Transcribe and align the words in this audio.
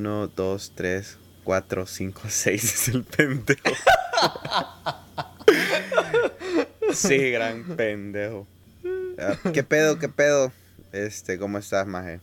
Uno, 0.00 0.28
dos, 0.28 0.72
tres, 0.74 1.18
cuatro, 1.44 1.84
cinco, 1.84 2.22
seis 2.30 2.64
es 2.64 2.88
el 2.88 3.04
pendejo. 3.04 3.60
sí, 6.94 7.30
gran 7.30 7.76
pendejo. 7.76 8.46
Ah, 9.18 9.36
¿Qué 9.52 9.62
pedo, 9.62 9.98
qué 9.98 10.08
pedo? 10.08 10.52
Este, 10.90 11.38
¿cómo 11.38 11.58
estás, 11.58 11.86
maje? 11.86 12.20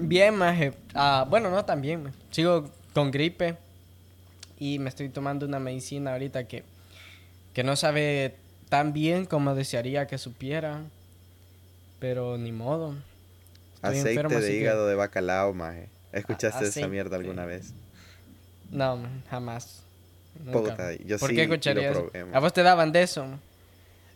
Bien, 0.00 0.34
maje. 0.34 0.72
Ah, 0.94 1.26
bueno, 1.28 1.50
no 1.50 1.62
tan 1.66 1.82
bien. 1.82 2.10
Sigo 2.30 2.70
con 2.94 3.10
gripe 3.10 3.58
y 4.58 4.78
me 4.78 4.88
estoy 4.88 5.10
tomando 5.10 5.44
una 5.44 5.58
medicina 5.58 6.12
ahorita 6.12 6.48
que, 6.48 6.64
que 7.52 7.62
no 7.62 7.76
sabe 7.76 8.36
tan 8.70 8.94
bien 8.94 9.26
como 9.26 9.54
desearía 9.54 10.06
que 10.06 10.16
supiera. 10.16 10.80
Pero 12.00 12.38
ni 12.38 12.52
modo. 12.52 12.94
Estoy 13.78 13.98
Aceite 13.98 14.20
enfermo, 14.20 14.40
de 14.40 14.56
hígado 14.56 14.86
de 14.88 14.94
bacalao, 14.96 15.54
maje. 15.54 15.88
¿Escuchaste 16.12 16.66
esa 16.66 16.88
mierda 16.88 17.16
alguna 17.16 17.44
vez? 17.46 17.72
No, 18.70 18.98
jamás. 19.30 19.82
Puta, 20.52 20.92
yo 20.94 21.18
¿Por 21.18 21.30
sí 21.30 21.36
qué 21.36 21.42
escucharías? 21.44 21.96
¿A 22.32 22.40
vos 22.40 22.52
te 22.52 22.62
daban 22.62 22.90
de 22.92 23.02
eso? 23.02 23.38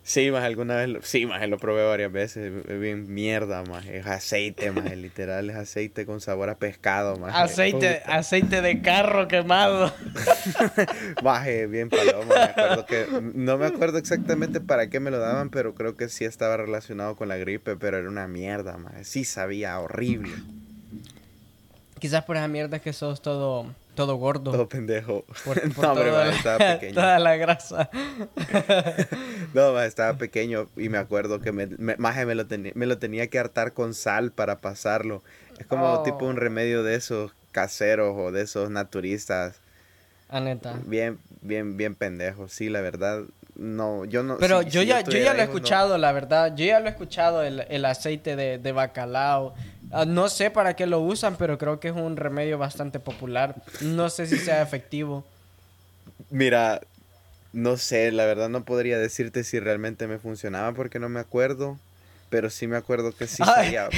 Sí, 0.05 0.31
más 0.31 0.43
alguna 0.43 0.75
vez, 0.75 0.89
lo, 0.89 1.01
sí, 1.01 1.25
más 1.25 1.47
lo 1.47 1.57
probé 1.57 1.87
varias 1.87 2.11
veces, 2.11 2.51
es 2.67 2.79
bien 2.79 3.13
mierda, 3.13 3.63
más 3.63 3.85
es 3.85 4.05
aceite, 4.05 4.69
más 4.71 4.97
literal 4.97 5.49
es 5.49 5.55
aceite 5.55 6.05
con 6.05 6.19
sabor 6.19 6.49
a 6.49 6.55
pescado, 6.55 7.15
más 7.15 7.33
aceite, 7.33 8.03
aceite 8.05 8.61
de 8.61 8.81
carro 8.81 9.29
quemado. 9.29 9.93
más 11.23 11.45
bien 11.69 11.89
paloma, 11.89 12.35
me 12.35 12.41
acuerdo 12.41 12.85
que 12.85 13.07
no 13.33 13.57
me 13.57 13.65
acuerdo 13.65 13.97
exactamente 13.97 14.59
para 14.59 14.89
qué 14.89 14.99
me 14.99 15.09
lo 15.09 15.19
daban, 15.19 15.49
pero 15.49 15.73
creo 15.73 15.95
que 15.95 16.09
sí 16.09 16.25
estaba 16.25 16.57
relacionado 16.57 17.15
con 17.15 17.29
la 17.29 17.37
gripe, 17.37 17.77
pero 17.77 17.97
era 17.97 18.09
una 18.09 18.27
mierda, 18.27 18.75
más 18.75 19.07
sí 19.07 19.23
sabía 19.23 19.79
horrible. 19.79 20.33
Quizás 21.99 22.25
por 22.25 22.35
esa 22.35 22.49
mierda 22.49 22.79
que 22.79 22.91
sos 22.91 23.21
todo 23.21 23.73
todo 23.95 24.15
gordo. 24.15 24.51
Todo 24.51 24.67
pendejo. 24.67 25.25
Por, 25.45 25.65
no, 25.67 25.73
toda, 25.73 26.25
la, 26.25 26.29
estaba 26.29 26.57
pequeño. 26.73 26.93
toda 26.93 27.19
la 27.19 27.35
grasa. 27.35 27.89
no, 29.53 29.81
estaba 29.81 30.17
pequeño 30.17 30.67
y 30.77 30.89
me 30.89 30.97
acuerdo 30.97 31.39
que 31.39 31.51
me, 31.51 31.67
me, 31.67 31.95
me, 31.97 32.35
lo 32.35 32.47
tenía, 32.47 32.71
me 32.75 32.85
lo 32.85 32.97
tenía 32.97 33.27
que 33.27 33.39
hartar 33.39 33.73
con 33.73 33.93
sal 33.93 34.31
para 34.31 34.61
pasarlo. 34.61 35.23
Es 35.59 35.67
como 35.67 35.91
oh. 35.91 36.03
tipo 36.03 36.25
un 36.25 36.37
remedio 36.37 36.83
de 36.83 36.95
esos 36.95 37.33
caseros 37.51 38.15
o 38.17 38.31
de 38.31 38.41
esos 38.41 38.69
naturistas. 38.69 39.57
A 40.29 40.37
ah, 40.37 40.39
neta. 40.41 40.79
Bien, 40.85 41.19
bien, 41.41 41.77
bien 41.77 41.95
pendejo. 41.95 42.47
Sí, 42.47 42.69
la 42.69 42.81
verdad. 42.81 43.23
No, 43.55 44.03
yo 44.05 44.23
no. 44.23 44.37
Pero 44.37 44.63
yo, 44.63 44.81
ya, 44.81 45.01
yo, 45.01 45.19
ya 45.19 45.33
lo 45.33 45.41
he 45.41 45.43
escuchado, 45.43 45.97
la 45.99 46.11
verdad. 46.11 46.55
Yo 46.55 46.65
ya 46.65 46.79
lo 46.79 46.87
he 46.87 46.89
escuchado, 46.89 47.43
el, 47.43 47.65
el 47.69 47.85
aceite 47.85 48.35
de, 48.35 48.57
de 48.57 48.71
bacalao. 48.71 49.53
Ah, 49.93 50.05
no 50.05 50.27
sé 50.27 50.49
para 50.49 50.75
qué 50.75 50.87
lo 50.87 50.99
usan, 50.99 51.35
pero 51.37 51.57
creo 51.59 51.79
que 51.79 51.89
es 51.89 51.95
un 51.95 52.17
remedio 52.17 52.57
bastante 52.57 52.99
popular. 52.99 53.55
No 53.81 54.09
sé 54.09 54.25
si 54.25 54.37
sea 54.37 54.61
efectivo. 54.63 55.23
Mira, 56.31 56.81
no 57.53 57.77
sé, 57.77 58.11
la 58.11 58.25
verdad 58.25 58.49
no 58.49 58.63
podría 58.65 58.97
decirte 58.97 59.43
si 59.43 59.59
realmente 59.59 60.07
me 60.07 60.17
funcionaba 60.17 60.73
porque 60.73 60.97
no 60.99 61.09
me 61.09 61.19
acuerdo. 61.19 61.77
Pero 62.31 62.49
sí 62.49 62.65
me 62.65 62.77
acuerdo 62.77 63.15
que 63.15 63.27
sí 63.27 63.43
sabía 63.45 63.89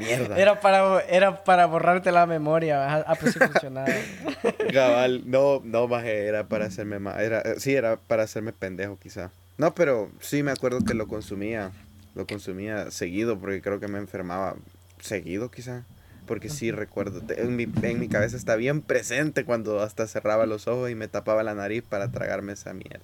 mierda. 0.00 0.36
Era 0.36 0.60
para, 0.60 1.02
era 1.02 1.44
para 1.44 1.66
borrarte 1.66 2.10
la 2.10 2.26
memoria. 2.26 2.96
Ah, 3.06 3.14
pues 3.14 3.34
sí 3.34 3.38
funcionaba. 3.38 3.86
Gabal, 4.72 5.30
no, 5.30 5.60
no 5.62 5.86
bajé, 5.86 6.26
era 6.26 6.48
para 6.48 6.66
hacerme 6.66 6.98
más. 6.98 7.20
Era, 7.20 7.42
eh, 7.42 7.54
sí, 7.60 7.76
era 7.76 7.96
para 7.96 8.24
hacerme 8.24 8.52
pendejo 8.52 8.98
quizá. 8.98 9.30
No, 9.56 9.72
pero 9.76 10.10
sí 10.18 10.42
me 10.42 10.50
acuerdo 10.50 10.80
que 10.84 10.94
lo 10.94 11.06
consumía. 11.06 11.70
Lo 12.16 12.26
consumía 12.26 12.90
seguido 12.90 13.38
porque 13.38 13.62
creo 13.62 13.78
que 13.78 13.86
me 13.86 13.98
enfermaba 13.98 14.56
seguido 15.00 15.50
quizá. 15.50 15.84
Porque 16.26 16.48
sí 16.48 16.72
recuerdo, 16.72 17.22
en 17.36 17.54
mi, 17.54 17.68
en 17.82 18.00
mi 18.00 18.08
cabeza 18.08 18.36
está 18.36 18.56
bien 18.56 18.82
presente 18.82 19.44
cuando 19.44 19.80
hasta 19.80 20.08
cerraba 20.08 20.44
los 20.44 20.66
ojos 20.66 20.90
y 20.90 20.96
me 20.96 21.06
tapaba 21.06 21.44
la 21.44 21.54
nariz 21.54 21.84
para 21.88 22.10
tragarme 22.10 22.52
esa 22.52 22.72
mierda. 22.72 22.98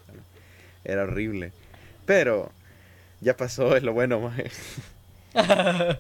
Era 0.85 1.05
horrible. 1.05 1.53
Pero 2.05 2.51
ya 3.21 3.37
pasó, 3.37 3.77
es 3.77 3.85
lo 3.85 3.93
bueno, 3.93 4.19
maje. 4.19 4.51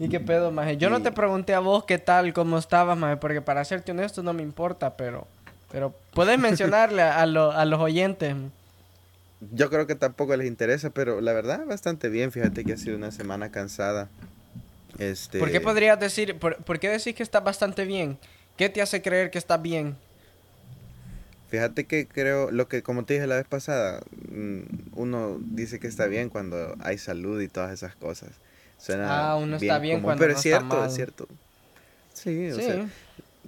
¿Y 0.00 0.08
qué 0.08 0.18
pedo, 0.18 0.50
maje? 0.50 0.76
Yo 0.78 0.90
no 0.90 1.00
te 1.00 1.12
pregunté 1.12 1.54
a 1.54 1.60
vos 1.60 1.84
qué 1.84 1.98
tal, 1.98 2.32
cómo 2.32 2.58
estabas, 2.58 2.98
maje, 2.98 3.16
porque 3.18 3.40
para 3.40 3.64
serte 3.64 3.92
honesto 3.92 4.22
no 4.24 4.32
me 4.32 4.42
importa, 4.42 4.96
pero... 4.96 5.28
Pero 5.70 5.94
puedes 6.12 6.38
mencionarle 6.38 7.02
a, 7.02 7.22
a 7.22 7.26
los 7.26 7.80
oyentes. 7.80 8.34
Yo 9.50 9.70
creo 9.70 9.86
que 9.86 9.96
tampoco 9.96 10.36
les 10.36 10.46
interesa, 10.46 10.90
pero 10.90 11.20
la 11.20 11.32
verdad 11.32 11.66
bastante 11.66 12.08
bien. 12.08 12.30
Fíjate 12.30 12.64
que 12.64 12.74
ha 12.74 12.76
sido 12.76 12.96
una 12.96 13.10
semana 13.10 13.50
cansada. 13.50 14.08
Este... 14.98 15.38
¿Por 15.38 15.50
qué 15.50 15.60
podrías 15.60 15.98
decir, 15.98 16.38
por, 16.38 16.78
qué 16.78 16.88
decís 16.88 17.14
que 17.14 17.22
está 17.22 17.40
bastante 17.40 17.84
bien? 17.84 18.18
¿Qué 18.56 18.68
te 18.68 18.82
hace 18.82 19.02
creer 19.02 19.30
que 19.30 19.38
está 19.38 19.56
bien? 19.56 19.96
Fíjate 21.48 21.84
que 21.84 22.06
creo, 22.06 22.50
lo 22.50 22.68
que 22.68 22.82
como 22.82 23.04
te 23.04 23.14
dije 23.14 23.26
la 23.26 23.36
vez 23.36 23.46
pasada, 23.46 24.00
mm, 24.30 24.60
uno 24.94 25.38
dice 25.40 25.80
que 25.80 25.86
está 25.86 26.06
bien 26.06 26.28
cuando 26.28 26.76
hay 26.80 26.98
salud 26.98 27.40
y 27.40 27.48
todas 27.48 27.72
esas 27.72 27.94
cosas. 27.96 28.30
Suena 28.78 29.30
ah, 29.30 29.36
uno 29.36 29.56
está 29.56 29.78
bien 29.78 30.00
cuando 30.00 30.20
pero 30.20 30.34
es 30.34 30.40
cierto, 30.40 30.84
es 30.84 30.94
cierto. 30.94 31.28
Sí, 32.14 32.50
o 32.50 32.56
sea, 32.56 32.86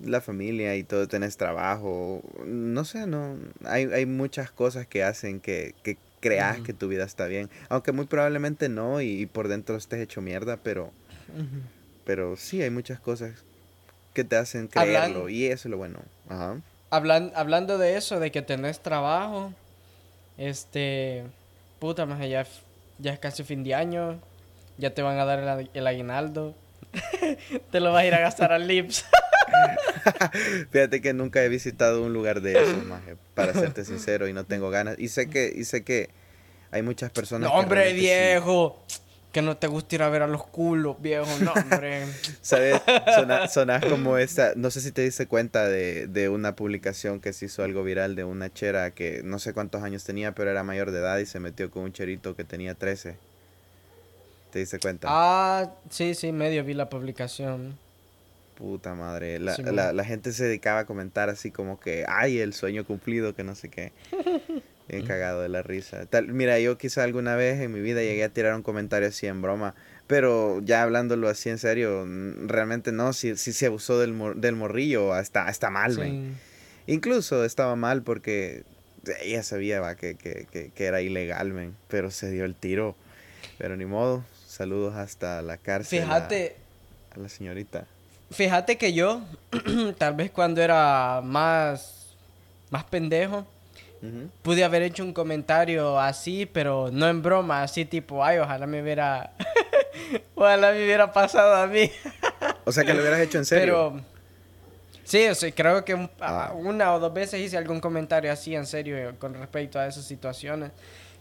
la 0.03 0.21
familia 0.21 0.77
y 0.77 0.85
todo, 0.85 1.07
tenés 1.09 1.37
trabajo, 1.37 2.23
no 2.45 2.85
sé, 2.85 3.07
no, 3.07 3.37
hay, 3.65 3.85
hay 3.85 4.07
muchas 4.07 4.51
cosas 4.51 4.87
que 4.87 5.05
hacen 5.05 5.41
que, 5.41 5.75
que 5.83 5.97
creas 6.21 6.61
que 6.61 6.73
tu 6.73 6.89
vida 6.89 7.05
está 7.05 7.27
bien, 7.27 7.51
aunque 7.69 7.93
muy 7.93 8.07
probablemente 8.07 8.69
no 8.69 9.01
y, 9.03 9.27
por 9.27 9.49
dentro 9.49 9.77
estés 9.77 10.01
hecho 10.01 10.21
mierda, 10.23 10.57
pero, 10.57 10.91
pero 12.05 12.37
sí 12.37 12.63
hay 12.63 12.71
muchas 12.71 12.99
cosas 12.99 13.33
que 14.15 14.25
te 14.25 14.37
hacen 14.37 14.69
creerlo 14.69 15.29
y 15.29 15.47
eso 15.47 15.69
es 15.69 15.71
lo 15.71 15.77
bueno. 15.77 15.99
Ajá. 16.29 16.61
hablando 16.91 17.77
de 17.79 17.97
eso, 17.97 18.21
de 18.21 18.33
que 18.33 18.41
tenés 18.41 18.81
trabajo, 18.81 19.53
este, 20.39 21.25
puta, 21.79 22.07
más 22.07 22.27
ya, 22.27 22.47
ya 22.99 23.13
es 23.13 23.19
casi 23.19 23.45
fin 23.45 23.63
de 23.63 23.75
año, 23.75 24.19
ya 24.79 24.95
te 24.95 25.03
van 25.03 25.19
a 25.19 25.27
dar 25.27 25.61
el, 25.61 25.71
el 25.75 25.87
aguinaldo, 25.87 26.55
te 27.71 27.81
lo 27.81 27.93
vas 27.93 28.03
a 28.03 28.07
ir 28.07 28.15
a 28.15 28.21
gastar 28.21 28.51
al 28.51 28.67
Lips. 28.67 29.05
Fíjate 30.71 31.01
que 31.01 31.13
nunca 31.13 31.43
he 31.43 31.49
visitado 31.49 32.03
un 32.03 32.13
lugar 32.13 32.41
de 32.41 32.63
eso, 32.63 32.77
para 33.35 33.53
serte 33.53 33.85
sincero, 33.85 34.29
y 34.29 34.33
no 34.33 34.45
tengo 34.45 34.71
ganas. 34.71 34.99
Y 34.99 35.09
sé 35.09 35.29
que, 35.29 35.53
y 35.55 35.65
sé 35.65 35.85
que 35.85 36.11
hay 36.71 36.83
muchas 36.83 37.11
personas. 37.11 37.51
No, 37.51 37.57
hombre, 37.57 37.93
viejo. 37.93 38.83
Que 39.33 39.43
no 39.43 39.57
te 39.57 39.67
gusta 39.67 39.97
ir 39.97 40.03
a 40.05 40.09
ver 40.09 40.23
a 40.23 40.29
los 40.29 40.47
culos, 40.47 41.03
viejo. 41.03 41.27
No, 41.41 41.53
hombre. 41.53 42.05
¿Sabes? 42.41 42.81
Sonás 43.51 43.85
como 43.85 44.17
esta. 44.17 44.53
No 44.55 44.71
sé 44.71 44.81
si 44.81 44.93
te 44.93 45.03
diste 45.03 45.27
cuenta 45.27 45.67
de, 45.69 46.07
de 46.07 46.29
una 46.29 46.55
publicación 46.55 47.19
que 47.19 47.33
se 47.33 47.47
hizo 47.47 47.65
algo 47.65 47.83
viral 47.83 48.15
de 48.15 48.23
una 48.23 48.53
chera 48.53 48.93
que 48.93 49.23
no 49.25 49.41
sé 49.41 49.53
cuántos 49.53 49.83
años 49.83 50.05
tenía, 50.05 50.37
pero 50.37 50.53
era 50.53 50.63
mayor 50.63 50.93
de 50.93 51.01
edad 51.01 51.19
y 51.19 51.27
se 51.27 51.41
metió 51.41 51.69
con 51.71 51.83
un 51.83 51.93
cherito 51.93 52.37
que 52.37 52.45
tenía 52.45 52.75
13. 52.75 53.17
¿Te 54.53 54.61
diste 54.61 54.79
cuenta? 54.79 55.09
Ah, 55.11 55.73
sí, 55.91 56.15
sí, 56.15 56.31
medio 56.31 56.63
vi 56.63 56.75
la 56.75 56.89
publicación. 56.89 57.77
Puta 58.55 58.95
madre. 58.95 59.39
La, 59.41 59.93
la, 59.93 60.05
gente 60.05 60.33
se 60.33 60.45
dedicaba 60.45 60.81
a 60.81 60.85
comentar 60.87 61.29
así 61.29 61.51
como 61.51 61.81
que, 61.81 62.05
ay, 62.09 62.39
el 62.39 62.53
sueño 62.53 62.85
cumplido, 62.85 63.35
que 63.35 63.43
no 63.43 63.55
sé 63.55 63.69
qué. 63.69 63.93
Bien 64.89 65.07
cagado 65.07 65.41
de 65.41 65.49
la 65.49 65.63
risa. 65.63 66.05
Tal, 66.07 66.29
mira, 66.29 66.61
yo 66.61 66.77
quizá 66.77 67.05
alguna 67.05 67.37
vez 67.37 67.61
en 67.61 67.73
mi 67.73 67.81
vida 67.81 68.03
llegué 68.03 68.23
a 68.23 68.29
tirar 68.29 68.55
un 68.55 68.63
comentario 68.63 69.09
así 69.09 69.27
en 69.27 69.41
broma, 69.41 69.75
pero 70.07 70.61
ya 70.63 70.83
hablándolo 70.83 71.29
así 71.29 71.49
en 71.49 71.59
serio, 71.59 72.07
realmente 72.47 72.93
no, 72.93 73.15
si, 73.15 73.37
si 73.37 73.55
se 73.55 73.67
abusó 73.67 73.99
del, 73.99 74.15
del 74.37 74.57
morrillo, 74.57 75.19
está, 75.19 75.49
está 75.49 75.71
mal, 75.71 75.97
Incluso 76.87 77.47
estaba 77.47 77.77
mal 77.77 78.03
porque 78.03 78.65
ella 79.23 79.43
sabía 79.43 79.81
va, 79.81 79.95
que, 79.95 80.17
que, 80.17 80.47
que, 80.53 80.69
que, 80.69 80.85
era 80.85 81.01
ilegal, 81.01 81.53
men, 81.53 81.75
pero 81.89 82.11
se 82.11 82.31
dio 82.31 82.45
el 82.45 82.55
tiro. 82.55 82.95
Pero 83.57 83.77
ni 83.77 83.87
modo, 83.87 84.23
saludos 84.47 84.95
hasta 84.95 85.41
la 85.41 85.57
cárcel. 85.57 86.03
Fíjate. 86.03 86.57
a 87.15 87.19
la 87.19 87.29
señorita. 87.31 87.87
Fíjate 88.35 88.77
que 88.77 88.93
yo, 88.93 89.21
tal 89.99 90.15
vez 90.15 90.31
cuando 90.33 90.61
era 90.61 91.21
más, 91.23 92.17
más 92.71 92.83
pendejo, 92.85 93.47
pude 94.43 94.65
haber 94.65 94.83
hecho 94.83 95.05
un 95.05 95.13
comentario 95.13 95.99
así, 95.99 96.45
pero 96.45 96.91
no 96.93 97.09
en 97.09 97.23
broma, 97.23 97.63
así 97.63 97.85
tipo, 97.85 98.25
ay, 98.25 98.39
ojalá 98.39 98.67
me 98.67 98.83
hubiera, 98.83 99.33
ojalá 100.35 100.73
me 100.73 100.85
hubiera 100.85 101.13
pasado 101.13 101.55
a 101.55 101.67
mí. 101.69 101.91
o 102.65 102.73
sea, 102.73 102.85
que 102.85 102.93
lo 102.93 103.01
hubieras 103.01 103.21
hecho 103.21 103.39
en 103.39 103.45
serio. 103.45 103.93
Pero, 103.93 104.05
sí, 105.05 105.27
o 105.29 105.35
sea, 105.35 105.53
creo 105.53 105.85
que 105.85 106.09
ah. 106.21 106.53
una 106.57 106.93
o 106.93 106.99
dos 106.99 107.15
veces 107.15 107.41
hice 107.41 107.57
algún 107.57 107.81
comentario 107.81 108.33
así 108.33 108.55
en 108.55 108.67
serio 108.67 109.15
con 109.19 109.35
respecto 109.35 109.79
a 109.79 109.87
esas 109.87 110.05
situaciones. 110.05 110.73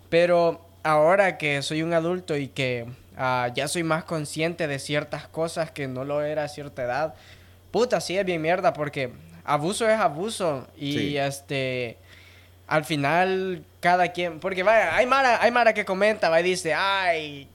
Pero 0.09 0.65
ahora 0.81 1.37
que 1.37 1.61
soy 1.61 1.83
un 1.83 1.93
adulto 1.93 2.35
y 2.35 2.47
que 2.47 2.87
Ah, 3.17 3.49
ya 3.53 3.67
soy 3.67 3.83
más 3.83 4.03
consciente 4.03 4.67
de 4.67 4.79
ciertas 4.79 5.27
cosas 5.27 5.71
que 5.71 5.87
no 5.87 6.03
lo 6.03 6.23
era 6.23 6.43
a 6.45 6.47
cierta 6.47 6.83
edad. 6.83 7.15
Puta, 7.71 8.01
sí 8.01 8.17
es 8.17 8.25
bien 8.25 8.41
mierda 8.41 8.73
porque 8.73 9.11
abuso 9.43 9.89
es 9.89 9.99
abuso 9.99 10.67
y 10.77 11.17
este 11.17 11.97
al 12.65 12.85
final 12.85 13.63
cada 13.81 14.13
quien 14.13 14.39
porque 14.39 14.63
vaya 14.63 14.95
hay 14.95 15.05
mara 15.05 15.41
hay 15.41 15.51
mara 15.51 15.73
que 15.73 15.83
comenta 15.83 16.29
va 16.29 16.39
y 16.39 16.43
dice 16.43 16.73
ay 16.73 17.49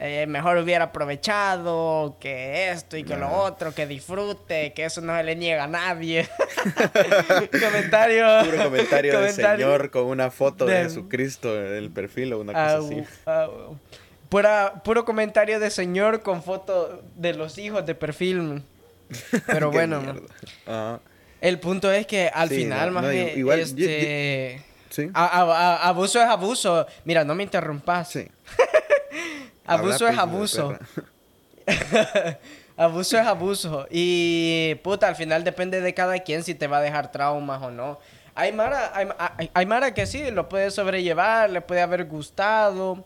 eh, 0.00 0.26
mejor 0.28 0.56
hubiera 0.58 0.84
aprovechado, 0.84 2.16
que 2.20 2.70
esto 2.70 2.96
y 2.96 3.02
que 3.02 3.16
lo 3.16 3.32
otro, 3.32 3.74
que 3.74 3.84
disfrute, 3.88 4.72
que 4.72 4.84
eso 4.84 5.00
no 5.00 5.16
se 5.16 5.24
le 5.24 5.34
niega 5.34 5.64
a 5.64 5.66
nadie. 5.66 6.28
comentario. 7.50 8.26
Puro 8.44 8.62
comentario, 8.62 9.20
del 9.20 9.32
Señor 9.32 9.90
con 9.90 10.04
una 10.04 10.30
foto 10.30 10.66
de, 10.66 10.84
Jesucristo 10.84 11.58
en 11.58 11.74
el 11.74 11.90
perfil 11.90 12.32
o 12.32 12.40
una 12.40 12.52
cosa 12.52 12.78
así. 12.78 13.02
Puro 14.28 15.04
comentario 15.04 15.60
de 15.60 15.70
Señor 15.70 16.22
con 16.22 16.42
foto 16.42 17.02
de 17.16 17.34
los 17.34 17.58
hijos 17.58 17.84
de 17.86 17.94
perfil. 17.94 18.62
Pero 19.46 19.70
bueno. 19.72 20.02
El 21.40 21.60
punto 21.60 21.90
es 21.90 22.06
que 22.06 22.28
al 22.28 22.48
final, 22.48 22.90
más 22.90 23.14
igual, 23.14 23.60
este, 23.60 24.64
abuso 25.14 26.20
es 26.20 26.26
abuso. 26.26 26.86
Mira, 27.04 27.24
no 27.24 27.34
me 27.34 27.44
interrumpas. 27.44 28.10
Sí. 28.10 28.28
abuso 29.66 30.08
es 30.08 30.18
abuso. 30.18 30.76
abuso 32.76 33.18
es 33.18 33.26
abuso. 33.26 33.86
Y 33.90 34.74
puta, 34.82 35.08
al 35.08 35.16
final 35.16 35.44
depende 35.44 35.80
de 35.80 35.94
cada 35.94 36.18
quien 36.18 36.42
si 36.42 36.54
te 36.54 36.66
va 36.66 36.78
a 36.78 36.82
dejar 36.82 37.12
traumas 37.12 37.62
o 37.62 37.70
no. 37.70 37.98
Hay 38.34 38.52
Mara, 38.52 38.92
hay, 39.52 39.66
Mara 39.66 39.94
que 39.94 40.06
sí, 40.06 40.30
lo 40.30 40.48
puede 40.48 40.70
sobrellevar, 40.70 41.50
le 41.50 41.60
puede 41.60 41.80
haber 41.80 42.04
gustado. 42.04 43.04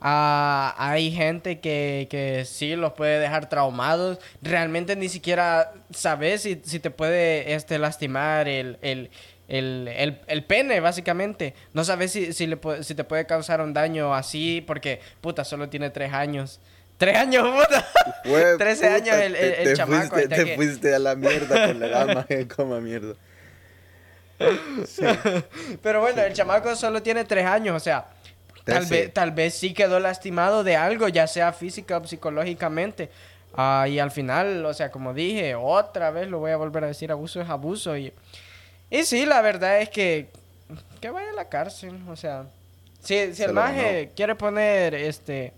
Ah, 0.00 0.74
hay 0.78 1.10
gente 1.10 1.58
que, 1.60 2.06
que 2.10 2.44
sí 2.44 2.76
los 2.76 2.92
puede 2.92 3.18
dejar 3.18 3.48
traumados. 3.48 4.18
Realmente 4.42 4.94
ni 4.96 5.08
siquiera 5.08 5.72
sabes 5.90 6.42
si, 6.42 6.60
si 6.64 6.78
te 6.78 6.90
puede 6.90 7.54
este, 7.54 7.78
lastimar 7.78 8.48
el, 8.48 8.78
el, 8.82 9.10
el, 9.48 10.20
el, 10.26 10.44
pene, 10.44 10.80
básicamente. 10.80 11.54
No 11.72 11.84
sabes 11.84 12.12
si, 12.12 12.32
si, 12.32 12.46
le, 12.46 12.58
si 12.82 12.94
te 12.94 13.04
puede 13.04 13.26
causar 13.26 13.60
un 13.60 13.72
daño 13.72 14.14
así, 14.14 14.62
porque, 14.66 15.00
puta, 15.20 15.44
solo 15.44 15.68
tiene 15.68 15.90
tres 15.90 16.12
años. 16.12 16.60
¡Tres 16.98 17.16
años, 17.16 17.48
puta! 17.48 17.86
Trece 18.58 18.88
años 18.88 19.16
el, 19.16 19.36
el, 19.36 19.76
chamaco. 19.76 20.16
Fuiste, 20.16 20.44
te 20.44 20.56
fuiste 20.56 20.94
a 20.94 20.98
la 20.98 21.14
mierda 21.14 21.68
con 21.68 21.80
la 21.80 22.24
que 22.28 22.48
coma 22.56 22.80
mierda. 22.80 23.14
Pero 25.82 26.00
bueno, 26.00 26.22
el 26.22 26.32
chamaco 26.32 26.74
solo 26.76 27.02
tiene 27.02 27.24
tres 27.24 27.44
años, 27.44 27.76
o 27.76 27.80
sea, 27.80 28.06
tal, 28.68 28.86
vez, 28.86 29.12
tal 29.12 29.30
vez 29.32 29.54
sí 29.54 29.74
quedó 29.74 30.00
lastimado 30.00 30.64
de 30.64 30.76
algo, 30.76 31.08
ya 31.08 31.26
sea 31.26 31.52
física 31.52 31.98
o 31.98 32.06
psicológicamente. 32.06 33.10
Ah, 33.54 33.86
y 33.88 33.98
al 33.98 34.10
final, 34.10 34.64
o 34.64 34.74
sea, 34.74 34.90
como 34.90 35.14
dije, 35.14 35.54
otra 35.54 36.10
vez 36.10 36.28
lo 36.28 36.38
voy 36.38 36.52
a 36.52 36.56
volver 36.56 36.84
a 36.84 36.88
decir, 36.88 37.10
abuso 37.10 37.40
es 37.40 37.48
abuso. 37.48 37.96
Y 37.96 38.12
y 38.90 39.02
sí, 39.04 39.26
la 39.26 39.42
verdad 39.42 39.80
es 39.80 39.90
que 39.90 40.28
que 41.00 41.10
vaya 41.10 41.30
a 41.30 41.34
la 41.34 41.48
cárcel, 41.48 41.98
o 42.08 42.16
sea, 42.16 42.46
si, 43.00 43.34
si 43.34 43.42
el 43.42 43.52
maje 43.52 44.10
quiere 44.14 44.34
poner 44.34 44.94
este 44.94 45.52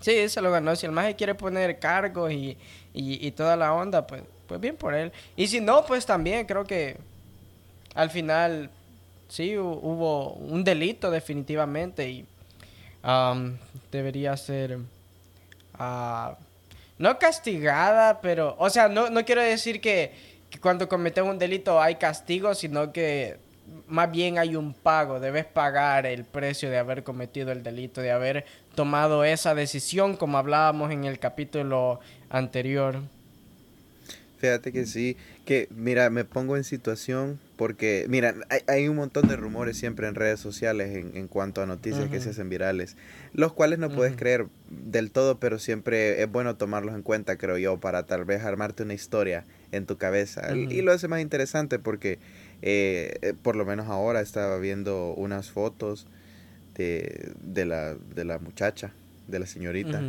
Sí, 0.00 0.28
se 0.28 0.40
lo 0.40 0.50
ganó. 0.50 0.74
Si 0.76 0.86
el 0.86 0.92
maje 0.92 1.14
quiere 1.14 1.34
poner 1.34 1.78
cargos 1.78 2.32
y, 2.32 2.56
y, 2.94 3.30
toda 3.32 3.56
la 3.56 3.72
onda, 3.74 4.06
pues, 4.06 4.22
pues 4.46 4.60
bien 4.60 4.76
por 4.76 4.94
él. 4.94 5.12
Y 5.36 5.46
si 5.46 5.60
no, 5.60 5.84
pues 5.84 6.06
también 6.06 6.46
creo 6.46 6.64
que 6.64 6.96
al 7.94 8.10
final 8.10 8.70
sí 9.30 9.56
hubo 9.56 10.34
un 10.34 10.64
delito 10.64 11.10
definitivamente 11.10 12.10
y 12.10 12.26
um, 13.04 13.56
debería 13.90 14.36
ser 14.36 14.76
uh, 15.78 16.34
no 16.98 17.18
castigada, 17.18 18.20
pero, 18.20 18.56
o 18.58 18.68
sea, 18.68 18.88
no, 18.88 19.08
no 19.08 19.24
quiero 19.24 19.40
decir 19.40 19.80
que, 19.80 20.12
que 20.50 20.58
cuando 20.60 20.88
cometes 20.88 21.24
un 21.24 21.38
delito 21.38 21.80
hay 21.80 21.94
castigo, 21.94 22.54
sino 22.54 22.92
que 22.92 23.38
más 23.86 24.10
bien 24.10 24.38
hay 24.38 24.56
un 24.56 24.74
pago, 24.74 25.20
debes 25.20 25.44
pagar 25.46 26.06
el 26.06 26.24
precio 26.24 26.68
de 26.68 26.78
haber 26.78 27.04
cometido 27.04 27.52
el 27.52 27.62
delito, 27.62 28.00
de 28.00 28.10
haber 28.10 28.44
tomado 28.74 29.24
esa 29.24 29.54
decisión, 29.54 30.16
como 30.16 30.38
hablábamos 30.38 30.90
en 30.90 31.04
el 31.04 31.18
capítulo 31.18 32.00
anterior. 32.28 33.00
Fíjate 34.38 34.72
que 34.72 34.86
sí, 34.86 35.16
que 35.44 35.68
mira, 35.70 36.10
me 36.10 36.24
pongo 36.24 36.56
en 36.56 36.64
situación 36.64 37.38
porque, 37.60 38.06
mira, 38.08 38.34
hay, 38.68 38.88
un 38.88 38.96
montón 38.96 39.28
de 39.28 39.36
rumores 39.36 39.76
siempre 39.76 40.08
en 40.08 40.14
redes 40.14 40.40
sociales 40.40 40.96
en, 40.96 41.28
cuanto 41.28 41.60
a 41.60 41.66
noticias 41.66 42.08
que 42.08 42.18
se 42.18 42.30
hacen 42.30 42.48
virales, 42.48 42.96
los 43.34 43.52
cuales 43.52 43.78
no 43.78 43.90
puedes 43.90 44.16
creer 44.16 44.46
del 44.70 45.10
todo, 45.10 45.38
pero 45.38 45.58
siempre 45.58 46.22
es 46.22 46.32
bueno 46.32 46.56
tomarlos 46.56 46.94
en 46.94 47.02
cuenta, 47.02 47.36
creo 47.36 47.58
yo, 47.58 47.78
para 47.78 48.06
tal 48.06 48.24
vez 48.24 48.44
armarte 48.44 48.82
una 48.82 48.94
historia 48.94 49.44
en 49.72 49.84
tu 49.84 49.98
cabeza. 49.98 50.56
Y 50.56 50.80
lo 50.80 50.90
hace 50.90 51.06
más 51.06 51.20
interesante 51.20 51.78
porque, 51.78 52.18
eh, 52.62 53.18
eh, 53.20 53.34
por 53.42 53.56
lo 53.56 53.66
menos 53.66 53.88
ahora 53.88 54.22
estaba 54.22 54.56
viendo 54.56 55.12
unas 55.12 55.50
fotos 55.50 56.06
de, 56.76 57.34
de, 57.42 57.66
la, 57.66 57.92
de 57.94 58.24
la 58.24 58.38
muchacha, 58.38 58.94
de 59.28 59.38
la 59.38 59.44
señorita 59.44 60.00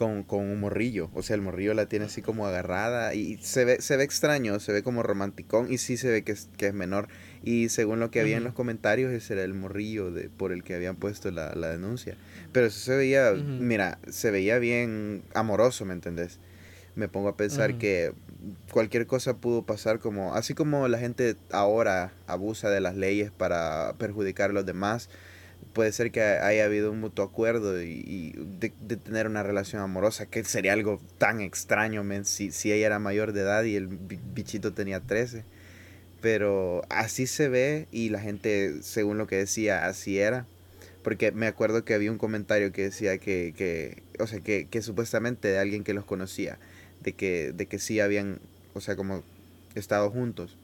con, 0.00 0.22
con, 0.22 0.40
un 0.40 0.58
morrillo. 0.58 1.10
O 1.12 1.22
sea, 1.22 1.36
el 1.36 1.42
morrillo 1.42 1.74
la 1.74 1.84
tiene 1.84 2.06
así 2.06 2.22
como 2.22 2.46
agarrada 2.46 3.12
y 3.12 3.36
se 3.42 3.66
ve, 3.66 3.82
se 3.82 3.98
ve 3.98 4.04
extraño, 4.04 4.58
se 4.58 4.72
ve 4.72 4.82
como 4.82 5.02
romanticón 5.02 5.70
y 5.70 5.76
sí 5.76 5.98
se 5.98 6.08
ve 6.08 6.24
que 6.24 6.32
es, 6.32 6.48
que 6.56 6.68
es 6.68 6.72
menor. 6.72 7.08
Y 7.44 7.68
según 7.68 8.00
lo 8.00 8.10
que 8.10 8.20
había 8.20 8.38
en 8.38 8.44
los 8.44 8.54
comentarios, 8.54 9.12
ese 9.12 9.34
era 9.34 9.42
el 9.44 9.52
morrillo 9.52 10.10
de, 10.10 10.30
por 10.30 10.52
el 10.52 10.64
que 10.64 10.74
habían 10.74 10.96
puesto 10.96 11.30
la, 11.30 11.54
la 11.54 11.68
denuncia. 11.68 12.16
Pero 12.50 12.68
eso 12.68 12.80
se 12.80 12.96
veía, 12.96 13.32
mira, 13.32 13.98
se 14.08 14.30
veía 14.30 14.58
bien 14.58 15.22
amoroso, 15.34 15.84
¿me 15.84 15.92
entendés? 15.92 16.38
Me 16.94 17.08
pongo 17.08 17.28
a 17.28 17.36
pensar 17.36 17.76
que 17.76 18.14
cualquier 18.72 19.06
cosa 19.06 19.36
pudo 19.36 19.64
pasar 19.64 19.98
como, 19.98 20.34
así 20.34 20.54
como 20.54 20.88
la 20.88 20.98
gente 20.98 21.36
ahora 21.52 22.12
abusa 22.26 22.70
de 22.70 22.80
las 22.80 22.96
leyes 22.96 23.30
para 23.30 23.94
perjudicar 23.98 24.48
a 24.48 24.52
los 24.54 24.64
demás, 24.64 25.10
puede 25.72 25.92
ser 25.92 26.10
que 26.10 26.22
haya 26.22 26.64
habido 26.64 26.90
un 26.90 27.00
mutuo 27.00 27.24
acuerdo 27.24 27.80
y, 27.80 28.34
de, 28.58 28.70
tener 28.96 29.26
una 29.26 29.42
relación 29.42 29.82
amorosa, 29.82 30.26
que 30.26 30.44
sería 30.44 30.72
algo 30.72 31.00
tan 31.18 31.40
extraño, 31.40 32.04
si, 32.24 32.50
si 32.50 32.72
ella 32.72 32.86
era 32.86 32.98
mayor 32.98 33.32
de 33.32 33.42
edad 33.42 33.64
y 33.64 33.76
el 33.76 33.86
bichito 33.86 34.72
tenía 34.72 35.00
13. 35.00 35.44
Pero 36.20 36.82
así 36.90 37.26
se 37.26 37.48
ve 37.48 37.88
y 37.90 38.10
la 38.10 38.20
gente, 38.20 38.82
según 38.82 39.16
lo 39.18 39.26
que 39.26 39.36
decía, 39.36 39.86
así 39.86 40.18
era. 40.18 40.46
Porque 41.02 41.32
me 41.32 41.46
acuerdo 41.46 41.84
que 41.84 41.94
había 41.94 42.12
un 42.12 42.18
comentario 42.18 42.72
que 42.72 42.82
decía 42.82 43.16
que, 43.18 43.54
que 43.56 44.02
o 44.22 44.26
sea, 44.26 44.40
que, 44.40 44.66
que 44.68 44.82
supuestamente 44.82 45.48
de 45.48 45.58
alguien 45.58 45.82
que 45.82 45.94
los 45.94 46.04
conocía, 46.04 46.58
de 47.02 47.14
que, 47.14 47.52
de 47.52 47.66
que 47.66 47.78
sí 47.78 48.00
habían, 48.00 48.38
o 48.74 48.80
sea, 48.80 48.96
como 48.96 49.22
estado 49.74 50.10
juntos. 50.10 50.58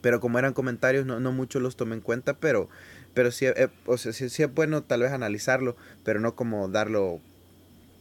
Pero 0.00 0.18
como 0.18 0.38
eran 0.40 0.52
comentarios, 0.52 1.06
no, 1.06 1.20
no 1.20 1.30
mucho 1.30 1.60
los 1.60 1.76
tomé 1.76 1.94
en 1.94 2.00
cuenta, 2.00 2.34
pero 2.34 2.68
pero 3.14 3.30
sí, 3.30 3.46
eh, 3.46 3.68
o 3.86 3.96
sea, 3.98 4.12
sí, 4.12 4.24
es 4.24 4.54
bueno 4.54 4.82
tal 4.82 5.00
vez 5.00 5.12
analizarlo, 5.12 5.76
pero 6.04 6.20
no 6.20 6.34
como 6.34 6.68
darlo 6.68 7.20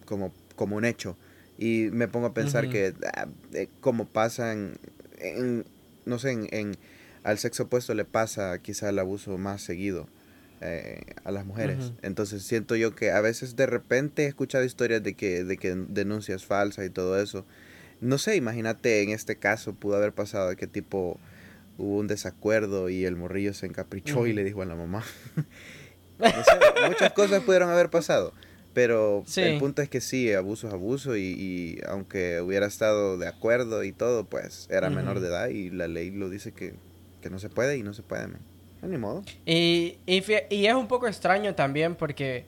como, 0.06 0.34
como 0.56 0.76
un 0.76 0.86
hecho. 0.86 1.18
Y 1.58 1.90
me 1.92 2.08
pongo 2.08 2.28
a 2.28 2.34
pensar 2.34 2.70
que 2.70 2.94
ah, 3.16 3.28
eh, 3.54 3.68
como 3.82 4.06
pasa 4.06 4.54
en, 4.54 4.78
no 6.06 6.18
sé, 6.18 6.32
en, 6.32 6.78
al 7.24 7.38
sexo 7.38 7.64
opuesto 7.64 7.94
le 7.94 8.06
pasa 8.06 8.58
quizá 8.60 8.90
el 8.90 8.98
abuso 9.00 9.38
más 9.38 9.62
seguido 9.62 10.08
eh, 10.62 11.02
a 11.24 11.32
las 11.32 11.46
mujeres. 11.46 11.94
Entonces 12.02 12.44
siento 12.44 12.76
yo 12.76 12.96
que 12.96 13.12
a 13.12 13.22
veces 13.22 13.56
de 13.56 13.66
repente 13.68 14.24
he 14.24 14.28
escuchado 14.28 14.64
historias 14.64 15.04
de 15.04 15.14
que, 15.14 15.44
de 15.44 15.58
que 15.58 15.76
denuncias 15.76 16.46
falsas 16.46 16.86
y 16.86 16.90
todo 16.90 17.22
eso. 17.22 17.46
No 18.00 18.18
sé, 18.18 18.36
imagínate 18.36 19.04
en 19.04 19.10
este 19.10 19.36
caso 19.36 19.74
pudo 19.74 19.98
haber 19.98 20.14
pasado 20.14 20.50
de 20.50 20.56
qué 20.56 20.66
tipo 20.66 21.20
hubo 21.78 21.98
un 21.98 22.08
desacuerdo 22.08 22.90
y 22.90 23.06
el 23.06 23.16
morrillo 23.16 23.54
se 23.54 23.66
encaprichó 23.66 24.28
y 24.28 24.34
le 24.34 24.44
dijo 24.44 24.62
a 24.62 24.66
la 24.66 24.76
mamá. 24.76 25.04
muchas 26.88 27.14
cosas 27.14 27.42
pudieron 27.44 27.70
haber 27.70 27.90
pasado. 27.90 28.34
Pero 28.74 29.26
el 29.36 29.60
punto 29.60 29.82
es 29.82 29.90
que 29.90 30.00
sí, 30.00 30.32
abuso 30.34 30.68
es 30.68 30.74
abuso 30.74 31.18
y, 31.18 31.82
aunque 31.88 32.40
hubiera 32.40 32.66
estado 32.66 33.18
de 33.18 33.28
acuerdo 33.28 33.84
y 33.84 33.92
todo, 33.92 34.26
pues 34.26 34.68
era 34.70 34.90
menor 34.90 35.20
de 35.20 35.28
edad 35.28 35.50
y 35.50 35.70
la 35.70 35.88
ley 35.88 36.12
lo 36.12 36.30
dice 36.30 36.54
que, 36.54 36.76
no 37.30 37.40
se 37.40 37.50
puede 37.50 37.78
y 37.78 37.84
no 37.84 37.94
se 37.94 38.02
puede. 38.02 38.28
Ni 38.82 38.98
modo. 38.98 39.24
Y, 39.46 39.98
y, 40.08 40.24
y, 40.50 40.66
es 40.66 40.74
un 40.74 40.88
poco 40.88 41.08
extraño 41.08 41.54
también 41.54 41.96
porque, 41.96 42.46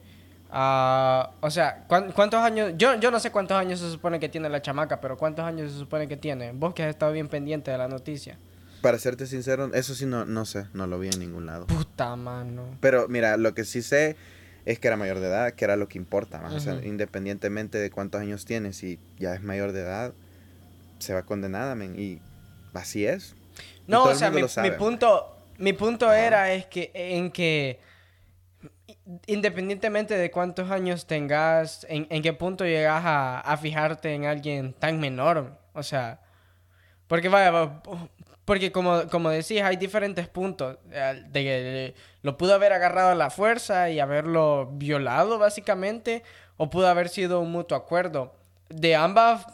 uh, 0.50 1.28
o 1.40 1.50
sea, 1.50 1.84
¿cuántos 1.86 2.40
años? 2.40 2.72
Yo, 2.76 2.98
yo 2.98 3.10
no 3.10 3.20
sé 3.20 3.30
cuántos 3.30 3.56
años 3.56 3.78
se 3.78 3.90
supone 3.90 4.18
que 4.18 4.28
tiene 4.28 4.48
la 4.48 4.60
chamaca, 4.60 5.00
pero 5.00 5.16
¿cuántos 5.16 5.44
años 5.44 5.70
se 5.70 5.78
supone 5.78 6.08
que 6.08 6.16
tiene? 6.16 6.52
Vos 6.52 6.74
que 6.74 6.82
has 6.82 6.88
estado 6.88 7.12
bien 7.12 7.28
pendiente 7.28 7.70
de 7.70 7.78
la 7.78 7.86
noticia. 7.86 8.38
Para 8.84 8.98
serte 8.98 9.26
sincero, 9.26 9.70
eso 9.72 9.94
sí 9.94 10.04
no, 10.04 10.26
no 10.26 10.44
sé, 10.44 10.66
no 10.74 10.86
lo 10.86 10.98
vi 10.98 11.08
en 11.08 11.18
ningún 11.18 11.46
lado. 11.46 11.66
Puta 11.68 12.16
mano. 12.16 12.76
Pero 12.80 13.08
mira, 13.08 13.38
lo 13.38 13.54
que 13.54 13.64
sí 13.64 13.80
sé 13.80 14.14
es 14.66 14.78
que 14.78 14.88
era 14.88 14.98
mayor 14.98 15.20
de 15.20 15.28
edad, 15.28 15.52
que 15.52 15.64
era 15.64 15.76
lo 15.76 15.88
que 15.88 15.96
importa. 15.96 16.42
O 16.52 16.60
sea, 16.60 16.74
independientemente 16.84 17.78
de 17.78 17.90
cuántos 17.90 18.20
años 18.20 18.44
tiene, 18.44 18.74
si 18.74 18.98
ya 19.18 19.32
es 19.32 19.42
mayor 19.42 19.72
de 19.72 19.80
edad, 19.80 20.12
se 20.98 21.14
va 21.14 21.22
condenada, 21.22 21.74
men. 21.74 21.98
Y 21.98 22.20
así 22.74 23.06
es. 23.06 23.34
No, 23.86 24.04
o 24.04 24.14
sea, 24.14 24.30
mi, 24.30 24.42
punto, 24.72 25.34
mi 25.56 25.72
punto 25.72 26.12
era 26.12 26.52
es 26.52 26.66
que 26.66 26.90
en 26.92 27.30
que 27.30 27.80
independientemente 29.26 30.14
de 30.14 30.30
cuántos 30.30 30.70
años 30.70 31.06
tengas, 31.06 31.86
en, 31.88 32.06
en 32.10 32.22
qué 32.22 32.34
punto 32.34 32.66
llegas 32.66 33.02
a, 33.02 33.40
a, 33.40 33.56
fijarte 33.56 34.12
en 34.12 34.26
alguien 34.26 34.74
tan 34.74 35.00
menor. 35.00 35.58
O 35.72 35.82
sea, 35.82 36.20
porque 37.06 37.28
vaya, 37.28 37.82
porque 38.44 38.72
como, 38.72 39.08
como 39.08 39.30
decís, 39.30 39.62
hay 39.62 39.76
diferentes 39.76 40.28
puntos. 40.28 40.78
De 40.84 41.42
que 41.42 41.94
lo 42.22 42.36
pudo 42.36 42.54
haber 42.54 42.72
agarrado 42.72 43.10
a 43.10 43.14
la 43.14 43.30
fuerza 43.30 43.90
y 43.90 44.00
haberlo 44.00 44.68
violado, 44.72 45.38
básicamente, 45.38 46.22
o 46.56 46.68
pudo 46.68 46.88
haber 46.88 47.08
sido 47.08 47.40
un 47.40 47.52
mutuo 47.52 47.76
acuerdo. 47.76 48.34
De 48.68 48.94
ambas, 48.94 49.46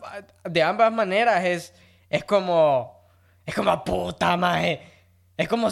de 0.44 0.62
ambas 0.62 0.92
maneras 0.92 1.44
es, 1.44 1.75
es 2.09 2.25
como... 2.25 2.99
Es 3.47 3.54
como 3.54 3.85
puta 3.85 4.37
madre. 4.37 4.80
Es 5.37 5.49
como, 5.49 5.68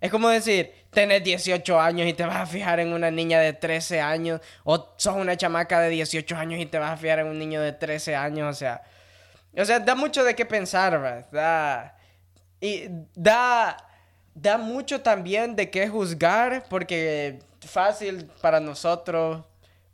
es 0.00 0.10
como 0.10 0.28
decir, 0.28 0.72
tenés 0.90 1.22
18 1.22 1.80
años 1.80 2.08
y 2.08 2.14
te 2.14 2.24
vas 2.24 2.36
a 2.36 2.46
fijar 2.46 2.80
en 2.80 2.92
una 2.92 3.10
niña 3.10 3.38
de 3.38 3.52
13 3.52 4.00
años. 4.00 4.40
O 4.64 4.94
sos 4.96 5.16
una 5.16 5.36
chamaca 5.36 5.80
de 5.80 5.90
18 5.90 6.36
años 6.36 6.60
y 6.60 6.66
te 6.66 6.78
vas 6.78 6.92
a 6.92 6.96
fijar 6.96 7.20
en 7.20 7.26
un 7.26 7.38
niño 7.38 7.60
de 7.60 7.72
13 7.72 8.16
años. 8.16 8.50
O 8.50 8.58
sea, 8.58 8.82
o 9.56 9.64
sea 9.64 9.78
da 9.80 9.94
mucho 9.94 10.24
de 10.24 10.34
qué 10.34 10.46
pensar, 10.46 11.00
¿verdad? 11.00 11.94
Y 12.60 12.88
da, 13.14 13.76
da 14.34 14.58
mucho 14.58 15.00
también 15.00 15.56
de 15.56 15.70
qué 15.70 15.88
juzgar, 15.88 16.64
porque 16.68 17.38
fácil 17.66 18.28
para 18.40 18.60
nosotros 18.60 19.44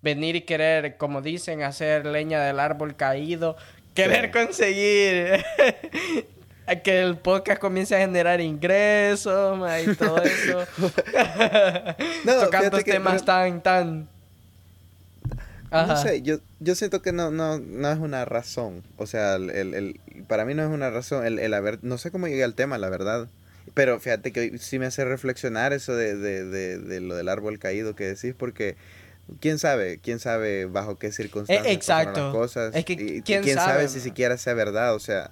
venir 0.02 0.36
y 0.36 0.42
querer, 0.42 0.96
como 0.96 1.22
dicen, 1.22 1.62
hacer 1.62 2.06
leña 2.06 2.42
del 2.42 2.60
árbol 2.60 2.96
caído, 2.96 3.56
querer 3.94 4.30
conseguir 4.30 5.44
que 6.84 7.00
el 7.00 7.16
podcast 7.16 7.60
comience 7.60 7.94
a 7.94 8.00
generar 8.00 8.40
ingresos 8.40 9.58
y 9.82 9.94
todo 9.96 10.22
eso. 10.22 10.64
Tocando 12.44 12.78
temas 12.80 13.24
tan, 13.24 13.62
tan... 13.62 14.08
No 15.70 15.96
sé, 15.96 16.22
yo, 16.22 16.38
yo 16.60 16.74
siento 16.74 17.02
que 17.02 17.12
no, 17.12 17.30
no, 17.30 17.58
no 17.58 17.90
es 17.90 17.98
una 17.98 18.24
razón. 18.24 18.82
O 18.96 19.06
sea, 19.06 19.34
el, 19.34 19.50
el, 19.50 20.00
para 20.26 20.44
mí 20.44 20.54
no 20.54 20.62
es 20.62 20.68
una 20.68 20.90
razón 20.90 21.24
el, 21.26 21.38
el 21.38 21.54
haber... 21.54 21.78
No 21.82 21.98
sé 21.98 22.10
cómo 22.10 22.28
llegué 22.28 22.44
al 22.44 22.54
tema, 22.54 22.78
la 22.78 22.88
verdad. 22.88 23.28
Pero 23.74 23.98
fíjate 24.00 24.32
que 24.32 24.58
sí 24.58 24.78
me 24.78 24.86
hace 24.86 25.04
reflexionar 25.04 25.72
eso 25.72 25.94
de, 25.94 26.16
de, 26.16 26.44
de, 26.44 26.78
de 26.78 27.00
lo 27.00 27.16
del 27.16 27.28
árbol 27.28 27.58
caído 27.58 27.96
que 27.96 28.04
decís, 28.04 28.34
porque 28.36 28.76
quién 29.40 29.58
sabe, 29.58 29.98
quién 29.98 30.18
sabe 30.18 30.66
bajo 30.66 30.98
qué 30.98 31.12
circunstancias 31.12 31.66
Exacto. 31.66 32.26
las 32.26 32.32
cosas. 32.32 32.74
Es 32.74 32.84
que, 32.84 32.92
y, 32.92 33.22
¿quién, 33.22 33.44
sabe 33.54 33.88
si 33.88 34.00
siquiera 34.00 34.36
sea 34.38 34.54
verdad, 34.54 34.94
o 34.94 35.00
sea... 35.00 35.30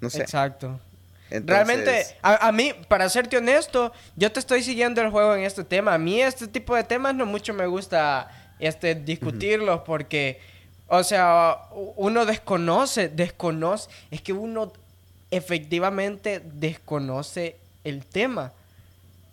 No 0.00 0.10
sé. 0.10 0.22
Exacto. 0.22 0.80
Realmente, 1.30 2.06
a, 2.22 2.52
mí, 2.52 2.72
para 2.88 3.08
serte 3.08 3.36
honesto, 3.36 3.92
yo 4.14 4.30
te 4.30 4.38
estoy 4.38 4.62
siguiendo 4.62 5.00
el 5.00 5.10
juego 5.10 5.34
en 5.34 5.42
este 5.42 5.64
tema. 5.64 5.94
A 5.94 5.98
mí 5.98 6.20
este 6.20 6.46
tipo 6.46 6.76
de 6.76 6.84
temas 6.84 7.14
no 7.14 7.26
mucho 7.26 7.54
me 7.54 7.66
gusta 7.66 8.28
este, 8.58 8.94
discutirlos 8.94 9.80
porque, 9.84 10.40
o 10.88 11.02
sea, 11.04 11.58
uno 11.96 12.26
desconoce, 12.26 13.08
desconoce, 13.08 13.88
es 14.10 14.20
que 14.20 14.32
uno 14.32 14.72
efectivamente 15.30 16.40
desconoce 16.44 17.56
el 17.84 18.04
tema. 18.04 18.52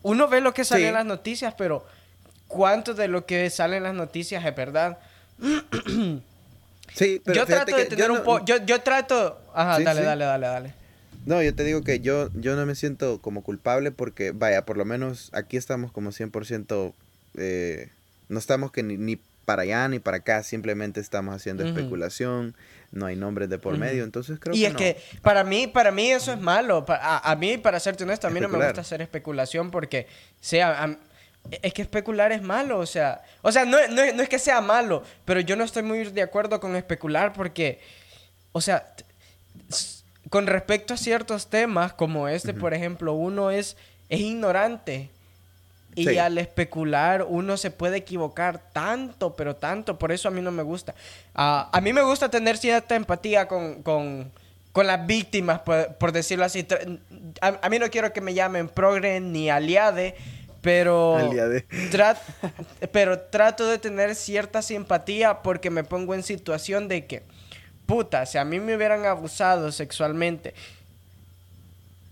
Uno 0.03 0.27
ve 0.27 0.41
lo 0.41 0.53
que 0.53 0.63
sale 0.63 0.87
en 0.87 0.95
las 0.95 1.05
noticias, 1.05 1.53
pero 1.57 1.85
¿cuánto 2.47 2.93
de 2.93 3.07
lo 3.07 3.25
que 3.25 3.49
sale 3.49 3.77
en 3.77 3.83
las 3.83 3.93
noticias 3.93 4.43
es 4.45 4.55
verdad? 4.55 4.97
Sí, 6.93 7.21
pero 7.23 7.37
yo 7.37 7.45
trato 7.45 7.75
de 7.75 7.85
tener 7.85 8.11
un 8.11 8.23
poco. 8.23 8.43
Yo, 8.45 8.57
yo 8.65 8.81
trato. 8.81 9.39
Ajá, 9.53 9.79
dale, 9.79 10.01
dale, 10.01 10.25
dale, 10.25 10.47
dale. 10.47 10.73
No, 11.25 11.41
yo 11.41 11.53
te 11.55 11.63
digo 11.63 11.83
que 11.83 11.99
yo, 11.99 12.29
yo 12.33 12.55
no 12.55 12.65
me 12.65 12.75
siento 12.75 13.21
como 13.21 13.43
culpable 13.43 13.91
porque, 13.91 14.31
vaya, 14.31 14.65
por 14.65 14.77
lo 14.77 14.85
menos 14.85 15.29
aquí 15.33 15.57
estamos 15.57 15.91
como 15.91 16.11
100%. 16.11 16.93
Eh, 17.37 17.89
no 18.27 18.39
estamos 18.39 18.71
que 18.71 18.83
ni, 18.83 19.19
para 19.51 19.63
allá 19.63 19.85
ni 19.89 19.99
para 19.99 20.17
acá, 20.17 20.43
simplemente 20.43 21.01
estamos 21.01 21.35
haciendo 21.35 21.65
especulación, 21.65 22.55
no 22.93 23.05
hay 23.05 23.17
nombres 23.17 23.49
de 23.49 23.59
por 23.59 23.77
medio, 23.77 24.05
entonces 24.05 24.39
creo 24.39 24.55
y 24.55 24.59
que. 24.59 24.63
Y 24.63 24.65
es 24.65 24.75
que 24.75 24.97
para 25.21 25.43
mí, 25.43 25.67
para 25.67 25.91
mí 25.91 26.09
eso 26.09 26.31
es 26.31 26.39
malo. 26.39 26.85
A, 26.87 27.29
a, 27.29 27.35
mí, 27.35 27.57
para 27.57 27.77
serte 27.81 28.05
honesto, 28.05 28.27
a 28.27 28.29
mí 28.29 28.39
no 28.39 28.47
me 28.47 28.65
gusta 28.65 28.79
hacer 28.79 29.01
especulación 29.01 29.69
porque 29.69 30.07
sea. 30.39 30.97
Es 31.61 31.73
que 31.73 31.81
especular 31.81 32.31
es 32.31 32.41
malo, 32.41 32.79
o 32.79 32.85
sea, 32.85 33.23
o 33.41 33.51
sea, 33.51 33.65
no, 33.65 33.77
no, 33.89 34.01
es 34.03 34.29
que 34.29 34.39
sea 34.39 34.61
malo, 34.61 35.03
pero 35.25 35.41
yo 35.41 35.57
no 35.57 35.65
estoy 35.65 35.83
muy 35.83 36.05
de 36.05 36.21
acuerdo 36.21 36.61
con 36.61 36.75
especular 36.77 37.33
porque, 37.33 37.81
o 38.51 38.61
sea, 38.61 38.93
con 40.29 40.47
respecto 40.47 40.93
a 40.93 40.97
ciertos 40.97 41.49
temas 41.49 41.93
como 41.93 42.29
este, 42.29 42.53
por 42.53 42.73
ejemplo, 42.73 43.13
uno 43.13 43.51
es, 43.51 43.75
es 44.07 44.19
ignorante 44.21 45.09
y 45.95 46.17
al 46.17 46.37
especular 46.37 47.25
uno 47.27 47.57
se 47.57 47.71
puede 47.71 47.97
equivocar 47.97 48.61
tanto, 48.71 49.35
pero 49.35 49.55
tanto, 49.55 49.97
por 49.99 50.11
eso 50.11 50.27
a 50.27 50.31
mí 50.31 50.41
no 50.41 50.51
me 50.51 50.63
gusta. 50.63 50.95
Ah, 51.35 51.69
a 51.71 51.81
mí 51.81 51.93
me 51.93 52.01
gusta 52.01 52.29
tener 52.29 52.57
cierta 52.57 52.95
empatía 52.95 53.47
con, 53.47 53.83
con, 53.83 54.31
con 54.71 54.87
las 54.87 55.05
víctimas, 55.05 55.61
por, 55.61 56.11
decirlo 56.11 56.45
así. 56.45 56.65
A, 57.41 57.59
a, 57.61 57.69
mí 57.69 57.79
no 57.79 57.89
quiero 57.89 58.13
que 58.13 58.21
me 58.21 58.33
llamen 58.33 58.69
progre 58.69 59.19
ni 59.19 59.49
aliade 59.49 60.15
pero, 60.61 61.17
pero 62.91 63.19
trato 63.19 63.67
de 63.67 63.79
tener 63.79 64.15
cierta 64.15 64.61
simpatía 64.61 65.41
porque 65.41 65.69
me 65.69 65.83
pongo 65.83 66.13
en 66.13 66.23
situación 66.23 66.87
de 66.87 67.07
que, 67.07 67.23
puta, 67.87 68.25
si 68.27 68.37
a 68.37 68.45
mí 68.45 68.59
me 68.59 68.75
hubieran 68.75 69.05
abusado 69.05 69.71
sexualmente 69.71 70.53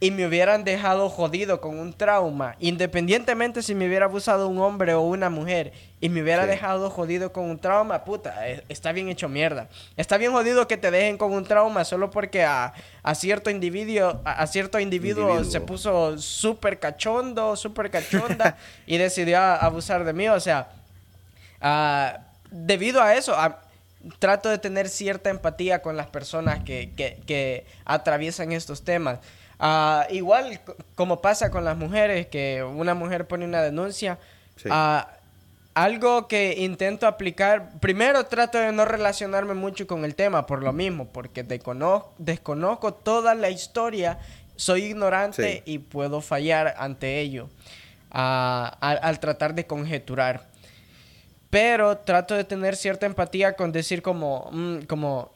y 0.02 0.12
me 0.12 0.26
hubieran 0.26 0.64
dejado 0.64 1.10
jodido 1.10 1.60
con 1.60 1.78
un 1.78 1.92
trauma, 1.92 2.56
independientemente 2.60 3.62
si 3.62 3.76
me 3.76 3.88
hubiera 3.88 4.06
abusado 4.06 4.48
un 4.48 4.60
hombre 4.60 4.94
o 4.94 5.02
una 5.02 5.30
mujer 5.30 5.74
y 6.00 6.08
me 6.08 6.22
hubiera 6.22 6.46
dejado 6.46 6.90
jodido 6.90 7.34
con 7.34 7.50
un 7.50 7.60
trauma, 7.60 8.06
puta, 8.06 8.48
eh, 8.48 8.64
está 8.70 8.94
bien 8.94 9.10
hecho 9.10 9.28
mierda. 9.28 9.68
Está 9.98 10.18
bien 10.18 10.32
jodido 10.32 10.70
que 10.70 10.78
te 10.78 10.90
dejen 10.90 11.18
con 11.18 11.34
un 11.34 11.44
trauma 11.44 11.84
solo 11.84 12.10
porque 12.10 12.46
a, 12.46 12.74
cierto 13.14 13.50
individuo, 13.50 14.22
a, 14.24 14.48
cierto 14.48 14.80
individuo, 14.80 15.44
se 15.44 15.60
puso 15.60 16.18
súper 16.18 16.80
cachondo, 16.80 17.58
súper 17.58 17.92
cachonda 17.92 18.56
y 18.88 18.98
decidió 18.98 19.40
abusar 19.40 20.06
de 20.06 20.14
mí. 20.14 20.30
O 20.30 20.40
sea, 20.40 20.70
ah, 21.60 22.20
debido 22.50 23.02
a 23.02 23.16
eso, 23.16 23.36
trato 24.20 24.48
de 24.48 24.60
tener 24.60 24.88
cierta 24.88 25.30
empatía 25.30 25.82
con 25.82 25.98
las 25.98 26.08
personas 26.08 26.64
que, 26.64 26.94
que 26.96 27.66
atraviesan 27.84 28.54
estos 28.54 28.86
temas. 28.86 29.20
Uh, 29.60 30.04
igual 30.12 30.62
como 30.96 31.22
pasa 31.22 31.52
con 31.52 31.66
las 31.66 31.76
mujeres, 31.76 32.28
que 32.28 32.64
una 32.64 32.94
mujer 32.94 33.28
pone 33.28 33.44
una 33.44 33.62
denuncia, 33.62 34.18
uh, 34.66 35.02
algo 35.74 36.30
que 36.30 36.56
intento 36.60 37.06
aplicar, 37.08 37.78
primero 37.82 38.26
trato 38.26 38.58
de 38.58 38.72
no 38.72 38.86
relacionarme 38.86 39.54
mucho 39.56 39.86
con 39.86 40.06
el 40.06 40.16
tema 40.16 40.46
por 40.46 40.64
lo 40.64 40.72
mismo, 40.72 41.08
porque 41.08 41.44
desconozco, 41.44 42.14
desconozco 42.18 42.94
toda 42.94 43.36
la 43.36 43.50
historia, 43.50 44.20
soy 44.56 44.86
ignorante 44.86 45.62
y 45.66 45.80
puedo 45.80 46.22
fallar 46.22 46.76
ante 46.78 47.20
ello 47.20 47.50
uh, 48.12 48.72
al, 48.80 49.00
al 49.02 49.20
tratar 49.20 49.56
de 49.56 49.68
conjeturar. 49.68 50.48
Pero 51.50 51.98
trato 51.98 52.36
de 52.36 52.44
tener 52.44 52.76
cierta 52.78 53.06
empatía 53.06 53.54
con 53.54 53.72
decir 53.72 54.02
como, 54.02 54.50
mm, 54.52 54.82
como 54.82 55.34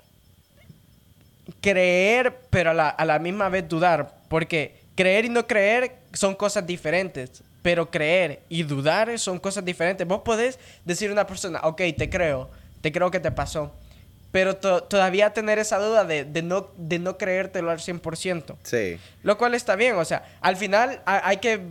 creer, 1.61 2.39
pero 2.49 2.71
a 2.71 2.73
la, 2.73 2.89
a 2.89 3.05
la 3.05 3.19
misma 3.19 3.49
vez 3.49 3.67
dudar. 3.67 4.15
Porque 4.27 4.81
creer 4.95 5.25
y 5.25 5.29
no 5.29 5.47
creer 5.47 5.97
son 6.13 6.35
cosas 6.35 6.65
diferentes. 6.65 7.43
Pero 7.61 7.89
creer 7.89 8.43
y 8.49 8.63
dudar 8.63 9.17
son 9.19 9.39
cosas 9.39 9.63
diferentes. 9.63 10.05
Vos 10.05 10.21
podés 10.23 10.59
decir 10.83 11.09
a 11.09 11.13
una 11.13 11.25
persona, 11.25 11.61
ok, 11.63 11.81
te 11.97 12.09
creo, 12.09 12.49
te 12.81 12.91
creo 12.91 13.09
que 13.09 13.19
te 13.19 13.31
pasó. 13.31 13.73
Pero 14.31 14.57
todavía 14.57 15.31
tener 15.31 15.59
esa 15.59 15.77
duda 15.77 16.05
de, 16.05 16.25
de, 16.25 16.41
no, 16.41 16.71
de 16.75 16.97
no 16.97 17.17
creértelo 17.19 17.69
al 17.69 17.77
100%. 17.77 18.55
Sí. 18.63 18.99
Lo 19.21 19.37
cual 19.37 19.53
está 19.53 19.75
bien, 19.75 19.95
o 19.95 20.03
sea, 20.03 20.25
al 20.41 20.57
final 20.57 21.03
hay 21.05 21.37
que 21.37 21.61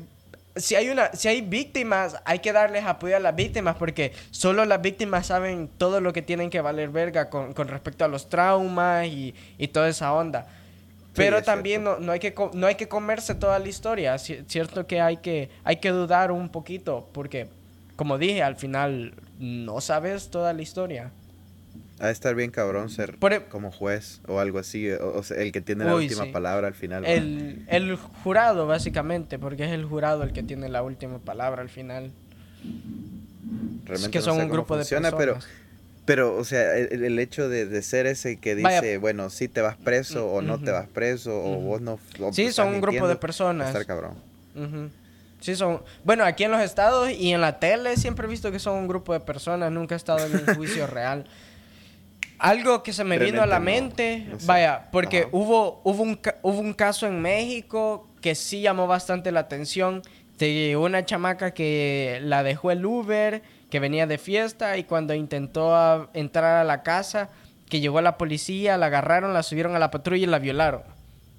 si 0.57 0.75
hay 0.75 0.89
una 0.89 1.13
si 1.13 1.29
hay 1.29 1.41
víctimas 1.41 2.17
hay 2.25 2.41
que 2.41 2.53
darles 2.53 2.85
apoyo 2.85 3.17
a 3.17 3.21
las 3.21 3.35
víctimas 3.35 3.77
porque 3.77 4.13
solo 4.31 4.65
las 4.65 4.83
víctimas 4.83 5.27
saben 5.27 5.69
todo 5.79 6.01
lo 6.01 6.13
que 6.13 6.23
tienen 6.23 6.51
que 6.51 6.61
valer 6.61 6.91
verga 6.91 7.31
con, 7.31 7.55
con 7.55 7.69
respecto 7.69 8.05
a 8.05 8.09
los 8.09 8.29
traumas 8.29 9.07
y, 9.07 9.35
y 9.59 9.69
toda 9.69 9.89
esa 9.89 10.13
onda. 10.13 10.47
Pero 11.15 11.43
también 11.43 11.85
no, 11.85 11.99
no, 11.99 12.13
hay 12.13 12.21
que 12.21 12.35
no 12.55 12.67
hay 12.67 12.75
que 12.77 12.89
comerse 12.89 13.35
toda 13.35 13.59
la 13.59 13.69
historia. 13.69 14.17
Cierto 14.19 14.87
que 14.87 15.01
hay 15.01 15.19
que 15.19 15.51
hay 15.65 15.77
que 15.77 15.91
dudar 15.91 16.33
un 16.33 16.49
poquito 16.49 17.09
porque 17.13 17.49
como 17.97 18.19
dije 18.19 18.43
al 18.43 18.57
final 18.57 19.15
no 19.39 19.81
sabes 19.81 20.31
toda 20.31 20.53
la 20.53 20.63
historia 20.63 21.13
a 22.03 22.11
estar 22.11 22.35
bien 22.35 22.51
cabrón 22.51 22.91
ser 22.91 23.17
e- 23.31 23.45
como 23.49 23.71
juez 23.71 24.21
o 24.27 24.41
algo 24.41 24.59
así, 24.59 24.91
o, 24.91 25.23
sea, 25.23 25.37
el 25.37 25.53
que 25.53 25.61
tiene 25.61 25.85
la 25.85 25.95
última 25.95 26.27
palabra 26.33 26.67
al 26.67 26.75
final. 26.75 27.05
El, 27.05 27.65
el, 27.69 27.95
jurado, 27.97 28.67
básicamente, 28.67 29.39
porque 29.39 29.65
es 29.65 29.71
el 29.71 29.85
jurado 29.85 30.25
el 30.25 30.33
que 30.33 30.43
tiene 30.43 30.69
la 30.69 30.83
última 30.83 31.21
palabra 31.21 31.63
al 31.63 31.69
final. 31.69 32.11
Realmente 33.85 34.19
que 34.19 34.21
son 34.21 34.41
un 34.41 34.49
grupo 34.49 34.77
de 34.77 34.85
personas. 34.85 35.15
Pero, 35.17 35.39
pero, 36.05 36.37
o 36.37 36.45
sea, 36.45 36.77
el, 36.77 37.19
hecho 37.21 37.49
de, 37.49 37.67
de, 37.67 37.83
ser 37.83 38.07
ese 38.07 38.37
que 38.37 38.57
dice, 38.57 38.99
bueno, 38.99 39.31
si 39.31 39.47
te 39.47 39.61
vas 39.61 39.77
preso 39.77 40.27
o 40.27 40.43
no 40.43 40.59
te 40.61 40.73
vas 40.73 40.89
preso, 40.89 41.41
o 41.41 41.61
vos 41.61 41.81
no... 41.81 42.01
sí, 42.33 42.51
son 42.51 42.75
un 42.75 42.81
grupo 42.81 43.07
de 43.07 43.15
personas. 43.15 43.69
Estar 43.69 43.87
cabrón. 43.87 44.17
Sí, 45.39 45.55
son... 45.55 45.83
Bueno, 46.03 46.25
aquí 46.25 46.43
en 46.45 46.51
los 46.51 46.61
estados 46.61 47.11
y 47.11 47.33
en 47.33 47.41
la 47.41 47.61
tele 47.61 47.97
siempre 47.97 48.27
he 48.27 48.31
visto 48.31 48.51
que 48.51 48.59
son 48.59 48.77
un 48.77 48.89
grupo 48.89 49.13
de 49.13 49.21
personas. 49.21 49.71
Nunca 49.71 49.95
he 49.95 49.99
estado 49.99 50.25
en 50.25 50.37
un 50.37 50.55
juicio 50.57 50.87
real. 50.89 51.27
Algo 52.43 52.83
que 52.83 52.93
se 52.93 53.05
me 53.05 53.21
vino 53.21 53.41
a 53.41 53.47
la 53.47 53.61
mente, 53.61 54.27
vaya, 54.47 54.89
porque 54.91 55.29
hubo, 55.31 55.81
hubo, 55.85 56.03
un, 56.03 56.19
hubo 56.43 56.59
un 56.59 56.75
caso 56.75 57.07
en 57.07 57.23
México 57.23 58.09
que 58.21 58.35
sí 58.35 58.63
llamó 58.63 58.89
bastante 58.89 59.31
la 59.31 59.39
atención 59.39 60.03
de 60.39 60.77
una 60.77 61.05
chamaca 61.05 61.55
que 61.55 62.19
la 62.21 62.43
dejó 62.43 62.73
el 62.73 62.85
Uber, 62.85 63.43
que 63.71 63.79
venía 63.79 64.09
de 64.09 64.19
fiesta 64.19 64.77
y 64.77 64.83
cuando 64.83 65.15
intentó 65.15 66.11
entrar 66.15 66.57
a 66.57 66.65
la 66.65 66.83
casa, 66.83 67.31
que 67.69 67.79
llegó 67.79 68.01
la 68.01 68.19
policía, 68.19 68.77
la 68.77 68.87
agarraron, 68.87 69.33
la 69.33 69.45
subieron 69.45 69.77
a 69.77 69.79
la 69.79 69.93
patrulla 69.93 70.25
y 70.25 70.27
la 70.27 70.41
violaron. 70.41 70.83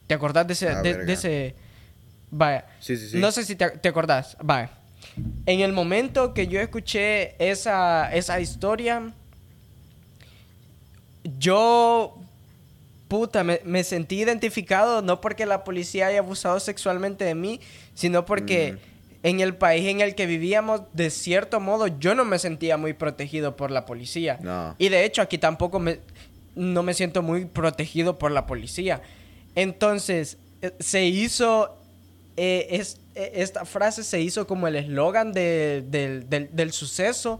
¿Te 0.08 0.14
acordás 0.14 0.48
de 0.48 0.54
ese... 0.54 0.70
Ah, 0.70 0.82
de, 0.82 1.12
ese... 1.12 1.56
Vaya. 2.32 2.66
Sí, 2.80 2.96
sí, 2.96 3.10
sí. 3.10 3.18
No 3.20 3.34
sé 3.34 3.44
si 3.44 3.58
te, 3.58 3.72
te 3.72 3.90
acordás. 3.90 4.38
Vaya. 4.42 4.70
En 5.48 5.60
el 5.60 5.74
momento 5.74 6.34
que 6.34 6.48
yo 6.48 6.62
escuché 6.62 7.36
esa, 7.46 8.10
esa 8.14 8.40
historia, 8.40 9.12
yo, 11.24 12.18
puta, 13.08 13.44
me, 13.44 13.84
sentí 13.84 14.22
identificado 14.22 15.02
no 15.02 15.22
porque 15.22 15.46
la 15.46 15.64
policía 15.64 16.08
haya 16.08 16.20
abusado 16.20 16.60
sexualmente 16.60 17.26
de 17.26 17.36
mí, 17.36 17.60
sino 17.94 18.26
porque 18.26 18.74
mm. 18.74 18.78
en 19.24 19.40
el 19.40 19.56
país 19.56 19.88
en 19.88 20.02
el 20.02 20.16
que 20.16 20.26
vivíamos, 20.26 20.82
de 20.94 21.10
cierto 21.10 21.60
modo, 21.60 21.88
yo 21.88 22.16
no 22.16 22.26
me 22.26 22.40
sentía 22.40 22.78
muy 22.78 22.94
protegido 22.94 23.56
por 23.56 23.72
la 23.72 23.86
policía. 23.86 24.76
Y 24.78 24.90
de 24.90 25.06
hecho, 25.06 25.22
aquí 25.22 25.38
tampoco 25.38 25.80
me, 25.80 26.00
no 26.56 26.84
me 26.84 26.94
siento 26.94 27.22
muy 27.22 27.46
protegido 27.46 28.18
por 28.18 28.32
la 28.32 28.46
policía. 28.46 29.02
Entonces, 29.56 30.38
eh, 30.62 30.72
se 30.80 31.06
hizo, 31.06 31.78
eh, 32.36 32.84
eh, 33.16 33.32
esta 33.36 33.66
frase 33.66 34.04
se 34.04 34.20
hizo 34.20 34.48
como 34.48 34.68
el 34.68 34.76
eslogan 34.76 35.32
del, 35.32 35.90
del 36.30 36.74
suceso 36.74 37.40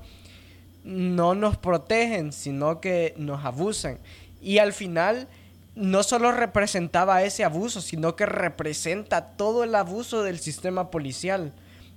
no 0.84 1.36
nos 1.36 1.58
protegen, 1.58 2.34
sino 2.34 2.82
que 2.82 3.14
nos 3.18 3.46
abusan. 3.46 4.00
Y 4.42 4.58
al 4.58 4.74
final 4.74 5.28
no 5.76 6.04
solo 6.04 6.32
representaba 6.32 7.24
ese 7.24 7.44
abuso, 7.44 7.82
sino 7.82 8.16
que 8.16 8.26
representa 8.26 9.36
todo 9.36 9.64
el 9.64 9.74
abuso 9.76 10.24
del 10.24 10.40
sistema 10.40 10.92
policial. 10.92 11.54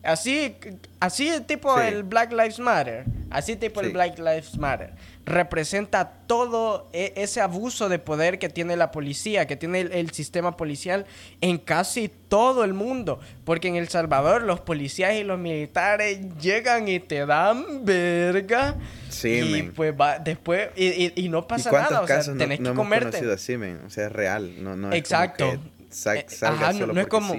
Así, 0.06 0.56
así 1.00 1.30
tipo 1.46 1.80
el 1.80 2.04
Black 2.04 2.30
Lives 2.30 2.58
Matter. 2.58 3.04
Así 3.30 3.56
tipo 3.56 3.80
el 3.80 3.90
Black 3.90 4.18
Lives 4.18 4.56
Matter. 4.56 4.92
Representa 5.24 6.12
todo 6.26 6.88
e, 6.92 7.12
ese 7.16 7.40
abuso 7.40 7.88
de 7.88 7.98
poder 7.98 8.38
que 8.38 8.48
tiene 8.48 8.76
la 8.76 8.92
policía, 8.92 9.46
que 9.46 9.56
tiene 9.56 9.80
el, 9.80 10.10
sistema 10.12 10.56
policial 10.56 11.06
en 11.40 11.58
casi 11.58 12.08
todo 12.28 12.62
el 12.62 12.72
mundo. 12.72 13.18
Porque 13.44 13.66
en 13.66 13.76
El 13.76 13.88
Salvador 13.88 14.42
los 14.42 14.60
policías 14.60 15.14
y 15.14 15.24
los 15.24 15.38
militares 15.38 16.20
llegan 16.40 16.86
y 16.86 17.00
te 17.00 17.26
dan 17.26 17.84
verga. 17.84 18.76
Sí, 19.08 19.28
y 19.30 19.62
pues 19.64 19.92
va 19.98 20.20
después, 20.20 20.68
y, 20.76 21.28
no 21.28 21.48
pasa 21.48 21.72
nada. 21.72 22.00
O 22.02 22.06
sea, 22.06 22.22
tenés 22.22 22.60
que 22.60 22.74
comerte. 22.74 23.18
así, 23.32 23.54
O 23.56 23.90
sea, 23.90 24.06
es 24.06 24.12
real. 24.12 24.62
No, 24.62 24.76
no 24.76 24.92
Exacto. 24.92 25.52
Eh, 25.52 26.26
ajá, 26.42 26.72
no, 26.72 27.00
es 27.00 27.06
como. 27.08 27.34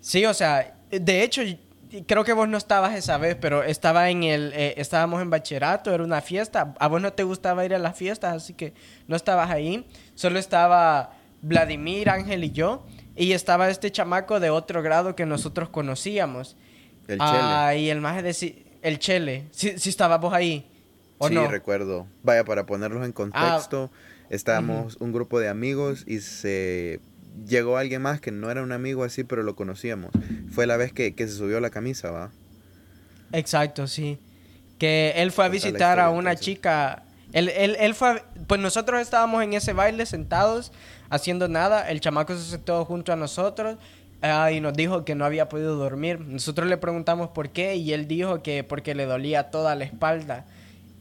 Sí, 0.00 0.24
o 0.24 0.34
sea, 0.34 0.75
de 0.90 1.22
hecho, 1.22 1.42
creo 2.06 2.24
que 2.24 2.32
vos 2.32 2.48
no 2.48 2.58
estabas 2.58 2.94
esa 2.94 3.18
vez, 3.18 3.36
pero 3.40 3.62
estaba 3.62 4.10
en 4.10 4.24
el, 4.24 4.52
eh, 4.54 4.74
estábamos 4.76 5.22
en 5.22 5.30
bachillerato, 5.30 5.92
era 5.92 6.02
una 6.02 6.20
fiesta. 6.20 6.74
A 6.78 6.88
vos 6.88 7.00
no 7.00 7.12
te 7.12 7.22
gustaba 7.22 7.64
ir 7.64 7.74
a 7.74 7.78
las 7.78 7.96
fiestas, 7.96 8.34
así 8.34 8.54
que 8.54 8.72
no 9.06 9.16
estabas 9.16 9.50
ahí. 9.50 9.86
Solo 10.14 10.38
estaba 10.38 11.12
Vladimir, 11.42 12.10
Ángel 12.10 12.44
y 12.44 12.50
yo. 12.50 12.86
Y 13.14 13.32
estaba 13.32 13.70
este 13.70 13.90
chamaco 13.90 14.40
de 14.40 14.50
otro 14.50 14.82
grado 14.82 15.16
que 15.16 15.24
nosotros 15.24 15.68
conocíamos. 15.70 16.56
El 17.08 17.18
Chele. 17.18 17.38
Ah, 17.40 17.74
y 17.74 17.88
el 17.88 18.00
más 18.00 18.22
de 18.22 18.64
el 18.82 18.98
Chele. 18.98 19.46
Sí, 19.52 19.78
sí 19.78 19.88
estabas 19.88 20.20
vos 20.20 20.34
ahí. 20.34 20.70
¿o 21.18 21.28
sí, 21.28 21.34
recuerdo. 21.34 22.06
Vaya, 22.22 22.44
para 22.44 22.66
ponerlos 22.66 23.04
en 23.04 23.12
contexto, 23.12 23.90
ah, 23.92 24.26
estábamos 24.28 24.96
un 24.96 25.12
grupo 25.12 25.40
de 25.40 25.48
amigos 25.48 26.04
y 26.06 26.20
se 26.20 27.00
llegó 27.44 27.76
alguien 27.76 28.02
más 28.02 28.20
que 28.20 28.30
no 28.30 28.50
era 28.50 28.62
un 28.62 28.72
amigo 28.72 29.04
así, 29.04 29.24
pero 29.24 29.42
lo 29.42 29.56
conocíamos. 29.56 30.10
Fue 30.50 30.66
la 30.66 30.76
vez 30.76 30.92
que, 30.92 31.14
se 31.16 31.28
subió 31.28 31.60
la 31.60 31.70
camisa, 31.70 32.10
¿va? 32.10 32.30
Exacto, 33.32 33.86
sí. 33.86 34.18
Que 34.78 35.14
él 35.16 35.32
fue 35.32 35.44
a 35.44 35.48
visitar 35.48 36.00
a 36.00 36.10
una 36.10 36.36
chica. 36.36 37.04
Él, 37.32 37.48
él, 37.48 37.76
él 37.78 37.94
fue. 37.94 38.22
Pues 38.46 38.60
nosotros 38.60 39.00
estábamos 39.00 39.42
en 39.42 39.54
ese 39.54 39.72
baile 39.72 40.06
sentados, 40.06 40.72
haciendo 41.10 41.48
nada. 41.48 41.90
El 41.90 42.00
chamaco 42.00 42.36
se 42.36 42.44
sentó 42.44 42.84
junto 42.84 43.12
a 43.12 43.16
nosotros. 43.16 43.78
Ah, 44.22 44.50
y 44.50 44.60
nos 44.60 44.72
dijo 44.72 45.04
que 45.04 45.14
no 45.14 45.24
había 45.24 45.48
podido 45.48 45.76
dormir. 45.76 46.20
Nosotros 46.20 46.68
le 46.68 46.76
preguntamos 46.78 47.30
por 47.30 47.50
qué 47.50 47.76
y 47.76 47.92
él 47.92 48.08
dijo 48.08 48.42
que 48.42 48.64
porque 48.64 48.94
le 48.94 49.04
dolía 49.04 49.50
toda 49.50 49.74
la 49.74 49.84
espalda. 49.84 50.46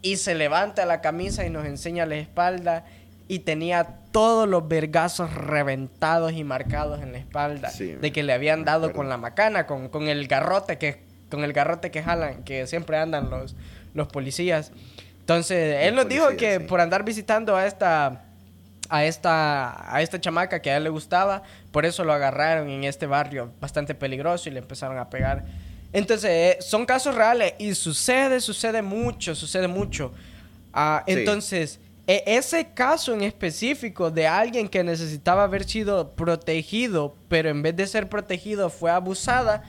Y 0.01 0.17
se 0.17 0.35
levanta 0.35 0.85
la 0.85 1.01
camisa 1.01 1.45
y 1.45 1.49
nos 1.49 1.65
enseña 1.65 2.05
la 2.05 2.15
espalda 2.15 2.85
y 3.27 3.39
tenía 3.39 4.01
todos 4.11 4.47
los 4.47 4.67
vergazos 4.67 5.33
reventados 5.33 6.33
y 6.33 6.43
marcados 6.43 7.01
en 7.01 7.11
la 7.11 7.17
espalda 7.17 7.71
de 7.71 8.11
que 8.11 8.23
le 8.23 8.33
habían 8.33 8.65
dado 8.65 8.93
con 8.93 9.09
la 9.09 9.17
macana, 9.17 9.65
con, 9.65 9.89
con, 9.89 10.07
el 10.07 10.27
garrote 10.27 10.77
que 10.77 11.03
con 11.29 11.43
el 11.43 11.53
garrote 11.53 11.89
que 11.89 12.03
jalan, 12.03 12.43
que 12.43 12.67
siempre 12.67 12.97
andan 12.97 13.29
los, 13.29 13.55
los 13.93 14.07
policías. 14.07 14.71
Entonces, 15.19 15.77
él 15.81 15.95
nos 15.95 16.07
dijo 16.07 16.27
que 16.37 16.59
por 16.59 16.79
andar 16.81 17.03
visitando 17.03 17.55
a 17.55 17.65
esta 17.65 18.21
a 18.89 19.03
esta 19.03 19.95
a 19.95 20.03
esta 20.03 20.21
chamaca 20.21 20.61
que 20.61 20.69
a 20.69 20.77
él 20.77 20.83
le 20.83 20.89
gustaba, 20.89 21.41
por 21.71 21.85
eso 21.85 22.03
lo 22.03 22.13
agarraron 22.13 22.69
en 22.69 22.83
este 22.83 23.07
barrio 23.07 23.51
bastante 23.59 23.95
peligroso 23.95 24.49
y 24.49 24.51
le 24.51 24.59
empezaron 24.59 24.99
a 24.99 25.09
pegar. 25.09 25.43
Entonces, 25.91 26.29
eh, 26.29 26.57
son 26.61 26.85
casos 26.85 27.15
reales 27.15 27.53
y 27.57 27.73
sucede, 27.73 28.39
sucede 28.39 28.83
mucho, 28.83 29.33
sucede 29.33 29.67
mucho. 29.67 30.13
Ah, 30.73 31.03
entonces, 31.07 31.79
e, 32.07 32.23
ese 32.25 32.67
caso 32.73 33.13
en 33.13 33.21
específico 33.21 34.11
de 34.11 34.27
alguien 34.27 34.69
que 34.69 34.83
necesitaba 34.83 35.43
haber 35.43 35.63
sido 35.63 36.11
protegido, 36.11 37.15
pero 37.27 37.49
en 37.49 37.61
vez 37.61 37.75
de 37.75 37.87
ser 37.87 38.09
protegido 38.09 38.69
fue 38.69 38.91
abusada, 38.91 39.63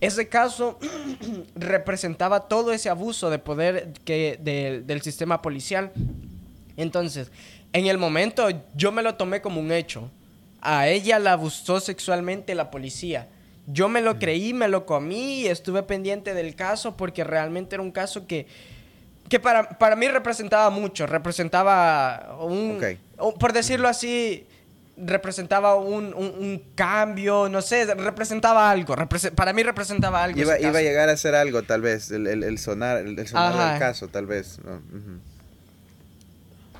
ese 0.00 0.28
caso 0.28 0.78
representaba 1.54 2.48
todo 2.48 2.72
ese 2.72 2.88
abuso 2.88 3.30
de 3.30 3.38
poder 3.38 3.92
que, 4.04 4.38
del 4.84 5.02
sistema 5.02 5.42
policial. 5.42 5.92
Entonces, 6.76 7.30
en 7.72 7.86
el 7.86 7.98
momento 7.98 8.48
yo 8.74 8.92
me 8.92 9.02
lo 9.02 9.14
tomé 9.14 9.40
como 9.40 9.60
un 9.60 9.72
hecho. 9.72 10.10
A 10.62 10.88
ella 10.88 11.18
la 11.18 11.32
abusó 11.32 11.80
sexualmente 11.80 12.54
la 12.54 12.70
policía. 12.70 13.28
Yo 13.66 13.88
me 13.88 14.00
lo 14.00 14.18
creí, 14.18 14.52
me 14.52 14.68
lo 14.68 14.84
comí 14.84 15.42
y 15.42 15.46
estuve 15.46 15.82
pendiente 15.82 16.34
del 16.34 16.54
caso 16.54 16.96
porque 16.96 17.24
realmente 17.24 17.76
era 17.76 17.82
un 17.82 17.92
caso 17.92 18.26
que 18.26 18.46
que 19.30 19.38
para, 19.38 19.78
para 19.78 19.94
mí 19.94 20.08
representaba 20.08 20.70
mucho, 20.70 21.06
representaba 21.06 22.36
un, 22.40 22.80
por 23.38 23.52
decirlo 23.52 23.86
así, 23.86 24.44
representaba 24.96 25.76
un, 25.76 26.12
un, 26.12 26.60
cambio, 26.74 27.48
no 27.48 27.62
sé, 27.62 27.86
representaba 27.94 28.68
algo, 28.68 28.96
para 29.36 29.52
mí 29.52 29.62
representaba 29.62 30.24
algo. 30.24 30.40
Iba, 30.40 30.58
iba, 30.58 30.80
a 30.80 30.82
llegar 30.82 31.08
a 31.08 31.16
ser 31.16 31.36
algo, 31.36 31.62
tal 31.62 31.80
vez, 31.80 32.10
el, 32.10 32.26
el, 32.26 32.58
sonar, 32.58 32.98
el, 32.98 33.28
sonar 33.28 33.70
del 33.70 33.78
caso, 33.78 34.08
tal 34.08 34.26
vez. 34.26 34.58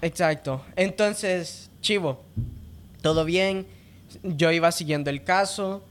Exacto. 0.02 0.64
Entonces, 0.74 1.70
Chivo, 1.80 2.24
todo 3.00 3.24
bien, 3.24 3.64
yo 4.24 4.50
iba 4.50 4.72
siguiendo 4.72 5.08
el 5.08 5.22
caso 5.22 5.84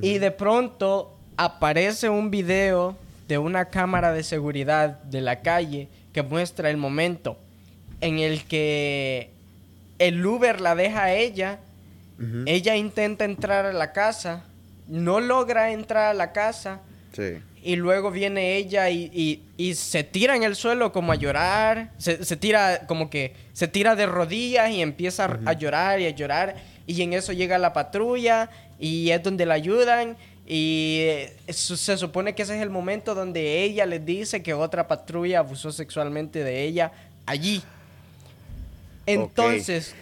y 0.00 0.16
de 0.16 0.30
pronto 0.30 1.18
aparece 1.36 2.08
un 2.08 2.30
video 2.30 2.96
de 3.32 3.38
una 3.38 3.70
cámara 3.70 4.12
de 4.12 4.24
seguridad 4.24 5.00
de 5.04 5.22
la 5.22 5.40
calle 5.40 5.88
que 6.12 6.22
muestra 6.22 6.68
el 6.68 6.76
momento 6.76 7.38
en 8.02 8.18
el 8.18 8.44
que 8.44 9.30
el 9.98 10.26
Uber 10.26 10.60
la 10.60 10.74
deja 10.74 11.04
a 11.04 11.14
ella, 11.14 11.58
ella 12.44 12.76
intenta 12.76 13.24
entrar 13.24 13.64
a 13.64 13.72
la 13.72 13.92
casa, 13.92 14.44
no 14.86 15.18
logra 15.18 15.72
entrar 15.72 16.10
a 16.10 16.12
la 16.12 16.32
casa, 16.32 16.80
y 17.62 17.76
luego 17.76 18.10
viene 18.10 18.56
ella 18.56 18.90
y, 18.90 19.40
se 19.76 20.04
tira 20.04 20.36
en 20.36 20.42
el 20.42 20.54
suelo 20.54 20.92
como 20.92 21.12
a 21.12 21.14
llorar, 21.14 21.90
se, 21.96 22.36
tira 22.36 22.86
como 22.86 23.08
que 23.08 23.32
se 23.54 23.66
tira 23.66 23.96
de 23.96 24.04
rodillas 24.04 24.70
y 24.70 24.82
empieza 24.82 25.40
a 25.46 25.54
llorar 25.54 26.00
y 26.00 26.04
a 26.04 26.10
llorar, 26.10 26.56
y 26.86 27.00
en 27.00 27.14
eso 27.14 27.32
llega 27.32 27.56
la 27.56 27.72
patrulla 27.72 28.50
y 28.78 29.08
es 29.08 29.22
donde 29.22 29.46
la 29.46 29.54
ayudan 29.54 30.18
y 30.46 31.06
se 31.48 31.96
supone 31.96 32.34
que 32.34 32.42
ese 32.42 32.56
es 32.56 32.62
el 32.62 32.70
momento 32.70 33.14
donde 33.14 33.62
ella 33.62 33.86
le 33.86 34.00
dice 34.00 34.42
que 34.42 34.54
otra 34.54 34.88
patrulla 34.88 35.38
abusó 35.38 35.70
sexualmente 35.70 36.42
de 36.42 36.64
ella 36.64 36.92
allí. 37.26 37.62
Entonces, 39.06 39.94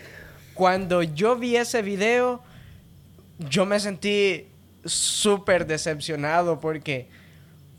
cuando 0.54 1.02
yo 1.02 1.36
vi 1.36 1.56
ese 1.56 1.82
video, 1.82 2.42
yo 3.38 3.66
me 3.66 3.78
sentí 3.80 4.46
súper 4.84 5.66
decepcionado 5.66 6.58
porque, 6.60 7.08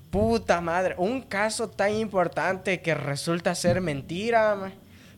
puta 0.10 0.62
madre, 0.62 0.96
un 0.98 1.22
caso 1.22 1.68
tan 1.68 1.94
importante 1.96 2.82
que 2.82 2.94
resulta 2.94 3.56
ser 3.56 3.82
mentira. 3.82 4.72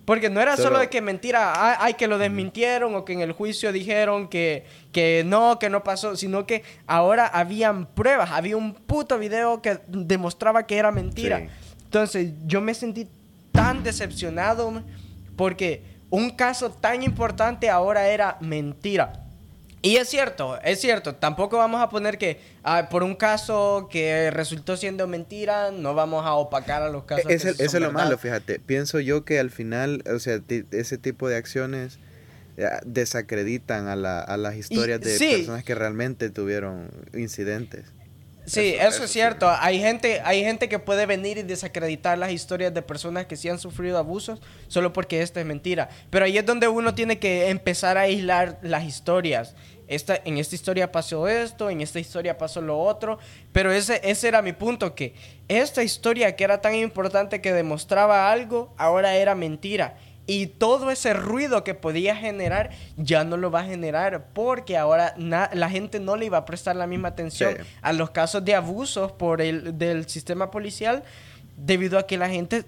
Porque 0.06 0.30
no 0.30 0.42
era 0.42 0.58
solo, 0.58 0.80
de 0.80 0.90
que 0.90 1.02
mentira, 1.02 1.82
ay, 1.82 1.94
que 1.94 2.08
lo 2.08 2.18
desmintieron 2.18 2.94
o 2.96 3.06
que 3.06 3.14
en 3.14 3.22
el 3.22 3.32
juicio 3.32 3.72
dijeron 3.72 4.28
que, 4.28 4.66
que 4.92 5.24
no, 5.26 5.60
que 5.60 5.70
no 5.70 5.84
pasó, 5.84 6.18
sino 6.18 6.46
que 6.46 6.64
ahora 6.88 7.26
habían 7.28 7.86
pruebas, 7.86 8.32
había 8.32 8.58
un 8.58 8.74
puto 8.74 9.18
video 9.18 9.62
que 9.62 9.80
demostraba 9.88 10.68
que 10.68 10.78
era 10.78 10.92
mentira. 10.92 11.48
Entonces 11.86 12.34
yo 12.46 12.60
me 12.60 12.74
sentí 12.74 13.08
tan 13.54 13.82
decepcionado 13.84 14.84
porque 15.38 15.84
un 16.10 16.32
caso 16.32 16.70
tan 16.70 17.02
importante 17.02 17.70
ahora 17.70 18.08
era 18.10 18.38
mentira. 18.42 19.23
Y 19.84 19.98
es 19.98 20.08
cierto, 20.08 20.58
es 20.64 20.80
cierto, 20.80 21.16
tampoco 21.16 21.58
vamos 21.58 21.82
a 21.82 21.90
poner 21.90 22.18
que 22.18 22.40
ah, 22.64 22.88
por 22.90 23.04
un 23.04 23.16
caso 23.16 23.90
que 23.92 24.32
resultó 24.32 24.78
siendo 24.78 25.08
mentira, 25.08 25.72
no 25.72 25.94
vamos 25.94 26.26
a 26.26 26.36
opacar 26.36 26.82
a 26.84 26.90
los 26.90 27.04
casos. 27.04 27.30
Es 27.30 27.44
eso 27.44 27.62
es 27.62 27.74
lo 27.84 27.92
malo, 27.92 28.18
fíjate. 28.18 28.60
Pienso 28.60 29.02
yo 29.02 29.26
que 29.26 29.40
al 29.40 29.52
final, 29.52 30.02
o 30.10 30.20
sea, 30.20 30.40
ese 30.72 30.98
tipo 30.98 31.28
de 31.28 31.36
acciones 31.36 32.00
eh, 32.56 32.70
desacreditan 32.86 33.90
a, 33.90 33.98
la, 33.98 34.22
a 34.22 34.38
las 34.38 34.56
historias 34.56 35.02
de 35.02 35.20
personas 35.20 35.66
que 35.66 35.76
realmente 35.76 36.30
tuvieron 36.30 36.90
incidentes. 37.14 37.84
Sí, 38.46 38.76
eso, 38.78 39.06
es 39.06 39.12
cierto. 39.12 39.50
Hay 39.50 39.80
gente, 39.80 40.22
hay 40.24 40.44
gente 40.44 40.68
que 40.68 40.78
puede 40.78 41.06
venir 41.06 41.38
y 41.38 41.44
desacreditar 41.44 42.18
las 42.18 42.32
historias 42.32 42.74
de 42.74 42.82
personas 42.82 43.26
que 43.26 43.38
sí 43.38 43.48
han 43.48 43.58
sufrido 43.58 43.98
abusos 43.98 44.42
solo 44.68 44.92
porque 44.92 45.22
esta 45.22 45.40
es 45.40 45.46
mentira. 45.46 45.90
Pero 46.10 46.26
ahí 46.26 46.38
es 46.38 46.46
donde 46.46 46.68
uno 46.68 46.94
tiene 46.94 47.20
que 47.20 47.50
empezar 47.50 47.98
a 47.98 48.02
aislar 48.02 48.60
las 48.62 48.84
historias. 48.84 49.56
Esta, 49.94 50.20
en 50.26 50.38
esta 50.38 50.56
historia 50.56 50.92
pasó 50.92 51.28
esto, 51.28 51.70
en 51.70 51.82
esta 51.82 52.00
historia 52.00 52.38
pasó 52.38 52.62
lo 52.62 52.80
otro. 52.80 53.20
Pero 53.52 53.72
ese, 53.72 54.02
ese 54.04 54.28
era 54.28 54.42
mi 54.42 54.54
punto, 54.54 54.96
que 54.96 55.14
esta 55.48 55.84
historia 55.84 56.36
que 56.36 56.44
era 56.44 56.62
tan 56.62 56.76
importante 56.76 57.42
que 57.42 57.54
demostraba 57.54 58.32
algo, 58.32 58.74
ahora 58.78 59.16
era 59.16 59.36
mentira. 59.36 59.98
Y 60.26 60.48
todo 60.48 60.90
ese 60.90 61.14
ruido 61.14 61.66
que 61.66 61.74
podía 61.74 62.16
generar 62.16 62.70
ya 62.96 63.26
no 63.26 63.36
lo 63.36 63.52
va 63.52 63.60
a 63.60 63.66
generar 63.66 64.28
porque 64.34 64.78
ahora 64.78 65.14
la 65.18 65.70
gente 65.70 66.00
no 66.00 66.16
le 66.16 66.28
iba 66.28 66.38
a 66.38 66.46
prestar 66.46 66.78
la 66.78 66.88
misma 66.88 67.10
atención 67.10 67.58
a 67.82 67.92
los 67.92 68.12
casos 68.12 68.46
de 68.46 68.56
abusos 68.56 69.12
por 69.12 69.42
el 69.42 69.78
del 69.78 70.08
sistema 70.08 70.50
policial 70.50 71.04
debido 71.58 72.00
a 72.00 72.08
que 72.08 72.18
la 72.18 72.30
gente 72.30 72.64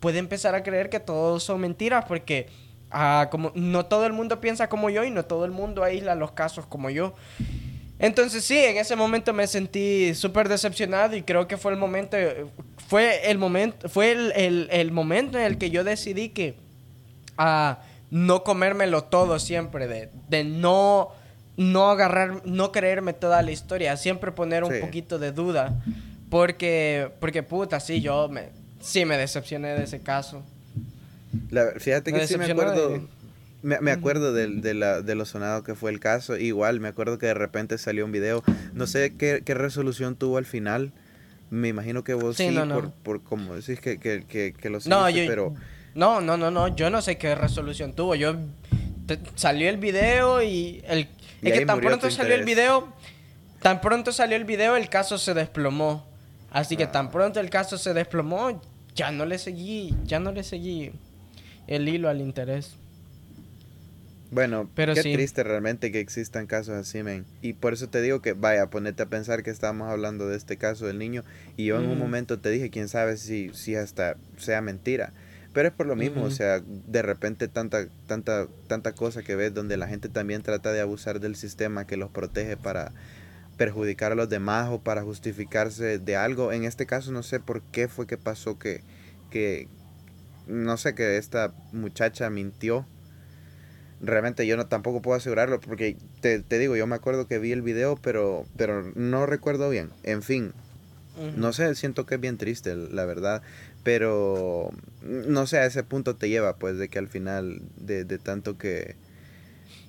puede 0.00 0.18
empezar 0.18 0.54
a 0.54 0.62
creer 0.62 0.90
que 0.90 1.00
todo 1.00 1.40
son 1.40 1.60
mentiras 1.60 2.04
porque 2.06 2.48
ah, 2.90 3.28
como 3.30 3.52
no 3.54 3.86
todo 3.86 4.06
el 4.06 4.12
mundo 4.12 4.40
piensa 4.40 4.68
como 4.68 4.90
yo 4.90 5.04
y 5.04 5.10
no 5.10 5.24
todo 5.24 5.44
el 5.44 5.50
mundo 5.50 5.84
aísla 5.84 6.14
los 6.14 6.32
casos 6.32 6.66
como 6.66 6.90
yo. 6.90 7.14
Entonces 7.98 8.44
sí, 8.44 8.56
en 8.58 8.76
ese 8.76 8.94
momento 8.94 9.32
me 9.32 9.46
sentí 9.46 10.14
súper 10.14 10.48
decepcionado 10.48 11.16
y 11.16 11.22
creo 11.22 11.48
que 11.48 11.56
fue 11.56 11.72
el 11.72 11.78
momento, 11.78 12.16
fue 12.88 13.28
el 13.28 13.38
momento, 13.38 13.88
fue 13.88 14.12
el 14.12 14.92
momento 14.92 15.38
en 15.38 15.44
el 15.44 15.58
que 15.58 15.70
yo 15.70 15.82
decidí 15.82 16.28
que 16.28 16.56
a 17.36 17.80
no 18.10 18.42
comérmelo 18.42 19.04
todo 19.04 19.38
siempre, 19.38 19.86
de, 19.86 20.10
de 20.28 20.44
no, 20.44 21.10
no 21.56 21.90
agarrar, 21.90 22.42
no 22.46 22.72
creerme 22.72 23.12
toda 23.12 23.42
la 23.42 23.50
historia, 23.50 23.96
siempre 23.96 24.32
poner 24.32 24.64
un 24.64 24.80
poquito 24.80 25.18
de 25.18 25.32
duda. 25.32 25.82
Porque, 26.30 27.10
porque 27.20 27.42
puta, 27.42 27.80
sí, 27.80 28.00
yo 28.00 28.28
me, 28.28 28.50
sí 28.80 29.04
me 29.04 29.16
decepcioné 29.16 29.74
de 29.74 29.84
ese 29.84 30.00
caso. 30.00 30.42
Fíjate 31.78 32.12
que 32.12 32.26
sí 32.26 32.38
me 32.38 32.46
acuerdo, 32.46 33.08
me, 33.62 33.90
acuerdo 33.90 34.32
de, 34.32 34.48
de, 34.48 34.74
la, 34.74 35.02
de 35.02 35.14
lo 35.14 35.24
sonado 35.24 35.62
que 35.62 35.74
fue 35.74 35.90
el 35.90 36.00
caso. 36.00 36.36
Igual, 36.36 36.80
me 36.80 36.88
acuerdo 36.88 37.18
que 37.18 37.26
de 37.26 37.34
repente 37.34 37.78
salió 37.78 38.04
un 38.04 38.12
video. 38.12 38.42
No 38.72 38.86
sé 38.86 39.14
qué, 39.16 39.42
qué 39.44 39.54
resolución 39.54 40.16
tuvo 40.16 40.38
al 40.38 40.46
final. 40.46 40.92
Me 41.50 41.68
imagino 41.68 42.04
que 42.04 42.14
vos 42.14 42.36
sí, 42.36 42.50
Por, 42.50 42.92
por 42.92 43.22
como 43.22 43.54
decís 43.56 43.80
que, 43.80 43.98
que, 43.98 44.24
que, 44.26 44.70
lo 44.70 44.78
no, 44.86 45.06
pero... 45.12 45.54
No, 45.94 46.20
no, 46.20 46.36
no, 46.36 46.50
no. 46.50 46.68
Yo 46.76 46.90
no 46.90 47.00
sé 47.02 47.16
qué 47.16 47.34
resolución 47.34 47.94
tuvo. 47.94 48.14
Yo 48.14 48.36
salió 49.34 49.70
el 49.70 49.78
video 49.78 50.42
y 50.42 50.82
el 50.86 51.08
es 51.42 51.58
que 51.58 51.66
tan 51.66 51.80
pronto 51.80 52.10
salió 52.10 52.34
el 52.34 52.44
video, 52.44 52.92
tan 53.62 53.80
pronto 53.80 54.12
salió 54.12 54.36
el 54.36 54.44
video, 54.44 54.76
el 54.76 54.88
caso 54.88 55.18
se 55.18 55.34
desplomó. 55.34 56.06
Así 56.50 56.76
que 56.76 56.86
tan 56.86 57.06
ah. 57.06 57.10
pronto 57.10 57.40
el 57.40 57.50
caso 57.50 57.78
se 57.78 57.94
desplomó, 57.94 58.60
ya 58.94 59.10
no 59.10 59.24
le 59.24 59.38
seguí, 59.38 59.94
ya 60.04 60.18
no 60.18 60.32
le 60.32 60.42
seguí 60.42 60.92
el 61.68 61.88
hilo 61.88 62.08
al 62.08 62.20
interés. 62.20 62.76
Bueno, 64.30 64.68
Pero 64.74 64.94
qué 64.94 65.02
triste 65.02 65.42
realmente 65.42 65.90
que 65.90 66.00
existan 66.00 66.46
casos 66.46 66.74
así, 66.74 67.02
men. 67.02 67.24
Y 67.40 67.54
por 67.54 67.72
eso 67.72 67.88
te 67.88 68.02
digo 68.02 68.20
que, 68.20 68.34
vaya, 68.34 68.68
ponete 68.68 69.04
a 69.04 69.06
pensar 69.06 69.42
que 69.42 69.50
estábamos 69.50 69.88
hablando 69.88 70.28
de 70.28 70.36
este 70.36 70.58
caso 70.58 70.86
del 70.86 70.98
niño. 70.98 71.24
Y 71.56 71.66
yo 71.66 71.78
en 71.78 71.88
un 71.88 71.98
momento 71.98 72.38
te 72.38 72.50
dije, 72.50 72.68
quién 72.68 72.88
sabe 72.88 73.16
si, 73.16 73.50
si 73.54 73.74
hasta 73.74 74.16
sea 74.36 74.60
mentira. 74.60 75.12
Pero 75.54 75.68
es 75.68 75.74
por 75.74 75.86
lo 75.86 75.96
mismo, 75.96 76.24
o 76.24 76.30
sea, 76.30 76.60
de 76.60 77.02
repente 77.02 77.48
tanta, 77.48 77.88
tanta, 78.06 78.48
tanta 78.66 78.92
cosa 78.92 79.22
que 79.22 79.34
ves 79.34 79.54
donde 79.54 79.78
la 79.78 79.88
gente 79.88 80.10
también 80.10 80.42
trata 80.42 80.72
de 80.72 80.80
abusar 80.80 81.20
del 81.20 81.36
sistema 81.36 81.86
que 81.86 81.96
los 81.96 82.10
protege 82.10 82.58
para 82.58 82.92
perjudicar 83.56 84.12
a 84.12 84.14
los 84.14 84.28
demás 84.28 84.68
o 84.70 84.80
para 84.80 85.02
justificarse 85.02 85.98
de 85.98 86.16
algo. 86.16 86.52
En 86.52 86.64
este 86.64 86.84
caso 86.84 87.12
no 87.12 87.22
sé 87.22 87.40
por 87.40 87.62
qué 87.62 87.88
fue 87.88 88.06
que 88.06 88.18
pasó 88.18 88.58
que, 88.58 88.82
que 89.30 89.68
no 90.48 90.76
sé, 90.76 90.94
que 90.94 91.16
esta 91.16 91.52
muchacha 91.72 92.30
mintió. 92.30 92.86
Realmente 94.00 94.46
yo 94.46 94.56
no 94.56 94.66
tampoco 94.66 95.02
puedo 95.02 95.16
asegurarlo 95.16 95.60
porque 95.60 95.96
te, 96.20 96.40
te 96.40 96.58
digo, 96.58 96.76
yo 96.76 96.86
me 96.86 96.94
acuerdo 96.96 97.26
que 97.26 97.38
vi 97.38 97.52
el 97.52 97.62
video, 97.62 97.96
pero, 97.96 98.46
pero 98.56 98.92
no 98.94 99.26
recuerdo 99.26 99.70
bien. 99.70 99.90
En 100.04 100.22
fin, 100.22 100.52
no 101.36 101.52
sé, 101.52 101.74
siento 101.74 102.06
que 102.06 102.16
es 102.16 102.20
bien 102.20 102.38
triste, 102.38 102.74
la 102.76 103.04
verdad. 103.04 103.42
Pero 103.82 104.70
no 105.02 105.46
sé, 105.46 105.58
a 105.58 105.66
ese 105.66 105.82
punto 105.82 106.16
te 106.16 106.28
lleva, 106.28 106.56
pues, 106.56 106.78
de 106.78 106.88
que 106.88 106.98
al 106.98 107.08
final, 107.08 107.60
de, 107.76 108.04
de 108.04 108.18
tanto 108.18 108.58
que, 108.58 108.96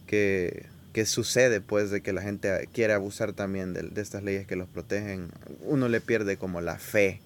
que, 0.07 0.65
que, 0.93 1.05
sucede, 1.05 1.61
pues, 1.61 1.91
de 1.91 2.01
que 2.01 2.13
la 2.13 2.21
gente 2.21 2.67
quiere 2.73 2.93
abusar 2.93 3.33
también 3.33 3.73
de, 3.73 3.83
de, 3.83 4.01
estas 4.01 4.23
leyes 4.23 4.47
que 4.47 4.55
los 4.55 4.67
protegen, 4.67 5.29
uno 5.61 5.87
le 5.87 6.01
pierde 6.01 6.37
como 6.37 6.61
la 6.61 6.79
fe. 6.79 7.21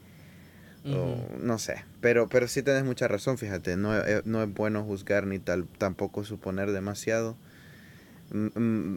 O, 0.86 1.18
no 1.40 1.60
sé, 1.60 1.84
pero, 2.02 2.28
pero 2.28 2.48
sí 2.48 2.62
tienes 2.62 2.84
mucha 2.84 3.08
razón, 3.08 3.38
fíjate, 3.38 3.78
no, 3.78 3.98
eh, 3.98 4.22
no 4.26 4.44
es 4.44 4.54
bueno 4.54 4.84
juzgar 4.84 5.26
ni 5.26 5.40
tal, 5.40 5.66
tampoco 5.78 6.24
suponer 6.26 6.72
demasiado 6.72 7.38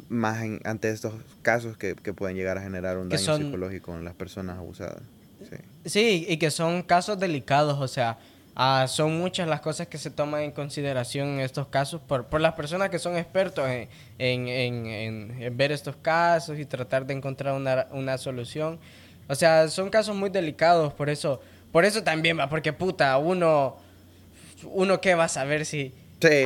más 0.09 0.43
ante 0.65 0.91
estos 0.91 1.15
casos 1.43 1.77
que, 1.77 1.95
que, 1.95 2.15
pueden 2.15 2.37
llegar 2.37 2.57
a 2.57 2.63
generar 2.63 2.97
un 2.97 3.11
daño 3.11 3.37
psicológico 3.37 3.95
en 3.95 4.05
las 4.05 4.15
personas 4.15 4.57
abusadas. 4.57 5.03
Sí. 5.85 6.27
y 6.27 6.39
que 6.39 6.51
son 6.51 6.83
casos 6.83 7.19
delicados, 7.21 7.79
o 7.79 7.87
sea, 7.87 8.19
ah, 8.55 8.87
son 8.89 9.19
muchas 9.19 9.47
las 9.47 9.61
cosas 9.61 9.87
que 9.87 9.99
se 9.99 10.11
toman 10.11 10.43
en 10.43 10.53
consideración 10.53 11.29
en 11.29 11.41
estos 11.41 11.69
casos 11.69 12.01
por, 12.01 12.27
por 12.27 12.41
las 12.41 12.55
personas 12.55 12.89
que 12.89 12.99
son 12.99 13.17
expertos 13.17 13.69
en, 13.69 13.89
en, 14.19 14.87
en, 14.87 15.57
ver 15.57 15.71
estos 15.71 15.97
casos 15.97 16.59
y 16.59 16.65
tratar 16.65 17.07
de 17.07 17.15
encontrar 17.15 17.55
una, 17.55 17.87
una 17.91 18.17
solución. 18.17 18.79
O 19.29 19.35
sea, 19.35 19.69
son 19.69 19.91
casos 19.91 20.17
muy 20.17 20.31
delicados, 20.31 20.95
por 20.95 21.11
eso, 21.11 21.41
por 21.77 21.85
eso 21.85 22.03
también 22.03 22.39
va, 22.39 22.49
porque 22.49 22.73
puta, 22.73 23.19
uno, 23.19 23.77
uno 24.65 24.99
qué 25.03 25.15
va 25.15 25.25
a 25.25 25.29
saber 25.29 25.67
si... 25.67 25.93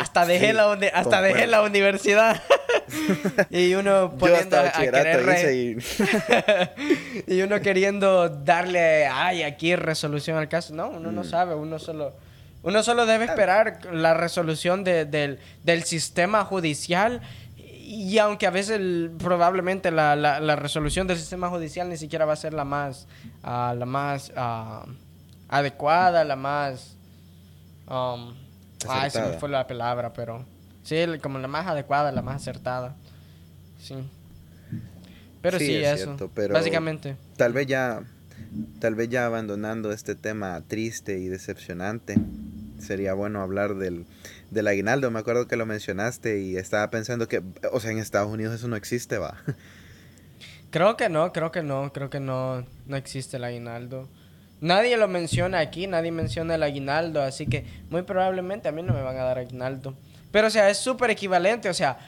hasta 0.00 0.26
dejé, 0.26 0.52
la, 0.52 0.72
hasta 0.92 1.22
dejé 1.22 1.46
la 1.46 1.62
universidad. 1.62 2.42
y 3.50 3.74
uno 3.74 4.16
poniendo 4.18 4.58
a 4.58 4.72
querer 4.72 5.54
y... 7.28 7.42
uno 7.42 7.60
queriendo 7.60 8.28
darle, 8.28 9.06
ay, 9.06 9.44
aquí 9.44 9.76
resolución 9.76 10.36
al 10.36 10.48
caso. 10.48 10.74
No, 10.74 10.88
uno 10.88 11.12
no 11.12 11.20
mm. 11.20 11.26
sabe, 11.26 11.54
uno 11.54 11.78
solo... 11.78 12.12
Uno 12.64 12.82
solo 12.82 13.06
debe 13.06 13.26
esperar 13.26 13.86
la 13.92 14.14
resolución 14.14 14.82
del, 14.82 15.38
sistema 15.84 16.44
judicial 16.44 17.20
y 17.68 18.18
aunque 18.18 18.48
a 18.48 18.50
veces 18.50 18.80
probablemente 19.20 19.92
la, 19.92 20.16
la, 20.16 20.56
resolución 20.56 21.06
del 21.06 21.18
sistema 21.18 21.48
judicial 21.48 21.88
ni 21.88 21.96
siquiera 21.96 22.24
va 22.24 22.32
a 22.32 22.36
ser 22.36 22.52
la 22.52 22.64
más, 22.64 23.06
uh, 23.44 23.76
la 23.76 23.86
más 23.86 24.32
uh, 24.36 24.90
adecuada, 25.50 26.24
la 26.24 26.36
más... 26.36 26.96
Um, 27.86 28.34
se 28.78 29.20
me 29.20 29.38
fue 29.38 29.48
la 29.50 29.66
palabra, 29.66 30.12
pero... 30.12 30.46
Sí, 30.82 30.96
como 31.22 31.38
la 31.38 31.48
más 31.48 31.66
adecuada, 31.66 32.10
la 32.10 32.22
más 32.22 32.36
acertada. 32.36 32.96
Sí. 33.78 33.96
Pero 35.42 35.58
sí, 35.58 35.76
eso. 35.76 36.16
básicamente. 36.50 37.16
Tal 37.36 37.52
vez 37.52 37.66
ya 37.66 38.02
tal 38.78 38.94
vez 38.94 39.08
ya 39.08 39.26
abandonando 39.26 39.92
este 39.92 40.14
tema 40.14 40.62
triste 40.66 41.18
y 41.18 41.28
decepcionante, 41.28 42.16
sería 42.78 43.14
bueno 43.14 43.42
hablar 43.42 43.76
del, 43.76 44.06
del 44.50 44.66
aguinaldo. 44.66 45.10
Me 45.10 45.18
acuerdo 45.18 45.46
que 45.46 45.56
lo 45.56 45.66
mencionaste 45.66 46.40
y 46.40 46.56
estaba 46.56 46.90
pensando 46.90 47.28
que, 47.28 47.42
o 47.72 47.80
sea, 47.80 47.90
en 47.90 47.98
Estados 47.98 48.30
Unidos 48.30 48.54
eso 48.54 48.68
no 48.68 48.76
existe, 48.76 49.18
va. 49.18 49.36
Creo 50.70 50.96
que 50.96 51.08
no, 51.08 51.32
creo 51.32 51.50
que 51.50 51.62
no, 51.62 51.92
creo 51.92 52.10
que 52.10 52.20
no, 52.20 52.64
no 52.86 52.96
existe 52.96 53.38
el 53.38 53.44
aguinaldo. 53.44 54.08
Nadie 54.60 54.96
lo 54.96 55.08
menciona 55.08 55.58
aquí, 55.58 55.86
nadie 55.86 56.10
menciona 56.10 56.54
el 56.54 56.62
aguinaldo, 56.62 57.22
así 57.22 57.46
que 57.46 57.64
muy 57.88 58.02
probablemente 58.02 58.68
a 58.68 58.72
mí 58.72 58.82
no 58.82 58.92
me 58.92 59.02
van 59.02 59.16
a 59.16 59.24
dar 59.24 59.38
aguinaldo. 59.38 59.94
Pero, 60.30 60.48
o 60.48 60.50
sea, 60.50 60.68
es 60.68 60.76
súper 60.76 61.10
equivalente, 61.10 61.68
o 61.68 61.74
sea, 61.74 61.98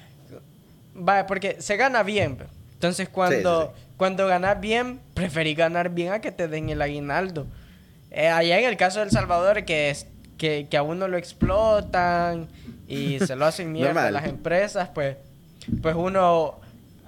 va, 0.97 1.27
porque 1.27 1.57
se 1.61 1.77
gana 1.77 2.03
bien. 2.03 2.39
Entonces, 2.75 3.09
cuando, 3.09 3.73
cuando 3.97 4.27
ganas 4.27 4.61
bien, 4.61 5.01
preferí 5.15 5.55
ganar 5.55 5.91
bien 5.91 6.13
a 6.13 6.21
que 6.21 6.31
te 6.31 6.47
den 6.47 6.69
el 6.69 6.83
aguinaldo. 6.83 7.47
Eh, 8.11 8.29
allá 8.29 8.59
en 8.59 8.67
el 8.67 8.77
caso 8.77 8.99
de 8.99 9.07
El 9.07 9.11
Salvador, 9.11 9.65
que, 9.65 9.91
es, 9.91 10.07
que, 10.37 10.67
que 10.69 10.77
a 10.77 10.83
uno 10.83 11.09
lo 11.09 11.17
explotan 11.17 12.49
y 12.87 13.19
se 13.27 13.35
lo 13.35 13.47
hacen 13.47 13.73
mierda 13.73 14.09
a 14.09 14.11
las 14.11 14.27
empresas, 14.27 14.91
pues, 14.93 15.17
pues 15.81 15.95
uno, 15.95 16.61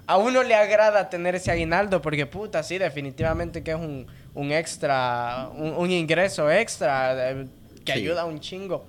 a 0.06 0.16
uno 0.16 0.42
le 0.42 0.54
agrada 0.54 1.10
tener 1.10 1.34
ese 1.34 1.50
aguinaldo 1.50 2.00
porque, 2.00 2.24
puta, 2.24 2.62
sí, 2.62 2.78
definitivamente 2.78 3.62
que 3.62 3.72
es 3.72 3.76
un, 3.76 4.06
un 4.34 4.52
extra, 4.52 5.50
un, 5.56 5.72
un 5.74 5.90
ingreso 5.90 6.50
extra. 6.50 7.30
Eh, 7.30 7.46
que 7.84 7.92
ayuda 7.92 8.24
un 8.24 8.40
chingo. 8.40 8.84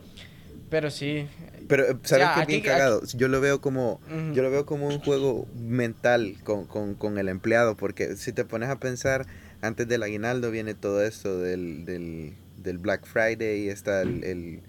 Pero 0.70 0.90
sí. 0.90 1.28
Pero, 1.68 1.92
eh, 1.92 1.96
¿sabes 2.04 2.28
qué 2.36 2.46
bien 2.46 2.62
cagado? 2.62 3.02
Yo 3.14 3.28
lo 3.28 3.42
veo 3.42 3.62
como, 3.62 4.00
yo 4.34 4.42
lo 4.42 4.52
veo 4.52 4.66
como 4.66 4.88
un 4.88 5.00
juego 5.00 5.48
mental 5.56 6.36
con, 6.44 6.66
con, 6.66 6.96
con, 6.96 7.18
el 7.18 7.30
empleado, 7.30 7.76
porque 7.76 8.16
si 8.16 8.32
te 8.34 8.46
pones 8.46 8.70
a 8.70 8.80
pensar, 8.80 9.26
antes 9.62 9.88
del 9.88 10.04
aguinaldo 10.04 10.52
viene 10.52 10.74
todo 10.74 11.04
esto 11.04 11.40
del, 11.40 11.86
del, 11.86 12.34
del 12.58 12.78
Black 12.78 13.06
Friday 13.06 13.66
y 13.66 13.70
está 13.70 14.02
el 14.02 14.62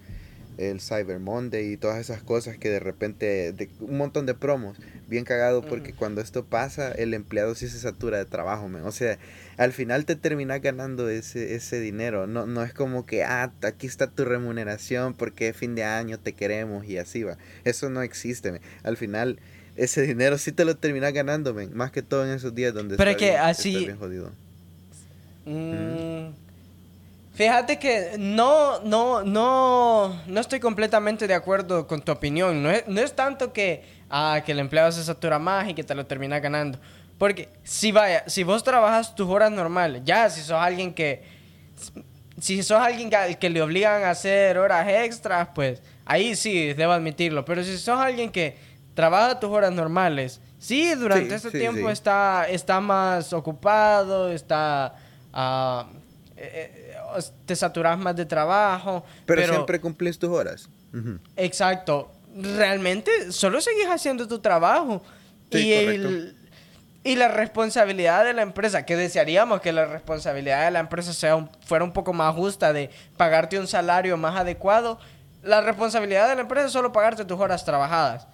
el 0.57 0.81
Cyber 0.81 1.19
Monday 1.19 1.73
y 1.73 1.77
todas 1.77 1.99
esas 1.99 2.21
cosas 2.21 2.57
que 2.57 2.69
de 2.69 2.79
repente, 2.79 3.53
de, 3.53 3.69
un 3.79 3.97
montón 3.97 4.25
de 4.25 4.33
promos, 4.33 4.77
bien 5.07 5.23
cagado 5.23 5.61
porque 5.61 5.93
cuando 5.93 6.21
esto 6.21 6.45
pasa 6.45 6.91
el 6.91 7.13
empleado 7.13 7.55
sí 7.55 7.67
se 7.67 7.79
satura 7.79 8.17
de 8.17 8.25
trabajo, 8.25 8.69
o 8.83 8.91
sea, 8.91 9.17
al 9.57 9.71
final 9.73 10.05
te 10.05 10.15
terminas 10.15 10.61
ganando 10.61 11.09
ese, 11.09 11.55
ese 11.55 11.79
dinero, 11.79 12.27
no, 12.27 12.45
no 12.45 12.63
es 12.63 12.73
como 12.73 13.05
que, 13.05 13.23
ah, 13.23 13.51
aquí 13.63 13.87
está 13.87 14.07
tu 14.07 14.25
remuneración 14.25 15.13
porque 15.13 15.53
fin 15.53 15.75
de 15.75 15.83
año 15.83 16.19
te 16.19 16.33
queremos 16.33 16.85
y 16.85 16.97
así 16.97 17.23
va, 17.23 17.37
eso 17.63 17.89
no 17.89 18.01
existe, 18.01 18.61
al 18.83 18.97
final 18.97 19.39
ese 19.75 20.01
dinero 20.01 20.37
sí 20.37 20.51
te 20.51 20.65
lo 20.65 20.75
terminas 20.75 21.13
ganando, 21.13 21.55
más 21.73 21.91
que 21.91 22.01
todo 22.01 22.25
en 22.25 22.31
esos 22.31 22.53
días 22.53 22.73
donde 22.73 22.97
Pero 22.97 23.15
que 23.15 23.37
así... 23.37 23.85
bien 23.85 23.97
jodido. 23.97 24.31
Mm, 25.45 26.31
Fíjate 27.37 27.77
que 27.77 28.15
no, 28.17 28.81
no, 28.81 29.23
no, 29.23 30.23
no 30.25 30.41
estoy 30.41 30.59
completamente 30.59 31.27
de 31.27 31.35
acuerdo 31.35 31.85
con 31.85 32.01
tu 32.01 32.11
opinión. 32.11 32.63
No 32.63 32.71
es, 32.71 32.87
no 32.87 32.99
es 32.99 33.15
tanto 33.15 33.53
que, 33.53 33.83
ah, 34.09 34.41
que 34.45 34.51
el 34.51 34.59
empleado 34.59 34.91
se 34.91 35.03
satura 35.03 35.39
más 35.39 35.69
y 35.69 35.73
que 35.73 35.83
te 35.83 35.95
lo 35.95 36.05
termina 36.05 36.39
ganando. 36.39 36.79
Porque 37.17 37.49
si 37.63 37.91
vaya, 37.91 38.23
si 38.27 38.43
vos 38.43 38.63
trabajas 38.63 39.15
tus 39.15 39.27
horas 39.27 39.51
normales, 39.51 40.01
ya 40.05 40.29
si 40.29 40.41
sos 40.41 40.57
alguien 40.57 40.93
que, 40.93 41.23
si 42.39 42.61
sos 42.61 42.79
alguien 42.79 43.09
que, 43.09 43.37
que 43.39 43.49
le 43.49 43.61
obligan 43.61 44.03
a 44.03 44.11
hacer 44.11 44.57
horas 44.57 44.87
extras, 44.87 45.49
pues 45.55 45.81
ahí 46.05 46.35
sí, 46.35 46.73
debo 46.73 46.91
admitirlo. 46.91 47.43
Pero 47.43 47.63
si 47.63 47.77
sos 47.77 47.99
alguien 47.99 48.31
que 48.31 48.57
trabaja 48.93 49.39
tus 49.39 49.49
horas 49.49 49.71
normales, 49.71 50.41
sí, 50.59 50.93
durante 50.95 51.35
ese 51.35 51.51
tiempo 51.51 51.89
Está, 51.89 52.47
está 52.49 52.79
más 52.79 53.33
ocupado, 53.33 54.31
está... 54.31 54.95
Uh, 55.33 56.07
te 57.45 57.55
saturas 57.55 57.97
más 57.97 58.15
de 58.15 58.25
trabajo. 58.25 59.03
Pero, 59.25 59.53
siempre 59.53 59.79
cumplís 59.79 60.17
tus 60.19 60.29
horas. 60.29 60.69
Exacto. 61.35 62.11
Realmente 62.37 63.31
solo 63.31 63.61
seguís 63.61 63.87
haciendo 63.87 64.27
tu 64.27 64.39
trabajo. 64.39 65.01
y, 65.51 66.33
y 67.03 67.15
la 67.15 67.29
responsabilidad 67.29 68.25
de 68.25 68.33
la 68.33 68.41
empresa, 68.41 68.85
que 68.85 68.97
desearíamos 68.97 69.61
que 69.61 69.71
la 69.71 69.85
responsabilidad 69.85 70.65
de 70.65 70.71
la 70.71 70.79
empresa 70.79 71.13
sea 71.13 71.47
fuera 71.65 71.85
un 71.85 71.93
poco 71.93 72.11
más 72.11 72.35
justa 72.35 72.73
de 72.73 72.89
pagarte 73.15 73.57
un 73.57 73.67
salario 73.67 74.17
más 74.17 74.35
adecuado. 74.35 74.99
La 75.41 75.61
responsabilidad 75.61 76.27
de 76.27 76.35
la 76.35 76.41
empresa 76.41 76.65
es 76.67 76.73
solo 76.73 76.91
pagarte 76.91 77.23
tus 77.23 77.39
horas 77.39 77.63
trabajadas. 77.63 78.27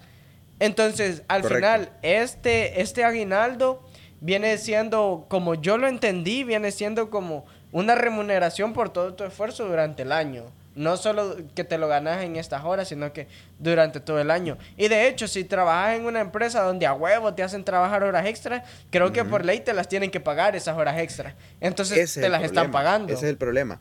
Entonces, 0.58 1.22
al 1.28 1.44
final, 1.44 1.92
este, 2.02 2.80
este 2.80 3.04
aguinaldo 3.04 3.82
viene 4.20 4.58
siendo, 4.58 5.26
como 5.28 5.54
yo 5.54 5.78
lo 5.78 5.86
entendí, 5.86 6.42
viene 6.42 6.72
siendo 6.72 7.10
como 7.10 7.46
una 7.70 7.94
remuneración 7.94 8.72
por 8.72 8.90
todo 8.90 9.14
tu 9.14 9.24
esfuerzo 9.24 9.66
durante 9.66 10.02
el 10.02 10.12
año. 10.12 10.46
No 10.74 10.96
solo 10.96 11.36
que 11.54 11.64
te 11.64 11.78
lo 11.78 11.88
ganas 11.88 12.22
en 12.22 12.36
estas 12.36 12.64
horas, 12.64 12.88
sino 12.88 13.12
que 13.12 13.28
durante 13.58 14.00
todo 14.00 14.20
el 14.20 14.30
año. 14.30 14.58
Y 14.76 14.88
de 14.88 15.08
hecho, 15.08 15.28
si 15.28 15.44
trabajas 15.44 15.96
en 15.96 16.06
una 16.06 16.20
empresa 16.20 16.62
donde 16.62 16.86
a 16.86 16.92
huevo 16.94 17.34
te 17.34 17.42
hacen 17.42 17.64
trabajar 17.64 18.02
horas 18.02 18.26
extras, 18.26 18.68
creo 18.90 19.12
que 19.12 19.24
por 19.24 19.44
ley 19.44 19.60
te 19.60 19.72
las 19.72 19.88
tienen 19.88 20.10
que 20.10 20.20
pagar 20.20 20.56
esas 20.56 20.76
horas 20.76 20.98
extras. 20.98 21.34
Entonces 21.60 22.14
te 22.14 22.28
las 22.28 22.42
están 22.42 22.70
pagando. 22.70 23.12
Ese 23.12 23.26
es 23.26 23.30
el 23.30 23.36
problema. 23.36 23.78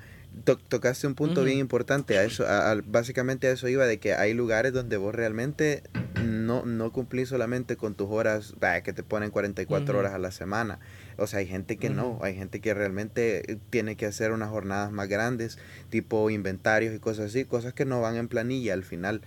tocaste 0.70 1.08
un 1.08 1.16
punto 1.16 1.44
bien 1.44 1.60
importante. 1.60 2.18
A 2.18 2.24
eso, 2.24 2.46
básicamente 2.86 3.48
a 3.48 3.52
eso 3.52 3.68
iba 3.68 3.86
de 3.86 4.00
que 4.00 4.14
hay 4.14 4.34
lugares 4.34 4.74
donde 4.74 4.98
vos 4.98 5.16
realmente 5.16 5.84
no, 6.24 6.64
no 6.66 6.92
cumplís 6.92 7.30
solamente 7.30 7.76
con 7.76 7.96
tus 7.96 8.10
horas, 8.10 8.54
que 8.84 8.94
te 8.94 9.04
ponen 9.04 9.32
44 9.32 9.98
horas 9.98 10.14
a 10.14 10.20
la 10.20 10.32
semana 10.32 10.80
o 11.18 11.28
sea, 11.28 11.40
hay 11.40 11.48
gente 11.48 11.78
que 11.78 11.90
no, 11.90 12.20
hay 12.22 12.36
gente 12.36 12.60
que 12.60 12.74
realmente 12.74 13.52
eh, 13.52 13.58
tiene 13.70 13.96
que 13.96 14.06
hacer 14.06 14.32
unas 14.32 14.50
jornadas 14.50 14.92
más 14.92 15.08
grandes, 15.08 15.58
tipo 15.90 16.30
inventarios 16.30 16.96
y 16.96 17.00
cosas 17.00 17.28
así, 17.28 17.46
cosas 17.46 17.74
que 17.74 17.86
no 17.86 18.02
van 18.02 18.16
en 18.16 18.28
planilla 18.28 18.74
al 18.74 18.84
final. 18.84 19.22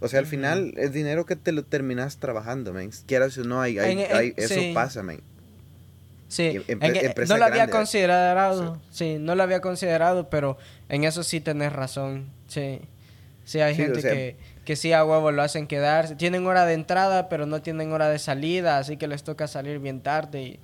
O 0.00 0.08
sea, 0.08 0.18
al 0.18 0.26
final 0.26 0.74
es 0.76 0.92
dinero 0.92 1.26
que 1.26 1.36
te 1.36 1.52
lo 1.52 1.64
terminas 1.64 2.16
trabajando, 2.16 2.72
men. 2.72 2.90
Quieras 3.06 3.38
o 3.38 3.44
no, 3.44 3.60
hay, 3.60 3.78
hay, 3.78 4.34
eso 4.36 4.60
pasa, 4.74 5.02
men. 5.02 5.20
Sí, 6.26 6.58
no 7.28 7.36
lo 7.36 7.44
había 7.44 7.68
considerado, 7.68 8.80
sí. 8.90 9.18
no 9.20 9.34
lo 9.34 9.42
había 9.42 9.60
considerado, 9.60 10.30
pero 10.30 10.56
en 10.88 11.04
eso 11.04 11.22
sí 11.22 11.40
tenés 11.40 11.72
razón, 11.72 12.30
sí. 12.48 12.80
Sí, 13.44 13.60
hay 13.60 13.74
gente 13.74 14.00
que, 14.00 14.36
que 14.64 14.76
sí 14.76 14.92
a 14.92 15.04
huevo 15.04 15.32
lo 15.32 15.42
hacen 15.42 15.66
quedar. 15.66 16.16
Tienen 16.16 16.46
hora 16.46 16.64
de 16.64 16.74
entrada, 16.74 17.28
pero 17.28 17.44
no 17.44 17.60
tienen 17.60 17.92
hora 17.92 18.08
de 18.08 18.18
salida, 18.18 18.78
así 18.78 18.96
que 18.96 19.08
les 19.08 19.24
toca 19.24 19.48
salir 19.48 19.78
bien 19.78 20.00
tarde 20.00 20.42
y 20.42 20.60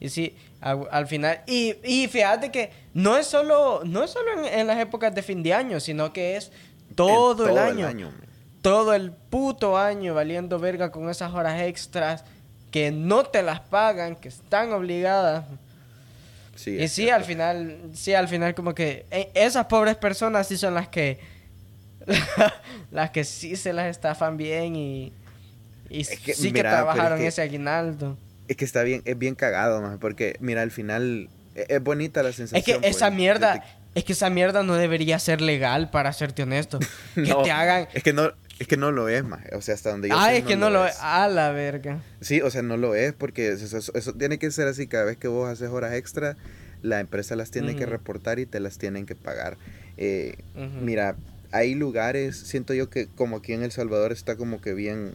y 0.00 0.08
sí, 0.08 0.34
al, 0.60 1.06
final. 1.06 1.42
Y, 1.46 1.76
y, 1.84 2.08
fíjate 2.08 2.50
que 2.50 2.70
no 2.94 3.18
es 3.18 3.26
solo, 3.26 3.82
no 3.84 4.02
es 4.02 4.10
solo 4.10 4.46
en, 4.46 4.66
las 4.66 4.78
épocas 4.78 5.14
de 5.14 5.22
fin 5.22 5.42
de 5.42 5.52
año, 5.52 5.78
sino 5.78 6.10
que 6.12 6.36
es 6.36 6.50
todo, 6.94 7.46
el 7.46 7.58
año. 7.58 8.10
todo 8.62 8.94
el 8.94 9.12
puto 9.12 9.76
año 9.76 10.14
valiendo 10.14 10.58
verga 10.58 10.90
con 10.90 11.10
esas 11.10 11.34
horas 11.34 11.60
extras 11.60 12.24
que 12.70 12.90
no 12.90 13.24
te 13.24 13.42
las 13.42 13.60
pagan, 13.60 14.16
que 14.16 14.28
están 14.28 14.72
obligadas. 14.72 15.44
Sí, 16.56 16.78
y 16.78 16.88
sí, 16.88 17.10
al 17.10 17.24
final, 17.24 17.90
sí, 17.92 18.14
al 18.14 18.28
final 18.28 18.54
como 18.54 18.74
que 18.74 19.04
eh, 19.10 19.30
esas 19.34 19.66
pobres 19.66 19.96
personas 19.96 20.46
sí 20.48 20.56
son 20.56 20.74
las 20.74 20.88
que 20.88 21.20
las 22.90 23.10
que 23.10 23.24
sí 23.24 23.56
se 23.56 23.74
las 23.74 23.86
estafan 23.86 24.38
bien 24.38 24.76
y, 24.76 25.12
y 25.90 26.04
sí 26.04 26.52
que 26.52 26.62
trabajaron 26.62 27.20
ese 27.20 27.42
aguinaldo. 27.42 28.16
Es 28.50 28.56
que 28.56 28.64
está 28.64 28.82
bien, 28.82 29.00
es 29.04 29.16
bien 29.16 29.36
cagado, 29.36 29.80
más 29.80 29.96
porque 29.98 30.36
mira, 30.40 30.62
al 30.62 30.72
final 30.72 31.28
e, 31.54 31.66
es, 31.68 31.80
bonita 31.80 32.24
la 32.24 32.32
sensación. 32.32 32.58
Es 32.58 32.64
que 32.64 32.88
esa 32.88 33.06
pues, 33.06 33.16
mierda, 33.16 33.64
es 33.94 34.02
que 34.02 34.12
esa 34.12 34.28
mierda 34.28 34.64
no 34.64 34.74
debería 34.74 35.20
ser 35.20 35.40
legal, 35.40 35.88
para 35.92 36.12
serte 36.12 36.42
honesto. 36.42 36.80
que 37.14 37.32
te 37.44 37.50
hagan... 37.52 37.86
Es 37.94 38.02
que 38.02 38.12
no... 38.12 38.32
Es 38.58 38.66
que 38.66 38.76
no 38.76 38.90
lo 38.90 39.08
es, 39.08 39.22
más. 39.22 39.40
O 39.52 39.62
sea, 39.62 39.74
hasta 39.74 39.90
donde 39.90 40.08
yo 40.08 40.16
Ah, 40.18 40.34
es 40.34 40.44
que 40.44 40.56
no, 40.56 40.68
lo 40.68 40.84
es. 40.84 40.96
A 41.00 41.28
la 41.28 41.52
verga. 41.52 42.02
Sí, 42.20 42.42
o 42.42 42.50
sea, 42.50 42.60
no 42.60 42.76
lo 42.76 42.96
es 42.96 43.14
porque 43.14 43.52
eso, 43.52 44.12
tiene 44.14 44.38
que 44.38 44.50
ser 44.50 44.66
así. 44.66 44.88
Cada 44.88 45.04
vez 45.04 45.16
que 45.16 45.28
vos 45.28 45.48
haces 45.48 45.70
horas 45.70 45.94
extra, 45.94 46.36
la 46.82 46.98
empresa 46.98 47.36
las 47.36 47.52
tiene 47.52 47.76
que 47.76 47.86
reportar 47.86 48.38
y 48.40 48.46
te 48.46 48.58
las 48.58 48.76
tienen 48.78 49.06
que 49.06 49.14
pagar. 49.14 49.56
Eh, 49.96 50.34
mira, 50.82 51.14
hay 51.52 51.74
lugares, 51.74 52.36
siento 52.36 52.74
yo 52.74 52.90
que 52.90 53.06
como 53.06 53.36
aquí 53.36 53.52
en 53.52 53.62
El 53.62 53.70
Salvador 53.70 54.12
está 54.12 54.36
como 54.36 54.60
que 54.60 54.74
bien 54.74 55.14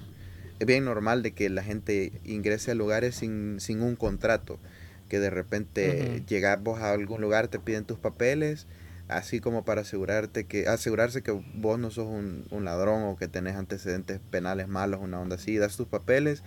es 0.59 0.67
bien 0.67 0.85
normal 0.85 1.23
de 1.23 1.31
que 1.31 1.49
la 1.49 1.63
gente 1.63 2.11
ingrese 2.23 2.71
a 2.71 2.75
lugares 2.75 3.15
sin, 3.15 3.59
sin 3.59 3.81
un 3.81 3.95
contrato, 3.95 4.59
que 5.09 5.19
de 5.19 5.29
repente 5.29 6.23
llegas 6.27 6.61
vos 6.61 6.79
a 6.79 6.91
algún 6.91 7.21
lugar, 7.21 7.47
te 7.47 7.59
piden 7.59 7.85
tus 7.85 7.99
papeles, 7.99 8.67
así 9.07 9.39
como 9.39 9.65
para 9.65 9.81
asegurarte 9.81 10.45
que, 10.45 10.67
asegurarse 10.67 11.21
que 11.21 11.31
vos 11.53 11.77
no 11.77 11.91
sos 11.91 12.07
un, 12.07 12.45
un 12.49 12.65
ladrón 12.65 13.03
o 13.03 13.15
que 13.15 13.27
tenés 13.27 13.55
antecedentes 13.55 14.19
penales 14.31 14.67
malos, 14.67 15.01
una 15.01 15.19
onda 15.19 15.35
así, 15.35 15.57
das 15.57 15.77
tus 15.77 15.87
papeles 15.87 16.41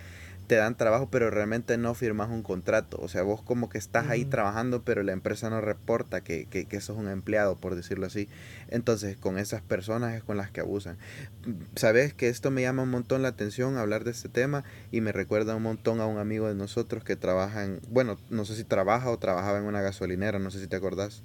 te 0.48 0.56
dan 0.56 0.76
trabajo, 0.76 1.08
pero 1.10 1.30
realmente 1.30 1.76
no 1.76 1.94
firmas 1.94 2.30
un 2.30 2.42
contrato. 2.42 2.98
O 3.02 3.08
sea, 3.08 3.22
vos 3.22 3.42
como 3.42 3.68
que 3.68 3.76
estás 3.76 4.08
ahí 4.08 4.24
trabajando, 4.24 4.82
pero 4.82 5.02
la 5.02 5.12
empresa 5.12 5.50
no 5.50 5.60
reporta 5.60 6.22
que, 6.22 6.46
que, 6.46 6.64
que, 6.64 6.80
sos 6.80 6.96
un 6.96 7.08
empleado, 7.08 7.56
por 7.56 7.74
decirlo 7.74 8.06
así. 8.06 8.28
Entonces, 8.68 9.18
con 9.18 9.38
esas 9.38 9.60
personas 9.60 10.14
es 10.14 10.24
con 10.24 10.38
las 10.38 10.50
que 10.50 10.60
abusan. 10.60 10.96
Sabes 11.76 12.14
que 12.14 12.28
esto 12.28 12.50
me 12.50 12.62
llama 12.62 12.82
un 12.82 12.90
montón 12.90 13.20
la 13.20 13.28
atención 13.28 13.76
hablar 13.76 14.04
de 14.04 14.10
este 14.10 14.30
tema 14.30 14.64
y 14.90 15.02
me 15.02 15.12
recuerda 15.12 15.54
un 15.54 15.62
montón 15.62 16.00
a 16.00 16.06
un 16.06 16.18
amigo 16.18 16.48
de 16.48 16.54
nosotros 16.54 17.04
que 17.04 17.14
trabaja 17.14 17.64
en, 17.64 17.80
bueno, 17.90 18.16
no 18.30 18.46
sé 18.46 18.56
si 18.56 18.64
trabaja 18.64 19.10
o 19.10 19.18
trabajaba 19.18 19.58
en 19.58 19.64
una 19.64 19.82
gasolinera, 19.82 20.38
no 20.38 20.50
sé 20.50 20.60
si 20.60 20.66
te 20.66 20.76
acordás. 20.76 21.22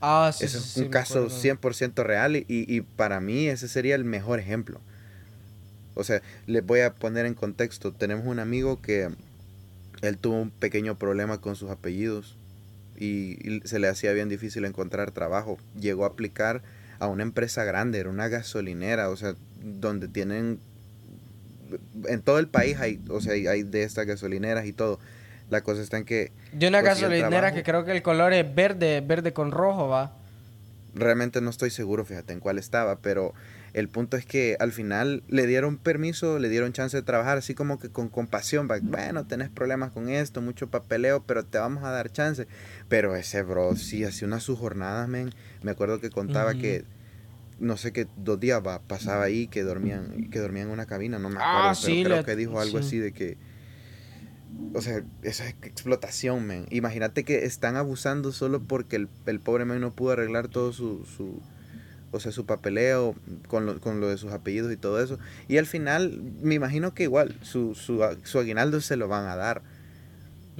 Ah, 0.00 0.30
sí, 0.32 0.44
es 0.44 0.76
un 0.76 0.88
caso 0.88 1.26
100% 1.30 2.04
real 2.04 2.36
y, 2.36 2.44
y 2.48 2.80
para 2.82 3.18
mí 3.18 3.48
ese 3.48 3.66
sería 3.66 3.96
el 3.96 4.04
mejor 4.04 4.38
ejemplo. 4.38 4.80
O 5.94 6.04
sea, 6.04 6.22
les 6.46 6.64
voy 6.64 6.80
a 6.80 6.94
poner 6.94 7.26
en 7.26 7.34
contexto. 7.34 7.92
Tenemos 7.92 8.26
un 8.26 8.38
amigo 8.38 8.80
que 8.80 9.10
él 10.02 10.18
tuvo 10.18 10.40
un 10.40 10.50
pequeño 10.50 10.98
problema 10.98 11.40
con 11.40 11.56
sus 11.56 11.70
apellidos 11.70 12.36
y, 12.96 13.60
se 13.64 13.78
le 13.78 13.88
hacía 13.88 14.12
bien 14.12 14.28
difícil 14.28 14.64
encontrar 14.64 15.10
trabajo. 15.10 15.58
Llegó 15.78 16.04
a 16.04 16.08
aplicar 16.08 16.62
a 16.98 17.06
una 17.06 17.22
empresa 17.22 17.64
grande, 17.64 17.98
era 17.98 18.10
una 18.10 18.28
gasolinera, 18.28 19.08
o 19.08 19.16
sea, 19.16 19.34
donde 19.62 20.08
tienen 20.08 20.58
en 22.08 22.20
todo 22.22 22.38
el 22.38 22.48
país 22.48 22.78
hay, 22.80 23.00
o 23.08 23.20
sea, 23.20 23.32
hay 23.32 23.62
de 23.62 23.84
estas 23.84 24.06
gasolineras 24.06 24.66
y 24.66 24.72
todo. 24.72 24.98
La 25.50 25.62
cosa 25.62 25.82
está 25.82 25.98
en 25.98 26.04
que 26.04 26.32
de 26.52 26.68
una 26.68 26.80
gasolinera 26.80 27.52
que 27.52 27.62
creo 27.62 27.84
que 27.84 27.92
el 27.92 28.02
color 28.02 28.32
es 28.32 28.54
verde, 28.54 29.00
verde 29.00 29.32
con 29.32 29.50
rojo, 29.50 29.88
va. 29.88 30.12
Realmente 30.94 31.40
no 31.40 31.50
estoy 31.50 31.70
seguro, 31.70 32.04
fíjate 32.04 32.32
en 32.32 32.40
cuál 32.40 32.58
estaba, 32.58 32.96
pero 32.96 33.32
el 33.72 33.88
punto 33.88 34.16
es 34.16 34.26
que 34.26 34.56
al 34.58 34.72
final 34.72 35.22
le 35.28 35.46
dieron 35.46 35.76
permiso, 35.76 36.38
le 36.38 36.48
dieron 36.48 36.72
chance 36.72 36.96
de 36.96 37.02
trabajar 37.02 37.38
así 37.38 37.54
como 37.54 37.78
que 37.78 37.90
con 37.90 38.08
compasión. 38.08 38.68
Bueno, 38.82 39.26
tenés 39.26 39.48
problemas 39.48 39.92
con 39.92 40.08
esto, 40.08 40.40
mucho 40.40 40.68
papeleo, 40.68 41.22
pero 41.24 41.44
te 41.44 41.58
vamos 41.58 41.84
a 41.84 41.90
dar 41.90 42.10
chance. 42.10 42.46
Pero 42.88 43.14
ese 43.16 43.42
bro 43.42 43.76
sí 43.76 44.04
hacía 44.04 44.26
unas 44.26 44.42
sus 44.42 44.58
jornadas, 44.58 45.08
men. 45.08 45.30
Me 45.62 45.70
acuerdo 45.70 46.00
que 46.00 46.10
contaba 46.10 46.54
que 46.54 46.84
no 47.60 47.76
sé 47.76 47.92
qué, 47.92 48.08
dos 48.16 48.40
días 48.40 48.62
va, 48.66 48.80
pasaba 48.80 49.24
ahí 49.24 49.46
que 49.46 49.62
dormían, 49.62 50.30
que 50.30 50.38
dormían 50.38 50.68
en 50.68 50.72
una 50.72 50.86
cabina, 50.86 51.18
no 51.18 51.28
me 51.28 51.36
acuerdo, 51.36 51.68
ah, 51.68 51.74
pero 51.84 52.04
creo 52.04 52.24
que 52.24 52.34
dijo 52.36 52.58
algo 52.58 52.78
así 52.78 52.98
de 52.98 53.12
que, 53.12 53.36
o 54.72 54.80
sea, 54.80 55.04
esa 55.22 55.46
es 55.46 55.54
explotación, 55.62 56.46
men. 56.46 56.66
Imagínate 56.70 57.22
que 57.22 57.44
están 57.44 57.76
abusando 57.76 58.32
solo 58.32 58.62
porque 58.62 58.96
el, 58.96 59.08
el 59.26 59.40
pobre 59.40 59.66
men 59.66 59.80
no 59.80 59.92
pudo 59.92 60.12
arreglar 60.12 60.48
todo 60.48 60.72
su, 60.72 61.04
su 61.04 61.42
o 62.12 62.20
sea, 62.20 62.32
su 62.32 62.46
papeleo 62.46 63.14
con 63.48 63.66
lo, 63.66 63.80
con 63.80 64.00
lo 64.00 64.08
de 64.08 64.16
sus 64.16 64.32
apellidos 64.32 64.72
y 64.72 64.76
todo 64.76 65.02
eso. 65.02 65.18
Y 65.48 65.58
al 65.58 65.66
final, 65.66 66.20
me 66.42 66.54
imagino 66.54 66.94
que 66.94 67.04
igual, 67.04 67.36
su, 67.42 67.74
su, 67.74 68.04
su 68.24 68.38
aguinaldo 68.38 68.80
se 68.80 68.96
lo 68.96 69.08
van 69.08 69.26
a 69.26 69.36
dar. 69.36 69.62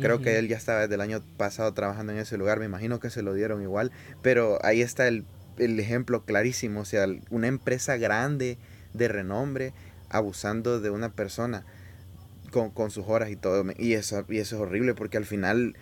Creo 0.01 0.23
que 0.23 0.39
él 0.39 0.49
ya 0.49 0.57
estaba 0.57 0.81
desde 0.81 0.95
el 0.95 1.03
año 1.03 1.23
pasado 1.37 1.75
trabajando 1.75 2.13
en 2.13 2.19
ese 2.19 2.39
lugar, 2.39 2.59
me 2.59 2.65
imagino 2.65 3.01
que 3.01 3.11
se 3.11 3.21
lo 3.21 3.35
dieron 3.35 3.61
igual, 3.61 3.93
pero 4.23 4.59
ahí 4.65 4.81
está 4.81 5.07
el, 5.09 5.27
el 5.59 5.79
ejemplo 5.79 6.25
clarísimo, 6.25 6.81
o 6.81 6.85
sea, 6.87 7.07
una 7.29 7.49
empresa 7.49 7.99
grande 7.99 8.57
de 8.95 9.09
renombre 9.09 9.75
abusando 10.09 10.81
de 10.81 10.89
una 10.89 11.11
persona 11.11 11.67
con, 12.51 12.71
con 12.71 12.91
sus 12.91 13.07
horas 13.09 13.29
y 13.29 13.37
todo, 13.37 13.63
y 13.77 13.93
eso, 13.93 14.25
y 14.31 14.39
eso 14.39 14.57
es 14.57 14.63
horrible 14.63 14.95
porque 14.95 15.19
al 15.19 15.27
final 15.27 15.77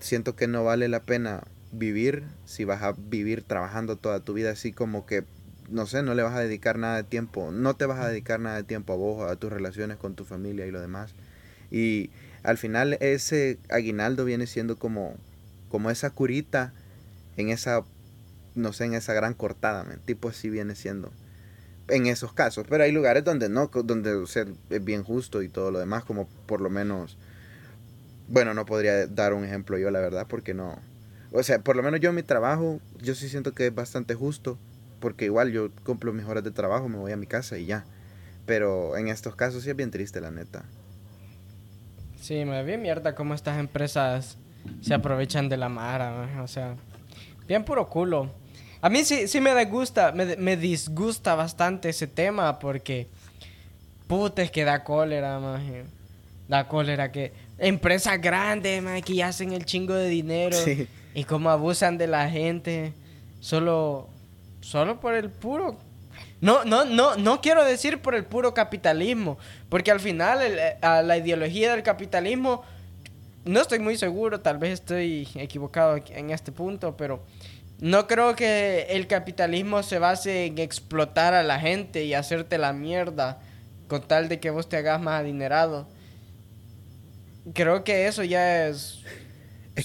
siento 0.00 0.34
que 0.34 0.48
no 0.48 0.64
vale 0.64 0.88
la 0.88 1.00
pena 1.00 1.44
vivir 1.72 2.24
si 2.44 2.64
vas 2.64 2.82
a 2.82 2.92
vivir 2.92 3.42
trabajando 3.42 3.96
toda 3.96 4.20
tu 4.20 4.34
vida 4.34 4.50
así 4.50 4.72
como 4.72 5.06
que 5.06 5.24
no 5.70 5.86
sé, 5.86 6.02
no 6.02 6.14
le 6.14 6.22
vas 6.22 6.34
a 6.34 6.40
dedicar 6.40 6.78
nada 6.78 6.96
de 6.96 7.04
tiempo, 7.04 7.50
no 7.50 7.74
te 7.74 7.86
vas 7.86 7.98
a 7.98 8.08
dedicar 8.08 8.40
nada 8.40 8.56
de 8.56 8.64
tiempo 8.64 8.92
a 8.92 8.96
vos, 8.96 9.30
a 9.30 9.36
tus 9.36 9.50
relaciones 9.50 9.96
con 9.96 10.14
tu 10.14 10.24
familia 10.24 10.66
y 10.66 10.70
lo 10.70 10.80
demás. 10.80 11.14
Y 11.70 12.10
al 12.42 12.58
final 12.58 12.98
ese 13.00 13.58
aguinaldo 13.70 14.24
viene 14.24 14.46
siendo 14.46 14.78
como, 14.78 15.16
como 15.70 15.90
esa 15.90 16.10
curita 16.10 16.72
en 17.36 17.48
esa, 17.48 17.84
no 18.54 18.72
sé, 18.72 18.84
en 18.84 18.94
esa 18.94 19.14
gran 19.14 19.34
cortada, 19.34 19.86
tipo 20.04 20.28
así 20.28 20.50
viene 20.50 20.74
siendo 20.74 21.10
en 21.88 22.06
esos 22.06 22.32
casos. 22.32 22.66
Pero 22.68 22.84
hay 22.84 22.92
lugares 22.92 23.24
donde 23.24 23.48
no, 23.48 23.68
donde 23.68 24.14
o 24.14 24.24
es 24.24 24.84
bien 24.84 25.02
justo 25.04 25.42
y 25.42 25.48
todo 25.48 25.70
lo 25.70 25.78
demás, 25.78 26.04
como 26.04 26.28
por 26.46 26.60
lo 26.60 26.68
menos, 26.68 27.16
bueno, 28.28 28.52
no 28.52 28.66
podría 28.66 29.06
dar 29.06 29.32
un 29.32 29.44
ejemplo 29.44 29.78
yo, 29.78 29.90
la 29.90 30.00
verdad, 30.00 30.26
porque 30.28 30.52
no, 30.52 30.78
o 31.32 31.42
sea, 31.42 31.60
por 31.60 31.76
lo 31.76 31.82
menos 31.82 32.00
yo 32.00 32.10
en 32.10 32.16
mi 32.16 32.22
trabajo, 32.22 32.80
yo 33.00 33.14
sí 33.14 33.28
siento 33.28 33.52
que 33.52 33.68
es 33.68 33.74
bastante 33.74 34.14
justo, 34.14 34.58
porque 35.00 35.24
igual 35.24 35.50
yo 35.50 35.70
cumplo 35.84 36.12
mis 36.12 36.26
horas 36.26 36.44
de 36.44 36.50
trabajo, 36.50 36.88
me 36.88 36.98
voy 36.98 37.12
a 37.12 37.16
mi 37.16 37.26
casa 37.26 37.58
y 37.58 37.66
ya. 37.66 37.84
Pero 38.44 38.96
en 38.96 39.08
estos 39.08 39.34
casos 39.34 39.62
sí 39.62 39.70
es 39.70 39.76
bien 39.76 39.90
triste, 39.90 40.20
la 40.20 40.30
neta. 40.30 40.64
Sí, 42.20 42.44
me 42.44 42.62
bien 42.64 42.82
mierda 42.82 43.14
cómo 43.14 43.34
estas 43.34 43.58
empresas 43.58 44.36
se 44.80 44.94
aprovechan 44.94 45.48
de 45.48 45.56
la 45.56 45.68
mara, 45.68 46.40
o 46.42 46.46
sea, 46.46 46.76
bien 47.48 47.64
puro 47.64 47.88
culo. 47.88 48.30
A 48.80 48.90
mí 48.90 49.04
sí, 49.04 49.26
sí 49.26 49.40
me 49.40 49.54
disgusta, 49.54 50.12
me, 50.12 50.36
me 50.36 50.56
disgusta 50.56 51.34
bastante 51.34 51.88
ese 51.88 52.06
tema 52.06 52.58
porque 52.58 53.08
puta 54.06 54.42
es 54.42 54.50
que 54.50 54.64
da 54.64 54.84
cólera, 54.84 55.38
maje. 55.38 55.84
Da 56.48 56.68
cólera 56.68 57.10
que 57.10 57.32
empresas 57.58 58.20
grandes, 58.20 58.82
maje, 58.82 59.02
que 59.02 59.14
ya 59.14 59.28
hacen 59.28 59.52
el 59.52 59.64
chingo 59.64 59.94
de 59.94 60.08
dinero. 60.08 60.56
Sí 60.56 60.88
y 61.14 61.24
cómo 61.24 61.50
abusan 61.50 61.98
de 61.98 62.06
la 62.06 62.28
gente 62.30 62.92
solo 63.40 64.08
solo 64.60 65.00
por 65.00 65.14
el 65.14 65.30
puro 65.30 65.76
no 66.40 66.64
no 66.64 66.84
no 66.84 67.16
no 67.16 67.40
quiero 67.40 67.64
decir 67.64 68.00
por 68.00 68.14
el 68.14 68.24
puro 68.24 68.54
capitalismo 68.54 69.38
porque 69.68 69.90
al 69.90 70.00
final 70.00 70.40
a 70.80 71.02
la 71.02 71.16
ideología 71.16 71.72
del 71.72 71.82
capitalismo 71.82 72.62
no 73.44 73.60
estoy 73.60 73.80
muy 73.80 73.96
seguro 73.96 74.40
tal 74.40 74.58
vez 74.58 74.74
estoy 74.74 75.28
equivocado 75.34 75.96
en 76.10 76.30
este 76.30 76.52
punto 76.52 76.96
pero 76.96 77.22
no 77.82 78.06
creo 78.06 78.36
que 78.36 78.86
el 78.90 79.08
capitalismo 79.08 79.82
se 79.82 79.98
base 79.98 80.46
en 80.46 80.58
explotar 80.58 81.34
a 81.34 81.42
la 81.42 81.58
gente 81.58 82.04
y 82.04 82.14
hacerte 82.14 82.56
la 82.56 82.72
mierda 82.72 83.40
con 83.88 84.06
tal 84.06 84.28
de 84.28 84.38
que 84.38 84.50
vos 84.50 84.68
te 84.68 84.76
hagas 84.76 85.00
más 85.02 85.20
adinerado. 85.20 85.88
Creo 87.54 87.82
que 87.82 88.06
eso 88.06 88.22
ya 88.22 88.68
es 88.68 89.02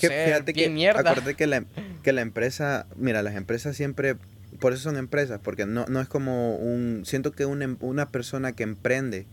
es 0.05 0.11
que 0.11 0.25
fíjate 0.25 0.53
que, 0.53 0.69
mierda. 0.69 1.15
que 1.35 1.47
la, 1.47 1.65
que 2.03 2.11
la 2.11 2.21
empresa, 2.21 2.87
mira, 2.95 3.21
las 3.21 3.35
empresas 3.35 3.75
siempre, 3.75 4.15
por 4.59 4.73
eso 4.73 4.83
son 4.83 4.97
empresas, 4.97 5.39
porque 5.43 5.65
no, 5.65 5.85
no 5.87 6.01
es 6.01 6.07
como 6.07 6.55
un, 6.55 7.03
siento 7.05 7.31
que 7.31 7.45
una, 7.45 7.65
em, 7.65 7.77
una 7.81 8.09
persona 8.09 8.53
que 8.53 8.63
emprende 8.63 9.25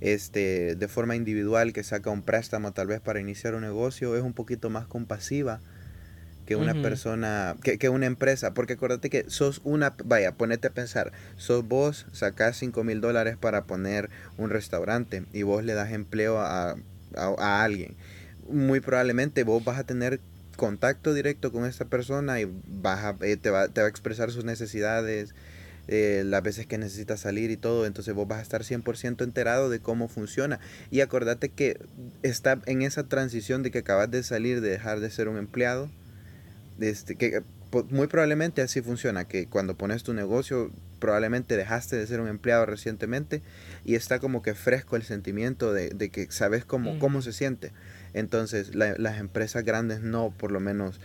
este, 0.00 0.74
de 0.76 0.88
forma 0.88 1.16
individual, 1.16 1.72
que 1.72 1.82
saca 1.82 2.10
un 2.10 2.22
préstamo 2.22 2.72
tal 2.72 2.86
vez 2.86 3.00
para 3.00 3.20
iniciar 3.20 3.54
un 3.54 3.62
negocio, 3.62 4.16
es 4.16 4.22
un 4.22 4.32
poquito 4.32 4.70
más 4.70 4.86
compasiva 4.86 5.60
que 6.46 6.56
una 6.56 6.72
persona, 6.80 7.56
que, 7.62 7.76
que, 7.76 7.90
una 7.90 8.06
empresa, 8.06 8.54
porque 8.54 8.72
acuérdate 8.72 9.10
que 9.10 9.28
sos 9.28 9.60
una, 9.64 9.92
vaya, 10.06 10.32
ponete 10.32 10.68
a 10.68 10.70
pensar, 10.70 11.12
sos 11.36 11.68
vos, 11.68 12.06
sacás 12.12 12.56
5 12.56 12.84
mil 12.84 13.02
dólares 13.02 13.36
para 13.36 13.64
poner 13.64 14.08
un 14.38 14.48
restaurante 14.48 15.24
y 15.34 15.42
vos 15.42 15.62
le 15.62 15.74
das 15.74 15.92
empleo 15.92 16.38
a, 16.38 16.70
a, 16.70 16.76
a 17.38 17.64
alguien 17.64 17.96
muy 18.50 18.80
probablemente 18.80 19.44
vos 19.44 19.64
vas 19.64 19.78
a 19.78 19.84
tener 19.84 20.20
contacto 20.56 21.14
directo 21.14 21.52
con 21.52 21.64
esta 21.64 21.84
persona 21.84 22.40
y 22.40 22.50
vas 22.66 23.04
a, 23.04 23.16
eh, 23.24 23.36
te, 23.36 23.50
va, 23.50 23.68
te, 23.68 23.80
va, 23.80 23.86
a 23.86 23.90
expresar 23.90 24.30
sus 24.30 24.44
necesidades, 24.44 25.34
eh, 25.86 26.22
las 26.26 26.42
veces 26.42 26.66
que 26.66 26.76
necesita 26.76 27.16
salir 27.16 27.50
y 27.50 27.56
todo, 27.56 27.86
entonces 27.86 28.14
vos 28.14 28.28
vas 28.28 28.40
a 28.40 28.42
estar 28.42 28.62
100% 28.62 29.24
enterado 29.24 29.70
de 29.70 29.80
cómo 29.80 30.08
funciona. 30.08 30.60
Y 30.90 31.00
acordate 31.00 31.48
que 31.48 31.78
está 32.22 32.60
en 32.66 32.82
esa 32.82 33.04
transición 33.04 33.62
de 33.62 33.70
que 33.70 33.78
acabas 33.78 34.10
de 34.10 34.22
salir, 34.22 34.60
de 34.60 34.68
dejar 34.68 35.00
de 35.00 35.10
ser 35.10 35.28
un 35.28 35.38
empleado, 35.38 35.88
este, 36.80 37.14
que 37.14 37.42
muy 37.90 38.06
probablemente 38.06 38.62
así 38.62 38.82
funciona, 38.82 39.24
que 39.26 39.46
cuando 39.46 39.76
pones 39.76 40.02
tu 40.02 40.12
negocio 40.12 40.70
probablemente 40.98 41.56
dejaste 41.56 41.96
de 41.96 42.06
ser 42.06 42.20
un 42.20 42.28
empleado 42.28 42.66
recientemente 42.66 43.40
y 43.84 43.94
está 43.94 44.18
como 44.18 44.42
que 44.42 44.54
fresco 44.54 44.96
el 44.96 45.04
sentimiento 45.04 45.72
de, 45.72 45.90
de 45.90 46.08
que 46.10 46.30
sabes 46.30 46.64
cómo, 46.64 46.98
cómo 46.98 47.22
se 47.22 47.32
siente. 47.32 47.72
Entonces, 48.14 48.74
las 48.74 49.18
empresas 49.18 49.64
grandes 49.64 50.00
no, 50.00 50.30
por 50.36 50.50
lo 50.50 50.60
menos 50.60 51.00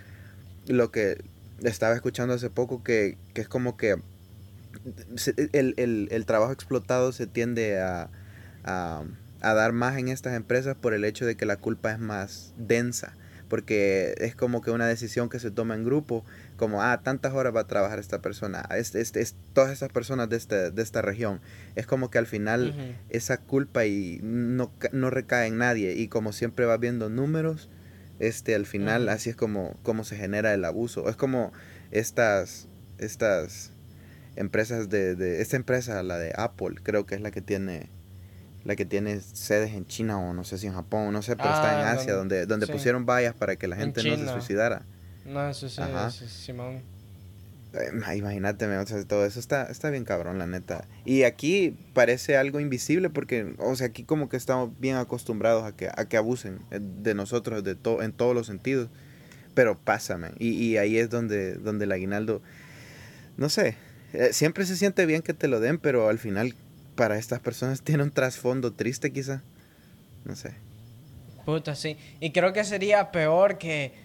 lo 0.68 0.92
que 0.92 1.24
estaba 1.64 1.96
escuchando 1.96 2.34
hace 2.34 2.50
poco, 2.50 2.84
que, 2.84 3.18
es 3.36 3.48
como 3.48 3.78
que 3.78 3.98
el, 5.54 6.24
trabajo 6.26 6.52
explotado 6.52 7.12
se 7.12 7.28
tiende 7.28 7.80
a, 7.80 8.10
a, 8.64 9.04
a, 9.42 9.54
dar 9.54 9.74
más 9.74 9.98
en 9.98 10.08
estas 10.08 10.36
empresas 10.36 10.76
por 10.76 10.94
el 10.94 11.06
hecho 11.06 11.26
de 11.26 11.36
que 11.36 11.46
la 11.46 11.58
culpa 11.58 11.92
es 11.92 12.00
más 12.00 12.54
densa 12.58 13.14
porque 13.54 14.16
es 14.18 14.36
como 14.36 14.64
que 14.64 14.72
una 14.72 14.88
decisión 14.88 15.30
que 15.30 15.38
se 15.38 15.52
toma 15.52 15.76
en 15.76 15.84
grupo, 15.84 16.26
como, 16.64 16.82
ah, 16.82 17.02
tantas 17.04 17.34
horas 17.34 17.54
va 17.54 17.60
a 17.60 17.68
trabajar 17.68 18.00
esta 18.00 18.22
persona, 18.22 18.66
es, 18.78 18.96
es, 18.96 19.14
es 19.18 19.36
todas 19.52 19.70
esas 19.70 19.90
personas 19.90 20.30
de, 20.30 20.38
este, 20.38 20.72
de 20.72 20.82
esta 20.82 21.02
región. 21.02 21.42
Es 21.76 21.86
como 21.86 22.10
que 22.10 22.20
al 22.20 22.26
final 22.26 22.96
esa 23.10 23.38
culpa 23.38 23.86
y 23.86 24.22
no, 24.24 24.72
no 24.94 25.10
recae 25.10 25.48
en 25.48 25.58
nadie 25.58 25.92
y 25.96 26.08
como 26.08 26.32
siempre 26.32 26.66
va 26.66 26.78
viendo 26.78 27.10
números, 27.10 27.70
este, 28.20 28.56
al 28.56 28.66
final 28.66 29.10
así 29.10 29.30
es 29.30 29.36
como, 29.36 29.76
como 29.84 30.06
se 30.06 30.16
genera 30.16 30.54
el 30.54 30.64
abuso. 30.64 31.10
Es 31.10 31.18
como 31.18 31.52
estas, 31.92 32.70
estas 32.98 33.74
empresas 34.38 34.88
de, 34.88 35.16
de, 35.16 35.42
esta 35.42 35.58
empresa, 35.58 36.02
la 36.02 36.18
de 36.18 36.32
Apple, 36.38 36.76
creo 36.82 37.06
que 37.06 37.16
es 37.16 37.20
la 37.20 37.32
que 37.32 37.42
tiene 37.42 37.90
la 38.64 38.78
que 38.78 38.86
tiene 38.86 39.20
sedes 39.20 39.74
en 39.74 39.86
China 39.86 40.18
o 40.18 40.34
no 40.34 40.46
sé 40.46 40.58
si 40.58 40.68
en 40.68 40.76
Japón, 40.76 41.12
no 41.12 41.22
sé, 41.24 41.36
pero 41.36 41.50
está 41.50 41.82
en 41.82 41.88
ah, 41.88 41.92
Asia, 41.92 42.14
donde, 42.14 42.46
donde 42.46 42.68
pusieron 42.68 43.06
vallas 43.06 43.36
para 43.36 43.58
que 43.58 43.68
la 43.68 43.76
gente 43.76 44.02
no 44.02 44.16
se 44.16 44.32
suicidara. 44.32 44.86
No, 45.26 45.50
eso 45.50 45.70
sí, 45.70 45.82
eso 45.82 46.28
Simón. 46.28 46.82
Eh, 47.74 48.16
imagínate, 48.16 48.68
o 48.68 48.86
sea, 48.86 49.04
todo 49.04 49.26
eso 49.26 49.40
está, 49.40 49.64
está 49.64 49.90
bien 49.90 50.06
cabrón, 50.06 50.38
la 50.38 50.46
neta. 50.46 50.86
Y 51.06 51.24
aquí 51.24 51.76
parece 51.94 52.38
algo 52.38 52.60
invisible 52.60 53.10
porque, 53.10 53.56
o 53.58 53.76
sea, 53.76 53.88
aquí 53.88 54.04
como 54.04 54.30
que 54.30 54.38
estamos 54.38 54.70
bien 54.80 54.96
acostumbrados 54.96 55.64
a 55.64 55.76
que, 55.76 55.88
a 55.88 56.06
que 56.06 56.18
abusen 56.18 56.60
eh, 56.70 56.80
de 56.80 57.16
nosotros 57.16 57.64
de 57.64 57.74
to 57.76 58.04
en 58.04 58.12
todos 58.12 58.36
los 58.36 58.46
sentidos. 58.46 58.90
Pero 59.56 59.78
pásame. 59.78 60.32
Y, 60.38 60.52
y 60.52 60.78
ahí 60.78 60.98
es 60.98 61.10
donde, 61.10 61.56
donde 61.56 61.86
el 61.86 61.92
aguinaldo, 61.92 62.42
no 63.38 63.50
sé, 63.50 63.76
eh, 64.14 64.34
siempre 64.34 64.66
se 64.66 64.78
siente 64.78 65.06
bien 65.08 65.24
que 65.24 65.34
te 65.34 65.48
lo 65.48 65.60
den, 65.60 65.80
pero 65.80 66.10
al 66.10 66.20
final 66.20 66.54
para 66.96 67.18
estas 67.18 67.40
personas 67.40 67.82
tiene 67.84 68.04
un 68.04 68.12
trasfondo 68.12 68.74
triste 68.74 69.12
quizá. 69.12 69.42
No 70.26 70.36
sé. 70.36 70.54
Puta, 71.44 71.76
sí. 71.76 71.98
Y 72.20 72.32
creo 72.32 72.54
que 72.54 72.64
sería 72.64 73.12
peor 73.12 73.58
que... 73.58 74.03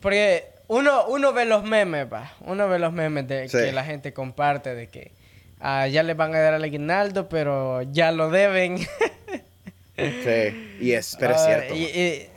Porque 0.00 0.50
uno, 0.68 1.06
uno 1.06 1.32
ve 1.32 1.44
los 1.44 1.64
memes, 1.64 2.06
pa. 2.06 2.32
Uno 2.40 2.68
ve 2.68 2.78
los 2.78 2.92
memes 2.92 3.26
de 3.26 3.48
que 3.48 3.72
la 3.72 3.84
gente 3.84 4.12
comparte 4.12 4.74
de 4.74 4.88
que 4.88 5.12
ah, 5.60 5.86
ya 5.88 6.02
le 6.02 6.14
van 6.14 6.34
a 6.34 6.38
dar 6.38 6.54
al 6.54 6.64
aguinaldo, 6.64 7.28
pero 7.28 7.82
ya 7.82 8.12
lo 8.12 8.30
deben. 8.30 8.78
sí, 9.96 10.76
y 10.80 10.92
es, 10.92 11.16
pero 11.18 11.34
es 11.34 11.40
ah, 11.40 11.46
cierto. 11.46 11.74
Y, 11.74 12.28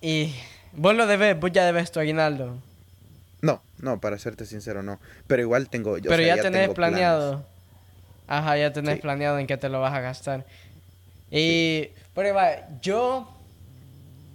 y, 0.00 0.34
vos 0.72 0.94
lo 0.94 1.06
debes, 1.06 1.38
vos 1.38 1.52
ya 1.52 1.64
debes 1.64 1.92
tu 1.92 2.00
aguinaldo. 2.00 2.58
No, 3.40 3.62
no, 3.78 4.00
para 4.00 4.18
serte 4.18 4.46
sincero, 4.46 4.82
no. 4.82 5.00
Pero 5.26 5.42
igual 5.42 5.68
tengo... 5.68 5.96
Pero 6.00 6.22
ya, 6.22 6.36
tenés 6.40 6.68
planeado. 6.70 7.44
Ajá, 8.28 8.56
ya 8.56 8.72
tenés 8.72 9.00
planeado 9.00 9.38
en 9.38 9.46
qué 9.46 9.56
te 9.56 9.68
lo 9.68 9.80
vas 9.80 9.92
a 9.94 10.00
gastar. 10.00 10.46
Y, 11.30 11.88
prueba, 12.14 12.68
yo 12.80 13.28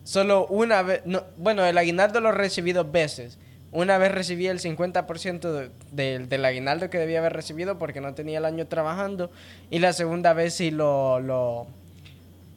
solo 0.08 0.48
una 0.48 0.84
vez, 0.84 1.02
no, 1.04 1.24
bueno, 1.36 1.66
el 1.66 1.78
aguinaldo 1.78 2.22
lo 2.22 2.32
recibí 2.32 2.72
dos 2.72 2.90
veces, 2.90 3.38
una 3.74 3.98
vez 3.98 4.14
recibí 4.14 4.48
el 4.48 4.60
50% 4.62 5.70
del 5.92 6.46
aguinaldo 6.46 6.90
que 6.90 6.98
debía 6.98 7.20
haber 7.20 7.34
recibido 7.34 7.78
porque 7.78 8.00
no 8.00 8.14
tenía 8.14 8.38
el 8.38 8.46
año 8.46 8.66
trabajando. 8.68 9.30
Y 9.70 9.80
la 9.80 9.92
segunda 9.92 10.32
vez 10.32 10.54
sí 10.54 10.72
lo, 10.72 11.20
lo, 11.20 11.68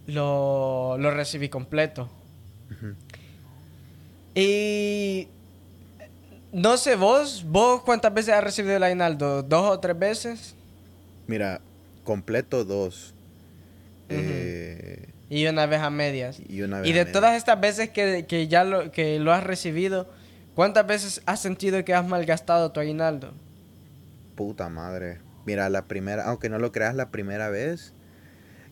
lo, 0.06 1.10
recibí 1.10 1.48
completo. 1.48 2.08
Y 4.36 5.26
no 6.52 6.76
sé, 6.76 6.94
vos, 6.94 7.44
vos 7.48 7.82
cuántas 7.82 8.14
veces 8.14 8.32
has 8.32 8.44
recibido 8.44 8.76
el 8.76 8.82
aguinaldo, 8.84 9.42
dos 9.42 9.72
o 9.72 9.80
tres 9.80 9.98
veces. 9.98 10.54
Mira, 11.26 11.60
completo 12.04 12.64
dos. 12.64 13.14
Eh, 14.08 15.09
y 15.30 15.46
una 15.46 15.64
vez 15.64 15.80
a 15.80 15.88
medias. 15.88 16.38
Y, 16.46 16.60
de 16.60 17.04
todas 17.06 17.36
estas 17.36 17.58
veces 17.58 17.88
que, 17.88 18.48
ya 18.48 18.64
lo, 18.64 18.92
que 18.92 19.18
lo 19.18 19.32
has 19.32 19.44
recibido, 19.44 20.08
¿Cuántas 20.54 20.86
veces 20.86 21.22
has 21.26 21.40
sentido 21.40 21.82
que 21.84 21.94
has 21.94 22.06
malgastado 22.06 22.72
tu 22.72 22.80
aguinaldo? 22.80 23.32
Puta 24.34 24.68
madre. 24.68 25.18
Mira, 25.46 25.70
la 25.70 25.86
primera, 25.86 26.24
aunque 26.24 26.48
no 26.48 26.58
lo 26.58 26.72
creas, 26.72 26.94
la 26.94 27.10
primera 27.10 27.48
vez 27.48 27.94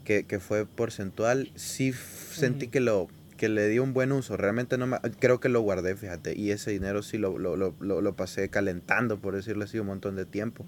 que, 0.04 0.24
fue 0.38 0.66
porcentual, 0.66 1.50
sí 1.54 1.92
sentí 1.92 2.68
que 2.68 2.80
lo 2.80 3.08
que 3.36 3.48
le 3.48 3.68
di 3.68 3.78
un 3.78 3.92
buen 3.94 4.10
uso. 4.12 4.36
Realmente 4.36 4.76
no 4.76 4.86
me, 4.86 4.98
creo 5.18 5.38
que 5.38 5.48
lo 5.48 5.60
guardé, 5.60 5.96
fíjate. 5.96 6.36
Y 6.36 6.50
ese 6.50 6.72
dinero 6.72 7.02
sí 7.02 7.16
lo, 7.16 7.38
lo, 7.38 8.16
pasé 8.16 8.48
calentando, 8.48 9.18
por 9.20 9.36
decirlo 9.36 9.64
así, 9.64 9.78
un 9.78 9.86
montón 9.86 10.16
de 10.16 10.24
tiempo. 10.24 10.66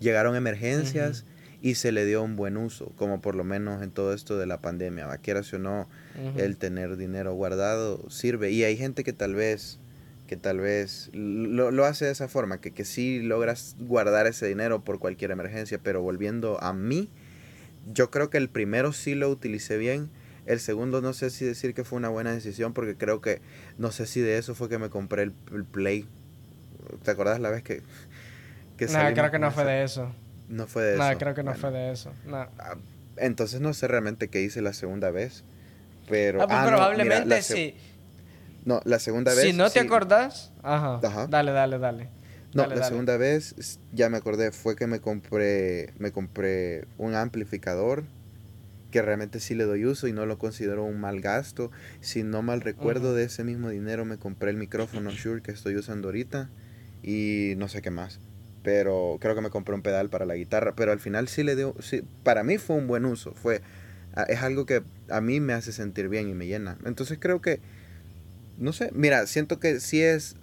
Llegaron 0.00 0.36
emergencias 0.36 1.24
y 1.62 1.76
se 1.76 1.92
le 1.92 2.04
dio 2.04 2.22
un 2.22 2.36
buen 2.36 2.56
uso, 2.56 2.92
como 2.96 3.20
por 3.20 3.34
lo 3.34 3.44
menos 3.44 3.82
en 3.82 3.90
todo 3.90 4.12
esto 4.12 4.38
de 4.38 4.46
la 4.46 4.60
pandemia. 4.60 5.08
Quieras 5.18 5.52
o 5.52 5.58
no, 5.58 5.88
el 6.36 6.56
tener 6.56 6.96
dinero 6.96 7.34
guardado 7.34 8.08
sirve. 8.10 8.50
Y 8.50 8.64
hay 8.64 8.76
gente 8.76 9.04
que 9.04 9.12
tal 9.12 9.34
vez 9.34 9.78
que 10.26 10.36
tal 10.36 10.58
vez 10.58 11.08
lo, 11.12 11.84
hace 11.84 12.06
de 12.06 12.10
esa 12.10 12.28
forma, 12.28 12.60
que, 12.60 12.72
que 12.72 12.84
sí 12.84 13.20
logras 13.20 13.76
guardar 13.78 14.26
ese 14.26 14.46
dinero 14.48 14.82
por 14.82 14.98
cualquier 14.98 15.30
emergencia, 15.30 15.78
pero 15.82 16.02
volviendo 16.02 16.60
a 16.62 16.72
mí, 16.72 17.08
yo 17.92 18.10
creo 18.10 18.28
que 18.28 18.38
el 18.38 18.48
primero 18.48 18.92
sí 18.92 19.14
lo 19.14 19.30
utilicé 19.30 19.78
bien, 19.78 20.10
el 20.46 20.60
segundo 20.60 21.00
no 21.00 21.12
sé 21.12 21.30
si 21.30 21.44
decir 21.44 21.74
que 21.74 21.84
fue 21.84 21.96
una 21.96 22.08
buena 22.08 22.32
decisión, 22.32 22.72
porque 22.72 22.96
creo 22.96 23.20
que, 23.20 23.40
no 23.78 23.92
sé 23.92 24.06
si 24.06 24.20
de 24.20 24.38
eso 24.38 24.54
fue 24.54 24.68
que 24.68 24.78
me 24.78 24.90
compré 24.90 25.22
el, 25.22 25.32
Play. 25.64 26.06
¿Te 27.02 27.10
acuerdas 27.12 27.40
la 27.40 27.50
vez 27.50 27.62
que... 27.62 27.82
que 28.76 28.86
no, 28.86 29.14
creo 29.14 29.30
que 29.30 29.38
no 29.38 29.50
fue 29.50 29.64
de 29.64 29.82
eso. 29.82 30.12
No 30.48 30.66
fue 30.66 30.82
de 30.82 30.94
eso. 30.94 31.10
No, 31.10 31.18
creo 31.18 31.34
que 31.34 31.42
no 31.42 31.54
fue 31.54 31.70
de 31.70 31.92
eso. 31.92 32.12
Ah, 32.32 32.76
entonces 33.16 33.60
no 33.60 33.74
sé 33.74 33.88
realmente 33.88 34.28
qué 34.28 34.42
hice 34.42 34.62
la 34.62 34.72
segunda 34.72 35.10
vez. 35.10 35.44
Pero... 36.08 36.42
Ah, 36.42 36.46
pues 36.46 36.58
ah, 36.58 36.66
probablemente 36.66 37.42
sí. 37.42 37.74
No, 38.64 38.80
la 38.84 38.98
segunda 38.98 39.32
vez. 39.32 39.42
Si 39.42 39.52
no 39.52 39.70
te 39.70 39.80
acordás, 39.80 40.52
ajá. 40.62 41.00
Dale, 41.28 41.52
dale, 41.52 41.78
dale. 41.78 42.08
No, 42.52 42.66
la 42.66 42.84
segunda 42.84 43.16
vez, 43.16 43.78
ya 43.92 44.08
me 44.08 44.16
acordé, 44.16 44.50
fue 44.50 44.76
que 44.76 44.86
me 44.86 45.00
compré, 45.00 45.92
me 45.98 46.10
compré 46.10 46.86
un 46.96 47.14
amplificador 47.14 48.04
que 48.90 49.02
realmente 49.02 49.40
sí 49.40 49.54
le 49.54 49.64
doy 49.64 49.84
uso 49.84 50.08
y 50.08 50.12
no 50.12 50.24
lo 50.24 50.38
considero 50.38 50.84
un 50.84 50.98
mal 50.98 51.20
gasto. 51.20 51.70
Si 52.00 52.22
no 52.22 52.42
mal 52.42 52.62
recuerdo 52.62 53.14
de 53.14 53.24
ese 53.24 53.44
mismo 53.44 53.68
dinero 53.68 54.04
me 54.04 54.16
compré 54.16 54.50
el 54.50 54.56
micrófono 54.56 55.10
Shure 55.10 55.42
que 55.42 55.52
estoy 55.52 55.76
usando 55.76 56.08
ahorita 56.08 56.48
y 57.02 57.54
no 57.58 57.68
sé 57.68 57.82
qué 57.82 57.90
más. 57.90 58.20
Pero 58.66 59.18
creo 59.20 59.36
que 59.36 59.42
me 59.42 59.50
compré 59.50 59.76
un 59.76 59.82
pedal 59.82 60.08
para 60.08 60.26
la 60.26 60.34
guitarra, 60.34 60.74
pero 60.74 60.90
al 60.90 60.98
final 60.98 61.28
sí 61.28 61.44
le 61.44 61.54
dio, 61.54 61.76
sí, 61.78 62.02
para 62.24 62.42
mí 62.42 62.58
fue 62.58 62.74
un 62.74 62.88
buen 62.88 63.04
uso, 63.04 63.32
fue, 63.32 63.60
es 64.26 64.42
algo 64.42 64.66
que 64.66 64.82
a 65.08 65.20
mí 65.20 65.38
me 65.38 65.52
hace 65.52 65.70
sentir 65.70 66.08
bien 66.08 66.28
y 66.28 66.34
me 66.34 66.48
llena. 66.48 66.76
Entonces 66.84 67.18
creo 67.20 67.40
que 67.40 67.60
no 68.58 68.72
sé, 68.72 68.90
mira, 68.92 69.26
siento 69.28 69.60
que 69.60 69.78
sí 69.78 70.02
es 70.02 70.34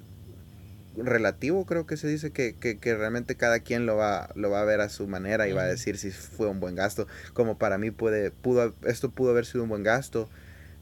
relativo, 0.95 1.65
creo 1.65 1.85
que 1.85 1.97
se 1.97 2.07
dice 2.07 2.31
que, 2.31 2.55
realmente 2.81 3.35
cada 3.35 3.59
quien 3.59 3.85
lo 3.85 3.97
va, 3.97 4.29
lo 4.35 4.49
va 4.49 4.61
a 4.61 4.65
ver 4.65 4.79
a 4.79 4.87
su 4.87 5.05
manera 5.07 5.49
y 5.49 5.51
va 5.51 5.63
a 5.63 5.67
decir 5.67 5.97
si 5.97 6.11
fue 6.11 6.47
un 6.47 6.61
buen 6.61 6.75
gasto. 6.75 7.07
Como 7.33 7.57
para 7.57 7.77
mí 7.77 7.91
puede, 7.91 8.31
pudo, 8.31 8.73
esto 8.85 9.09
pudo 9.09 9.31
haber 9.31 9.45
sido 9.45 9.63
un 9.63 9.69
buen 9.69 9.83
gasto 9.83 10.29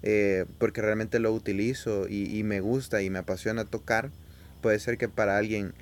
eh, 0.03 0.45
porque 0.57 0.81
realmente 0.81 1.19
lo 1.19 1.31
utilizo 1.33 2.07
y, 2.07 2.43
me 2.43 2.59
gusta 2.59 3.01
y 3.01 3.09
me 3.09 3.19
apasiona 3.19 3.65
tocar. 3.65 4.11
Puede 4.61 4.77
ser 4.79 4.97
que 4.97 5.07
para 5.07 5.37
alguien 5.37 5.73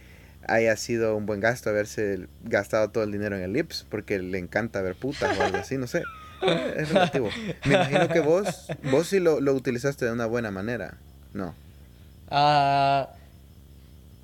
haya 0.54 0.76
sido 0.76 1.16
un 1.16 1.26
buen 1.26 1.40
gasto 1.40 1.70
haberse 1.70 2.28
gastado 2.44 2.90
todo 2.90 3.04
el 3.04 3.12
dinero 3.12 3.36
en 3.36 3.44
el 3.44 3.54
lips 3.54 3.86
porque 3.90 4.20
le 4.20 4.38
encanta 4.38 4.82
ver 4.82 4.96
putas 4.96 5.38
o 5.38 5.44
algo 5.44 5.58
así, 5.58 5.78
no 5.78 5.88
sé. 5.88 6.04
Es 6.76 6.90
relativo. 6.90 7.30
Me 7.66 7.76
imagino 7.76 8.08
que 8.08 8.20
vos, 8.22 8.68
vos 8.84 9.08
sí 9.08 9.20
lo, 9.20 9.42
lo 9.42 9.54
utilizaste 9.54 10.06
de 10.06 10.12
una 10.12 10.26
buena 10.26 10.52
manera. 10.52 10.96
No. 11.34 11.54
Ah, 12.30 13.10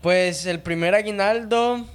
pues 0.01 0.45
el 0.45 0.59
primer 0.61 0.95
aguinaldo. 0.95 1.85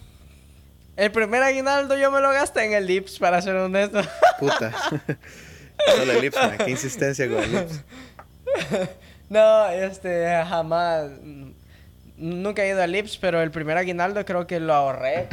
El 0.96 1.12
primer 1.12 1.42
aguinaldo 1.42 1.96
yo 1.96 2.10
me 2.10 2.20
lo 2.20 2.30
gasté 2.30 2.64
en 2.64 2.74
el 2.74 2.86
Lips, 2.86 3.18
para 3.18 3.40
ser 3.40 3.56
honesto. 3.56 4.02
Puta. 4.38 4.72
Solo 5.96 6.12
el 6.12 6.20
Lips, 6.20 6.36
Qué 6.64 6.70
insistencia 6.70 7.28
con 7.28 7.42
el 7.42 7.52
Lips. 7.52 7.80
No, 9.30 9.68
este, 9.68 10.26
jamás. 10.44 11.12
Nunca 12.20 12.62
he 12.62 12.68
ido 12.68 12.82
al 12.82 12.92
Lips, 12.92 13.16
pero 13.16 13.40
el 13.40 13.50
primer 13.50 13.78
aguinaldo 13.78 14.26
creo 14.26 14.46
que 14.46 14.60
lo 14.60 14.74
ahorré. 14.74 15.26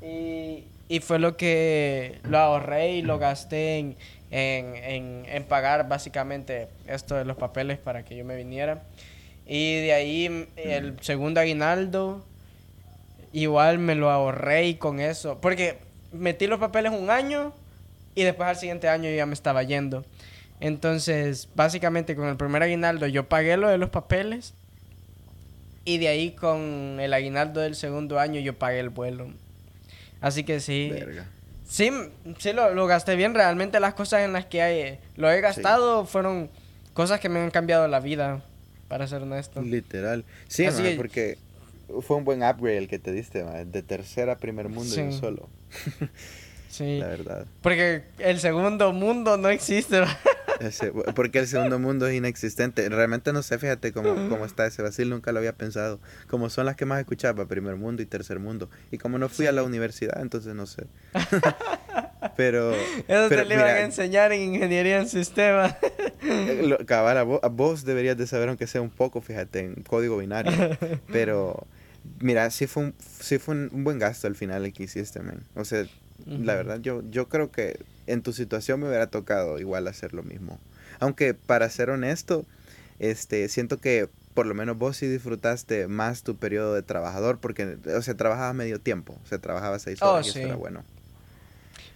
Y, 0.00 0.64
y 0.88 1.00
fue 1.00 1.18
lo 1.18 1.36
que 1.36 2.20
lo 2.22 2.38
ahorré 2.38 2.92
y 2.92 3.02
lo 3.02 3.18
gasté 3.18 3.78
en, 3.78 3.96
en, 4.30 5.24
en, 5.26 5.44
pagar 5.44 5.88
básicamente 5.88 6.68
esto 6.86 7.16
de 7.16 7.24
los 7.24 7.36
papeles 7.36 7.78
para 7.78 8.04
que 8.04 8.16
yo 8.16 8.24
me 8.24 8.36
viniera. 8.36 8.84
Y 9.44 9.80
de 9.80 9.92
ahí 9.92 10.48
el 10.54 10.96
segundo 11.00 11.40
aguinaldo, 11.40 12.24
igual 13.32 13.80
me 13.80 13.96
lo 13.96 14.08
ahorré 14.08 14.68
y 14.68 14.74
con 14.76 15.00
eso, 15.00 15.38
porque 15.40 15.78
metí 16.12 16.46
los 16.46 16.60
papeles 16.60 16.92
un 16.92 17.10
año 17.10 17.52
y 18.14 18.22
después 18.22 18.48
al 18.48 18.56
siguiente 18.56 18.88
año 18.88 19.10
ya 19.10 19.26
me 19.26 19.34
estaba 19.34 19.64
yendo. 19.64 20.04
Entonces, 20.60 21.48
básicamente 21.56 22.14
con 22.14 22.28
el 22.28 22.36
primer 22.36 22.62
aguinaldo 22.62 23.08
yo 23.08 23.28
pagué 23.28 23.56
lo 23.56 23.68
de 23.68 23.78
los 23.78 23.90
papeles 23.90 24.54
y 25.90 25.98
de 25.98 26.06
ahí 26.06 26.30
con 26.30 26.98
el 27.00 27.12
aguinaldo 27.12 27.60
del 27.60 27.74
segundo 27.74 28.20
año 28.20 28.40
yo 28.40 28.56
pagué 28.56 28.78
el 28.78 28.90
vuelo. 28.90 29.32
Así 30.20 30.44
que 30.44 30.60
sí. 30.60 30.92
Sí, 31.68 31.90
sí 32.38 32.52
lo, 32.52 32.86
gasté 32.86 33.16
bien. 33.16 33.34
Realmente 33.34 33.80
las 33.80 33.94
cosas 33.94 34.22
en 34.22 34.32
las 34.32 34.46
que 34.46 34.62
hay, 34.62 34.98
lo 35.16 35.30
he 35.30 35.40
gastado 35.40 36.04
fueron 36.04 36.48
cosas 36.92 37.18
que 37.18 37.28
me 37.28 37.40
han 37.40 37.50
cambiado 37.50 37.88
la 37.88 37.98
vida 37.98 38.40
para 38.86 39.08
ser 39.08 39.22
honesto. 39.22 39.62
Literal. 39.62 40.24
Sí, 40.46 40.68
porque 40.96 41.38
fue 42.02 42.16
un 42.16 42.24
buen 42.24 42.44
upgrade 42.44 42.78
el 42.78 42.88
que 42.88 43.00
te 43.00 43.12
diste, 43.12 43.42
de 43.42 43.82
tercera 43.82 44.34
a 44.34 44.36
primer 44.38 44.68
mundo 44.68 44.94
y 44.94 45.12
solo. 45.12 45.48
sí. 46.68 46.98
La 46.98 47.08
verdad. 47.08 47.46
Porque 47.62 48.02
el 48.18 48.38
segundo 48.38 48.92
mundo 48.92 49.36
no 49.36 49.48
existe. 49.48 50.02
Porque 51.14 51.38
el 51.38 51.46
segundo 51.46 51.78
mundo 51.78 52.06
es 52.06 52.14
inexistente. 52.14 52.88
Realmente 52.88 53.32
no 53.32 53.42
sé, 53.42 53.58
fíjate 53.58 53.92
cómo, 53.92 54.14
cómo 54.28 54.44
está 54.44 54.66
ese 54.66 54.82
vacío, 54.82 55.06
nunca 55.06 55.32
lo 55.32 55.38
había 55.38 55.54
pensado. 55.54 56.00
Como 56.28 56.50
son 56.50 56.66
las 56.66 56.76
que 56.76 56.84
más 56.84 57.00
escuchaba, 57.00 57.46
primer 57.46 57.76
mundo 57.76 58.02
y 58.02 58.06
tercer 58.06 58.38
mundo. 58.38 58.68
Y 58.90 58.98
como 58.98 59.18
no 59.18 59.28
fui 59.28 59.46
a 59.46 59.52
la 59.52 59.62
universidad, 59.62 60.20
entonces 60.20 60.54
no 60.54 60.66
sé. 60.66 60.86
pero... 62.36 62.72
Eso 63.08 63.28
te 63.28 63.44
lo 63.44 63.54
iban 63.54 63.66
a 63.66 63.80
enseñar 63.80 64.32
en 64.32 64.54
ingeniería 64.54 65.00
en 65.00 65.08
sistemas. 65.08 65.76
Eh, 66.22 66.76
cabal, 66.86 67.16
a 67.18 67.48
vos, 67.48 67.84
deberías 67.84 68.16
de 68.16 68.26
saber 68.26 68.48
aunque 68.48 68.66
sea 68.66 68.82
un 68.82 68.90
poco, 68.90 69.20
fíjate, 69.20 69.60
en 69.60 69.74
código 69.82 70.18
binario. 70.18 70.52
Pero, 71.12 71.66
mira, 72.20 72.50
sí 72.50 72.66
fue 72.66 72.84
un, 72.84 72.94
sí 72.98 73.38
fue 73.38 73.54
un, 73.54 73.84
buen 73.84 73.98
gasto 73.98 74.26
al 74.26 74.36
final 74.36 74.64
el 74.64 74.72
que 74.72 74.84
hiciste, 74.84 75.20
man. 75.20 75.44
O 75.54 75.64
sea, 75.64 75.86
la 76.26 76.54
verdad, 76.54 76.80
yo, 76.80 77.02
yo 77.10 77.28
creo 77.28 77.50
que 77.50 77.80
en 78.06 78.22
tu 78.22 78.32
situación 78.32 78.80
me 78.80 78.88
hubiera 78.88 79.08
tocado 79.08 79.58
igual 79.58 79.88
hacer 79.88 80.14
lo 80.14 80.22
mismo. 80.22 80.58
Aunque, 80.98 81.34
para 81.34 81.68
ser 81.70 81.90
honesto, 81.90 82.44
este, 82.98 83.48
siento 83.48 83.78
que 83.78 84.08
por 84.34 84.46
lo 84.46 84.54
menos 84.54 84.78
vos 84.78 84.96
sí 84.96 85.06
disfrutaste 85.06 85.88
más 85.88 86.22
tu 86.22 86.36
periodo 86.36 86.74
de 86.74 86.82
trabajador, 86.82 87.38
porque, 87.38 87.78
o 87.96 88.02
sea, 88.02 88.14
trabajabas 88.16 88.54
medio 88.54 88.80
tiempo, 88.80 89.16
o 89.22 89.26
sea, 89.26 89.38
trabajabas 89.38 89.82
seis 89.82 90.00
horas 90.02 90.26
y 90.26 90.30
eso 90.30 90.38
era 90.38 90.56
bueno. 90.56 90.84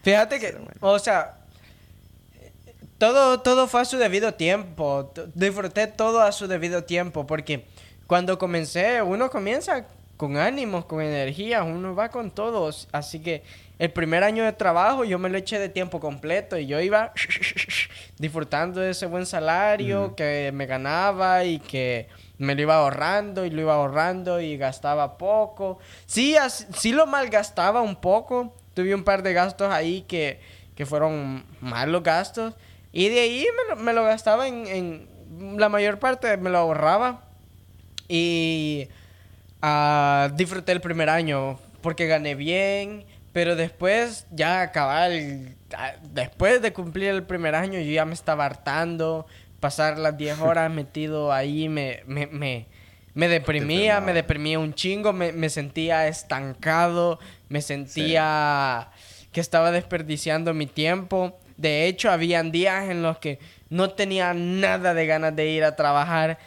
Fíjate 0.03 0.41
que, 0.41 0.57
o 0.81 0.99
sea, 0.99 1.39
todo, 2.99 3.41
todo 3.41 3.67
fue 3.69 3.81
a 3.81 3.85
su 3.85 3.97
debido 3.97 4.35
tiempo. 4.35 5.13
Disfruté 5.35 5.87
todo 5.87 6.21
a 6.21 6.33
su 6.33 6.47
debido 6.47 6.85
tiempo 6.85 7.27
porque 7.27 7.65
cuando 8.07 8.39
comencé, 8.39 9.03
uno 9.03 9.31
comienza 9.31 9.87
con 10.17 10.37
ánimos, 10.37 10.85
con 10.85 11.01
energía, 11.01 11.63
uno 11.63 11.95
va 11.95 12.11
con 12.11 12.31
todos. 12.31 12.89
Así 12.93 13.21
que 13.21 13.43
el 13.79 13.91
primer 13.91 14.23
año 14.23 14.45
de 14.45 14.53
trabajo 14.53 15.05
yo 15.05 15.19
me 15.19 15.29
lo 15.29 15.37
eché 15.37 15.59
de 15.59 15.69
tiempo 15.69 15.99
completo 15.99 16.57
y 16.57 16.67
yo 16.67 16.81
iba 16.81 17.13
disfrutando 18.19 18.81
de 18.81 18.91
ese 18.91 19.07
buen 19.07 19.27
salario 19.27 20.15
que 20.15 20.53
me 20.55 20.67
ganaba 20.67 21.45
y 21.45 21.59
que 21.59 22.09
me 22.39 22.55
lo 22.55 22.63
iba 22.63 22.77
ahorrando 22.77 23.45
y 23.45 23.51
lo 23.51 23.63
iba 23.63 23.75
ahorrando 23.75 24.41
y 24.41 24.57
gastaba 24.57 25.19
poco. 25.19 25.79
Sí, 26.07 26.37
sí 26.77 26.93
lo 26.93 27.07
malgastaba 27.07 27.83
un 27.83 27.97
poco. 27.97 28.55
Tuve 28.75 28.95
un 28.95 29.05
par 29.05 29.23
de 29.23 29.33
gastos 29.33 29.73
ahí 29.73 30.03
que, 30.03 30.41
que 30.75 30.87
fueron 30.87 31.45
malos 31.61 32.03
gastos. 32.03 32.55
Y 32.93 33.09
de 33.09 33.21
ahí 33.21 33.47
me 33.57 33.75
lo, 33.75 33.83
me 33.83 33.93
lo 33.93 34.05
gastaba 34.05 34.49
en, 34.49 34.67
en, 34.67 35.59
La 35.59 35.69
mayor 35.69 35.99
parte 35.99 36.37
me 36.37 36.51
lo 36.51 36.59
ahorraba. 36.59 37.23
Y 38.09 38.89
ah, 39.63 40.31
disfruté 40.35 40.73
el 40.73 40.81
primer 40.81 41.09
año 41.09 41.59
porque 41.81 42.07
gané 42.07 42.35
bien, 42.35 43.05
pero 43.35 43.57
después 43.57 44.27
ya 44.31 44.63
acabar, 44.63 45.11
después 46.13 46.63
de 46.63 46.73
cumplir 46.73 47.09
el 47.09 47.25
primer 47.25 47.57
año 47.57 47.81
yo 47.81 47.91
ya 47.91 48.05
me 48.05 48.15
estaba 48.15 48.47
hartando, 48.47 49.27
pasar 49.59 49.99
las 49.99 50.17
10 50.17 50.39
horas 50.41 50.71
metido 50.71 51.33
ahí 51.33 51.69
me, 51.69 52.05
me, 52.07 52.29
me, 52.29 52.69
me 53.13 53.27
deprimía, 53.27 54.01
me 54.01 54.13
deprimía 54.13 54.61
un 54.61 54.73
chingo, 54.73 55.13
me, 55.13 55.33
me 55.33 55.51
sentía 55.51 56.07
estancado, 56.07 57.19
me 57.49 57.61
sentía 57.61 58.91
que 59.33 59.41
estaba 59.41 59.73
desperdiciando 59.73 60.55
mi 60.55 60.67
tiempo. 60.67 61.37
De 61.57 61.89
hecho, 61.89 62.13
habían 62.13 62.53
días 62.53 62.89
en 62.89 63.03
los 63.03 63.19
que 63.19 63.41
no 63.69 63.91
tenía 63.91 64.33
nada 64.33 64.95
de 64.95 65.07
ganas 65.07 65.35
de 65.35 65.49
ir 65.49 65.65
a 65.65 65.75
trabajar. 65.75 66.39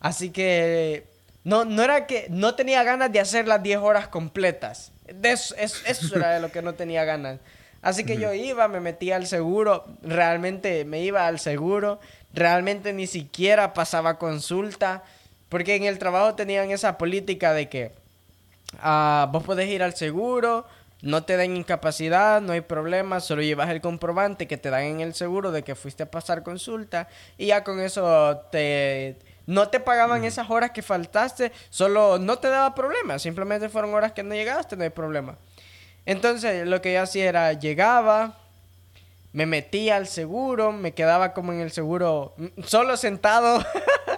Así 0.00 0.30
que 0.30 1.04
no, 1.44 1.64
no 1.64 1.82
era 1.82 2.06
que 2.06 2.26
no 2.30 2.54
tenía 2.54 2.84
ganas 2.84 3.12
de 3.12 3.20
hacer 3.20 3.48
las 3.48 3.62
10 3.62 3.78
horas 3.78 4.08
completas. 4.08 4.92
eso, 5.22 5.54
eso 5.56 6.16
era 6.16 6.30
de 6.30 6.40
lo 6.40 6.52
que 6.52 6.62
no 6.62 6.74
tenía 6.74 7.04
ganas. 7.04 7.38
Así 7.82 8.04
que 8.04 8.16
yo 8.16 8.32
iba, 8.32 8.68
me 8.68 8.78
metía 8.78 9.16
al 9.16 9.26
seguro, 9.26 9.84
realmente 10.02 10.84
me 10.84 11.02
iba 11.02 11.26
al 11.26 11.40
seguro, 11.40 11.98
realmente 12.32 12.92
ni 12.92 13.08
siquiera 13.08 13.74
pasaba 13.74 14.18
consulta, 14.18 15.02
porque 15.48 15.74
en 15.74 15.84
el 15.84 15.98
trabajo 15.98 16.36
tenían 16.36 16.70
esa 16.70 16.96
política 16.96 17.52
de 17.52 17.68
que 17.68 17.90
ah, 18.78 19.28
vos 19.32 19.42
podés 19.42 19.68
ir 19.68 19.82
al 19.82 19.96
seguro, 19.96 20.64
no 21.02 21.24
te 21.24 21.36
dan 21.36 21.56
incapacidad, 21.56 22.40
no 22.40 22.52
hay 22.52 22.60
problema, 22.60 23.18
solo 23.18 23.42
llevas 23.42 23.68
el 23.70 23.80
comprobante 23.80 24.46
que 24.46 24.56
te 24.56 24.70
dan 24.70 24.84
en 24.84 25.00
el 25.00 25.14
seguro 25.14 25.50
de 25.50 25.64
que 25.64 25.74
fuiste 25.74 26.04
a 26.04 26.10
pasar 26.10 26.44
consulta 26.44 27.08
y 27.36 27.46
ya 27.46 27.64
con 27.64 27.80
eso 27.80 28.44
te 28.52 29.16
no 29.52 29.68
te 29.68 29.80
pagaban 29.80 30.24
esas 30.24 30.50
horas 30.50 30.70
que 30.70 30.82
faltaste, 30.82 31.52
solo 31.70 32.18
no 32.18 32.38
te 32.38 32.48
daba 32.48 32.74
problema, 32.74 33.18
simplemente 33.18 33.68
fueron 33.68 33.94
horas 33.94 34.12
que 34.12 34.22
no 34.22 34.34
llegaste, 34.34 34.76
no 34.76 34.84
hay 34.84 34.90
problema. 34.90 35.36
Entonces, 36.06 36.66
lo 36.66 36.80
que 36.82 36.94
yo 36.94 37.02
hacía 37.02 37.28
era 37.28 37.52
llegaba, 37.52 38.38
me 39.32 39.46
metía 39.46 39.96
al 39.96 40.06
seguro, 40.06 40.72
me 40.72 40.92
quedaba 40.92 41.32
como 41.32 41.52
en 41.52 41.60
el 41.60 41.70
seguro 41.70 42.34
solo 42.64 42.96
sentado 42.96 43.64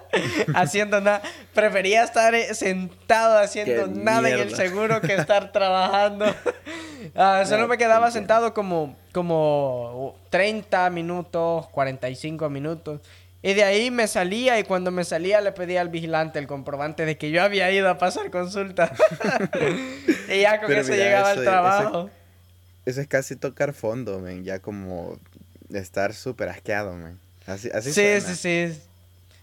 haciendo 0.54 1.00
nada. 1.00 1.22
Prefería 1.52 2.02
estar 2.02 2.34
eh, 2.34 2.54
sentado 2.54 3.38
haciendo 3.38 3.86
nada 3.86 4.28
en 4.30 4.40
el 4.40 4.54
seguro 4.56 5.00
que 5.00 5.14
estar 5.14 5.52
trabajando. 5.52 6.26
Ah, 7.14 7.44
solo 7.46 7.68
me 7.68 7.78
quedaba 7.78 8.10
sentado 8.10 8.54
como, 8.54 8.96
como 9.12 10.16
30 10.30 10.90
minutos, 10.90 11.68
45 11.68 12.48
minutos. 12.50 13.00
Y 13.44 13.52
de 13.52 13.62
ahí 13.62 13.90
me 13.90 14.08
salía 14.08 14.58
y 14.58 14.64
cuando 14.64 14.90
me 14.90 15.04
salía 15.04 15.42
le 15.42 15.52
pedía 15.52 15.82
al 15.82 15.90
vigilante 15.90 16.38
el 16.38 16.46
comprobante 16.46 17.04
de 17.04 17.18
que 17.18 17.30
yo 17.30 17.42
había 17.42 17.70
ido 17.70 17.90
a 17.90 17.98
pasar 17.98 18.30
consulta. 18.30 18.90
y 20.34 20.40
ya 20.40 20.62
con 20.62 20.72
eso 20.72 20.94
llegaba 20.94 21.32
al 21.32 21.44
trabajo. 21.44 22.10
Eso, 22.86 23.02
es 23.02 23.06
casi 23.06 23.36
tocar 23.36 23.74
fondo, 23.74 24.18
men. 24.18 24.44
Ya 24.44 24.60
como 24.60 25.18
estar 25.70 26.14
súper 26.14 26.48
asqueado, 26.48 26.94
men. 26.94 27.18
Así, 27.46 27.68
así 27.74 27.92
sí, 27.92 28.18
sí, 28.22 28.34
sí. 28.34 28.82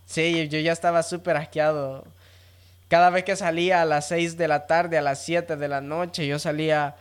Sí, 0.07 0.47
yo 0.49 0.57
ya 0.57 0.71
estaba 0.71 1.03
súper 1.03 1.37
asqueado. 1.37 2.03
Cada 2.87 3.11
vez 3.11 3.23
que 3.23 3.35
salía 3.35 3.83
a 3.83 3.85
las 3.85 4.07
6 4.07 4.35
de 4.35 4.47
la 4.47 4.65
tarde, 4.65 4.97
a 4.97 5.03
las 5.03 5.21
7 5.23 5.57
de 5.57 5.67
la 5.67 5.81
noche, 5.81 6.25
yo 6.25 6.39
salía 6.39 6.95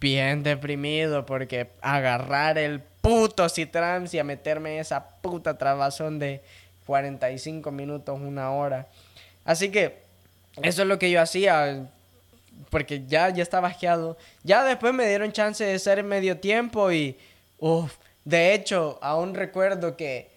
bien 0.00 0.42
deprimido 0.42 1.26
porque 1.26 1.68
agarrar 1.82 2.56
el 2.56 2.80
puto 3.06 3.48
Citrans 3.48 4.12
y 4.14 4.18
a 4.18 4.24
meterme 4.24 4.80
esa 4.80 5.06
puta 5.20 5.56
trabazón 5.56 6.18
de 6.18 6.40
45 6.86 7.70
minutos, 7.70 8.18
una 8.20 8.50
hora. 8.50 8.88
Así 9.44 9.70
que 9.70 9.98
eso 10.60 10.82
es 10.82 10.88
lo 10.88 10.98
que 10.98 11.12
yo 11.12 11.20
hacía 11.20 11.86
porque 12.68 13.06
ya, 13.06 13.28
ya 13.30 13.44
estaba 13.44 13.68
asqueado. 13.68 14.16
Ya 14.42 14.64
después 14.64 14.92
me 14.92 15.06
dieron 15.06 15.30
chance 15.30 15.62
de 15.62 15.78
ser 15.78 16.02
medio 16.02 16.38
tiempo 16.38 16.90
y, 16.90 17.16
uff, 17.60 17.94
de 18.24 18.54
hecho, 18.54 18.98
aún 19.00 19.36
recuerdo 19.36 19.96
que 19.96 20.28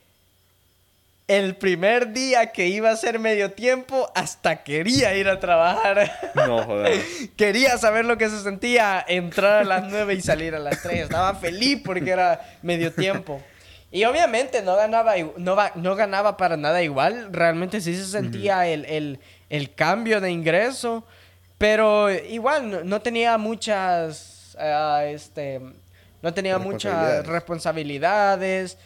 el 1.29 1.55
primer 1.55 2.11
día 2.11 2.47
que 2.47 2.67
iba 2.69 2.89
a 2.89 2.95
ser 2.95 3.19
medio 3.19 3.51
tiempo, 3.51 4.11
hasta 4.15 4.63
quería 4.63 5.15
ir 5.15 5.29
a 5.29 5.39
trabajar. 5.39 6.11
No, 6.33 6.63
joder. 6.63 6.99
quería 7.37 7.77
saber 7.77 8.05
lo 8.05 8.17
que 8.17 8.29
se 8.29 8.41
sentía 8.41 9.05
entrar 9.07 9.59
a 9.59 9.63
las 9.63 9.83
9 9.91 10.15
y 10.15 10.21
salir 10.21 10.55
a 10.55 10.59
las 10.59 10.81
3. 10.81 11.03
Estaba 11.03 11.35
feliz 11.35 11.83
porque 11.85 12.09
era 12.09 12.41
medio 12.63 12.91
tiempo. 12.91 13.43
Y 13.91 14.05
obviamente 14.05 14.63
no 14.63 14.75
ganaba, 14.75 15.13
no, 15.37 15.55
no 15.75 15.95
ganaba 15.95 16.35
para 16.35 16.57
nada 16.57 16.81
igual. 16.81 17.29
Realmente 17.31 17.79
sí 17.79 17.95
se 17.95 18.05
sentía 18.05 18.65
el, 18.67 19.19
cambio 19.75 20.21
de 20.21 20.31
ingreso. 20.31 21.05
Pero 21.59 22.09
igual 22.09 22.89
no, 22.89 23.01
tenía 23.01 23.37
muchas. 23.37 24.57
Ah, 24.59 25.03
este, 25.05 25.61
no 26.23 26.33
tenía 26.33 26.57
muchas 26.57 27.27
responsabilidades 27.27 28.79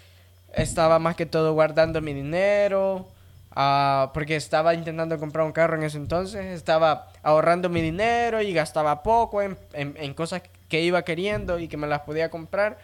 estaba 0.54 1.00
más 1.00 1.16
que 1.16 1.26
todo 1.26 1.54
guardando 1.54 2.02
mi 2.02 2.14
dinero, 2.14 3.08
uh, 3.56 4.12
porque 4.14 4.36
estaba 4.36 4.74
intentando 4.74 5.20
comprar 5.20 5.46
un 5.46 5.52
carro 5.52 5.76
en 5.76 5.84
ese 5.84 5.98
entonces, 5.98 6.46
estaba 6.46 7.12
ahorrando 7.22 7.70
mi 7.70 7.82
dinero 7.82 8.42
y 8.42 8.54
gastaba 8.54 9.04
poco 9.04 9.42
en, 9.42 9.58
en, 9.74 10.14
cosas 10.14 10.42
que 10.70 10.82
iba 10.82 11.04
queriendo 11.04 11.60
y 11.60 11.68
que 11.68 11.78
me 11.78 11.88
las 11.88 12.02
podía 12.02 12.30
comprar. 12.30 12.78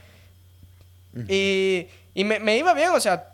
Y, 1.27 1.87
y 2.13 2.23
me, 2.23 2.39
me, 2.39 2.57
iba 2.57 2.73
bien, 2.73 2.91
o 2.91 2.99
sea, 2.99 3.33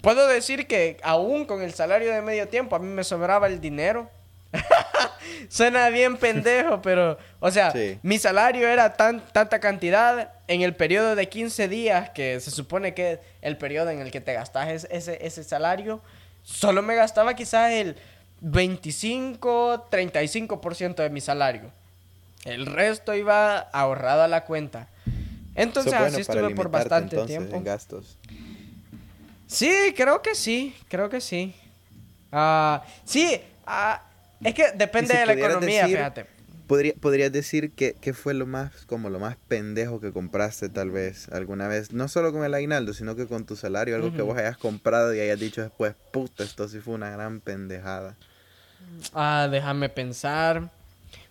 puedo 0.00 0.26
decir 0.26 0.66
que 0.66 0.98
aún 1.02 1.44
con 1.44 1.62
el 1.62 1.72
salario 1.72 2.12
de 2.12 2.20
medio 2.20 2.48
tiempo 2.48 2.76
a 2.76 2.78
mí 2.78 2.88
me 2.88 3.04
sobraba 3.04 3.46
el 3.46 3.60
dinero. 3.60 4.10
Suena 5.48 5.88
bien 5.88 6.16
pendejo, 6.16 6.82
pero, 6.82 7.18
o 7.40 7.50
sea, 7.50 7.72
mi 8.02 8.18
salario 8.18 8.68
era 8.68 8.94
tan, 8.94 9.20
tanta 9.32 9.60
cantidad 9.60 10.32
en 10.48 10.62
el 10.62 10.74
periodo 10.74 11.14
de 11.14 11.28
15 11.28 11.68
días, 11.68 12.10
que 12.10 12.40
se 12.40 12.50
supone 12.50 12.94
que 12.94 13.12
es 13.12 13.18
el 13.40 13.56
periodo 13.56 13.90
en 13.90 14.00
el 14.00 14.10
que 14.10 14.20
te 14.20 14.32
gastas 14.32 14.86
ese, 14.90 15.18
ese 15.24 15.44
salario, 15.44 16.00
solo 16.42 16.82
me 16.82 16.94
gastaba 16.94 17.34
quizás 17.34 17.72
el 17.72 17.96
25, 18.40 19.88
35% 19.90 20.96
de 20.96 21.10
mi 21.10 21.20
salario. 21.20 21.70
El 22.44 22.66
resto 22.66 23.14
iba 23.14 23.58
ahorrado 23.58 24.22
a 24.22 24.28
la 24.28 24.44
cuenta. 24.44 24.88
Entonces 25.54 25.92
así 25.92 26.22
estuve 26.22 26.54
por 26.54 26.70
bastante 26.70 27.24
tiempo. 27.24 27.56
En 27.56 27.64
gastos. 27.64 28.18
Sí, 29.46 29.92
creo 29.96 30.22
que 30.22 30.34
sí, 30.34 30.74
creo 30.88 31.08
que 31.08 31.20
sí. 31.20 31.54
Ah, 32.32 32.82
sí, 33.04 33.40
ah, 33.66 34.02
es 34.44 34.54
que 34.54 34.72
depende 34.72 35.16
de 35.16 35.26
la 35.26 35.32
economía, 35.32 35.86
fíjate. 35.86 36.26
Podría, 36.66 36.94
¿Podrías 37.00 37.32
decir 37.32 37.72
que, 37.72 38.14
fue 38.14 38.34
lo 38.34 38.46
más, 38.46 38.86
como 38.86 39.10
lo 39.10 39.18
más 39.18 39.36
pendejo 39.48 40.00
que 40.00 40.12
compraste 40.12 40.68
tal 40.68 40.90
vez 40.90 41.28
alguna 41.30 41.68
vez? 41.68 41.92
No 41.92 42.08
solo 42.08 42.32
con 42.32 42.44
el 42.44 42.54
aguinaldo, 42.54 42.94
sino 42.94 43.14
que 43.14 43.26
con 43.26 43.44
tu 43.44 43.56
salario, 43.56 43.96
algo 43.96 44.12
que 44.14 44.22
vos 44.22 44.38
hayas 44.38 44.56
comprado 44.56 45.12
y 45.14 45.20
hayas 45.20 45.38
dicho 45.38 45.60
después, 45.60 45.94
puta, 46.12 46.44
esto 46.44 46.68
sí 46.68 46.80
fue 46.80 46.94
una 46.94 47.10
gran 47.10 47.40
pendejada. 47.40 48.16
Ah, 49.12 49.48
déjame 49.50 49.88
pensar. 49.88 50.70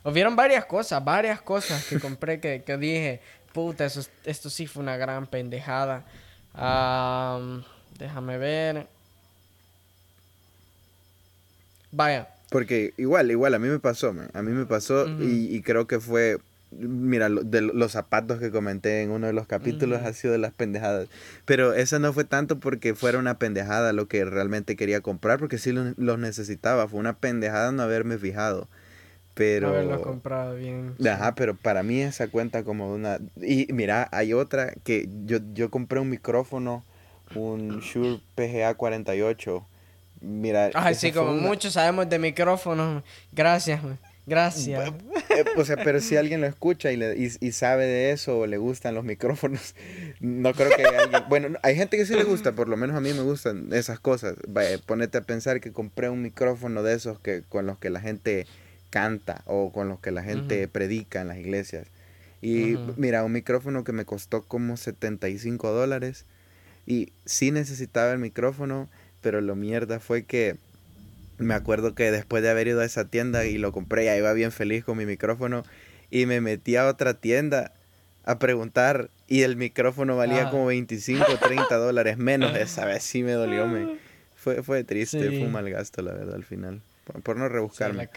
Hubieron 0.04 0.36
varias 0.36 0.66
cosas, 0.66 1.04
varias 1.04 1.42
cosas 1.42 1.86
que 1.86 2.00
compré 2.00 2.40
que, 2.40 2.78
dije, 2.78 3.22
puta, 3.54 3.86
eso, 3.86 4.02
esto 4.26 4.50
sí 4.50 4.68
fue 4.68 4.84
una 4.84 4.98
gran 4.98 5.28
pendejada. 5.28 6.04
déjame 7.98 8.38
ver. 8.38 8.88
Vaya, 11.92 12.28
porque 12.52 12.94
igual, 12.98 13.32
igual, 13.32 13.54
a 13.54 13.60
mí 13.60 13.70
me 13.70 13.80
pasó, 13.80 14.14
a 14.34 14.42
mí 14.42 14.52
me 14.52 14.66
pasó 14.66 15.08
y, 15.08 15.62
creo 15.62 15.88
que 15.88 16.02
fue, 16.02 16.38
mira, 16.72 17.30
de 17.30 17.62
los 17.62 17.94
zapatos 17.94 18.40
que 18.40 18.52
comenté 18.52 19.04
en 19.04 19.12
uno 19.12 19.26
de 19.28 19.32
los 19.32 19.48
capítulos 19.48 20.02
ha 20.02 20.12
sido 20.12 20.34
de 20.34 20.38
las 20.38 20.52
pendejadas. 20.52 21.08
Pero 21.46 21.74
esa 21.74 21.98
no 21.98 22.12
fue 22.12 22.26
tanto 22.26 22.60
porque 22.60 22.94
fuera 22.94 23.20
una 23.20 23.40
pendejada 23.40 23.94
lo 23.94 24.10
que 24.10 24.26
realmente 24.26 24.76
quería 24.76 25.00
comprar, 25.00 25.40
porque 25.40 25.58
sí 25.58 25.72
los, 25.72 26.20
necesitaba. 26.20 26.90
Fue 26.90 27.00
una 27.00 27.14
pendejada 27.14 27.72
no 27.72 27.84
haberme 27.84 28.18
fijado. 28.18 28.68
Pero... 29.34 29.70
Haberlo 29.70 30.02
comprado 30.02 30.56
bien. 30.56 30.96
Ajá, 31.10 31.36
pero 31.36 31.56
para 31.56 31.84
mí 31.84 32.02
esa 32.02 32.28
cuenta 32.28 32.66
como 32.66 32.94
una... 32.94 33.20
Y 33.42 33.72
mira, 33.72 34.10
hay 34.12 34.34
otra 34.34 34.74
que 34.84 35.08
yo, 35.26 35.38
yo 35.54 35.72
compré 35.72 36.02
un 36.02 36.10
micrófono, 36.10 36.84
un 37.34 37.80
Shure 37.80 38.20
PGA 38.36 38.74
48 38.74 39.66
Mira. 40.22 40.70
Ay, 40.74 40.96
sí, 40.96 41.12
como 41.12 41.34
muchos 41.34 41.74
sabemos 41.74 42.10
de 42.10 42.20
micrófonos. 42.20 43.04
Gracias, 43.32 43.82
Gracias. 44.26 44.94
Eh, 45.30 45.46
o 45.58 45.66
sea, 45.66 45.78
pero 45.84 46.00
si 46.00 46.16
alguien 46.16 46.42
lo 46.42 46.48
escucha 46.48 46.92
y, 46.92 46.98
le, 46.98 47.18
y, 47.18 47.52
sabe 47.52 47.86
de 47.86 48.12
eso 48.12 48.40
o 48.40 48.48
le 48.48 48.58
gustan 48.58 48.94
los 48.94 49.04
micrófonos, 49.04 49.76
no 50.20 50.54
creo 50.54 50.70
que 50.70 50.86
haya 50.86 51.00
alguien... 51.00 51.24
Bueno, 51.28 51.58
hay 51.64 51.76
gente 51.76 51.98
que 51.98 52.06
sí 52.06 52.14
le 52.14 52.24
gusta, 52.24 52.52
por 52.52 52.68
lo 52.68 52.78
menos 52.78 52.96
a 52.96 53.02
mí 53.02 53.14
me 53.14 53.22
gustan 53.22 53.70
esas 53.74 54.00
cosas. 54.00 54.36
Ponete 54.86 55.18
a 55.18 55.22
pensar 55.22 55.60
que 55.60 55.72
compré 55.72 56.10
un 56.10 56.22
micrófono 56.22 56.84
de 56.84 56.94
esos 56.94 57.20
que 57.20 57.44
con 57.48 57.66
los 57.66 57.80
que 57.80 57.90
la 57.90 58.00
gente 58.00 58.46
canta 58.90 59.42
o 59.46 59.72
con 59.72 59.90
los 59.90 60.00
que 60.00 60.12
la 60.12 60.22
gente 60.22 60.68
predica 60.68 61.22
en 61.22 61.30
las 61.30 61.38
iglesias. 61.38 61.88
Y 62.42 62.78
mira, 62.98 63.24
un 63.24 63.32
micrófono 63.32 63.84
que 63.84 63.92
me 63.92 64.06
costó 64.06 64.44
como 64.44 64.78
75 64.78 65.72
dólares 65.72 66.26
y 66.86 67.14
sí 67.26 67.52
necesitaba 67.52 68.12
el 68.12 68.20
micrófono 68.20 68.90
pero 69.22 69.42
lo 69.42 69.56
mierda 69.56 70.00
fue 70.00 70.24
que 70.24 70.58
me 71.38 71.54
acuerdo 71.54 71.96
que 71.96 72.12
después 72.12 72.44
de 72.44 72.50
haber 72.50 72.68
ido 72.68 72.82
a 72.82 72.86
esa 72.86 73.06
tienda 73.06 73.46
y 73.46 73.58
lo 73.58 73.72
compré, 73.72 74.06
ya 74.06 74.16
iba 74.16 74.32
bien 74.34 74.52
feliz 74.52 74.84
con 74.84 74.98
mi 74.98 75.06
micrófono 75.06 75.64
y 76.10 76.26
me 76.26 76.42
metí 76.42 76.76
a 76.76 76.88
otra 76.88 77.16
tienda 77.16 77.74
a 78.24 78.38
preguntar 78.38 79.10
y 79.28 79.42
el 79.42 79.56
micrófono 79.56 80.16
valía 80.16 80.50
como 80.50 80.68
25 80.68 81.26
o 81.32 81.38
30 81.38 81.76
dólares 81.78 82.18
menos. 82.18 82.56
Esa 82.56 82.86
vez 82.86 83.04
sí 83.04 83.24
me 83.24 83.32
dolió. 83.32 83.66
Me, 83.68 83.98
fue, 84.36 84.62
fue 84.62 84.84
triste, 84.84 85.30
fue 85.30 85.46
un 85.46 85.52
mal 85.52 85.70
gasto, 85.70 86.02
la 86.02 86.14
verdad, 86.14 86.36
al 86.36 86.44
final. 86.44 86.82
Por, 87.24 87.38
no 87.38 87.50
rebuscarme. 87.50 88.10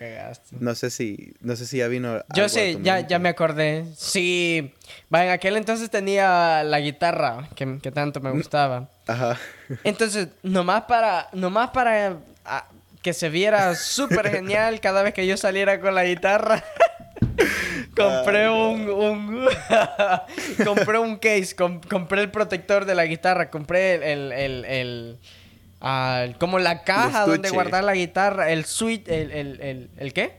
no 0.53 0.74
sé 0.74 0.90
si 0.90 1.34
no 1.40 1.57
sé 1.57 1.66
si 1.66 1.78
ya 1.78 1.88
vino. 1.88 2.22
Yo 2.34 2.49
sé, 2.49 2.78
ya, 2.82 3.01
ya 3.01 3.18
me 3.18 3.28
acordé. 3.28 3.84
Sí. 3.97 4.72
Va, 5.12 5.24
en 5.24 5.30
aquel 5.30 5.57
entonces 5.57 5.90
tenía 5.90 6.62
la 6.64 6.80
guitarra 6.80 7.49
que, 7.55 7.78
que 7.82 7.90
tanto 7.90 8.20
me 8.20 8.30
gustaba. 8.30 8.88
Ajá. 9.07 9.38
Entonces, 9.82 10.28
nomás 10.42 10.82
para, 10.82 11.28
nomás 11.32 11.70
para 11.70 12.16
que 13.03 13.12
se 13.12 13.28
viera 13.28 13.74
súper 13.74 14.30
genial 14.30 14.80
cada 14.80 15.03
vez 15.03 15.12
que 15.12 15.26
yo 15.26 15.36
saliera 15.36 15.80
con 15.80 15.95
la 15.95 16.05
guitarra. 16.05 16.64
compré 17.95 18.49
un, 18.49 18.88
un 18.88 19.47
compré 20.64 20.99
un 20.99 21.16
case, 21.16 21.55
compré 21.55 22.22
el 22.22 22.30
protector 22.30 22.84
de 22.84 22.95
la 22.95 23.07
guitarra, 23.07 23.51
compré 23.51 24.12
el, 24.12 24.32
el, 24.32 24.64
el, 24.64 25.18
como 26.39 26.59
la 26.59 26.82
caja 26.82 27.26
donde 27.26 27.51
guardar 27.51 27.85
la 27.85 27.95
guitarra, 27.95 28.51
el 28.51 28.64
suite, 28.64 29.22
el, 29.22 29.30
el, 29.61 29.91
el, 29.99 30.12
qué? 30.14 30.32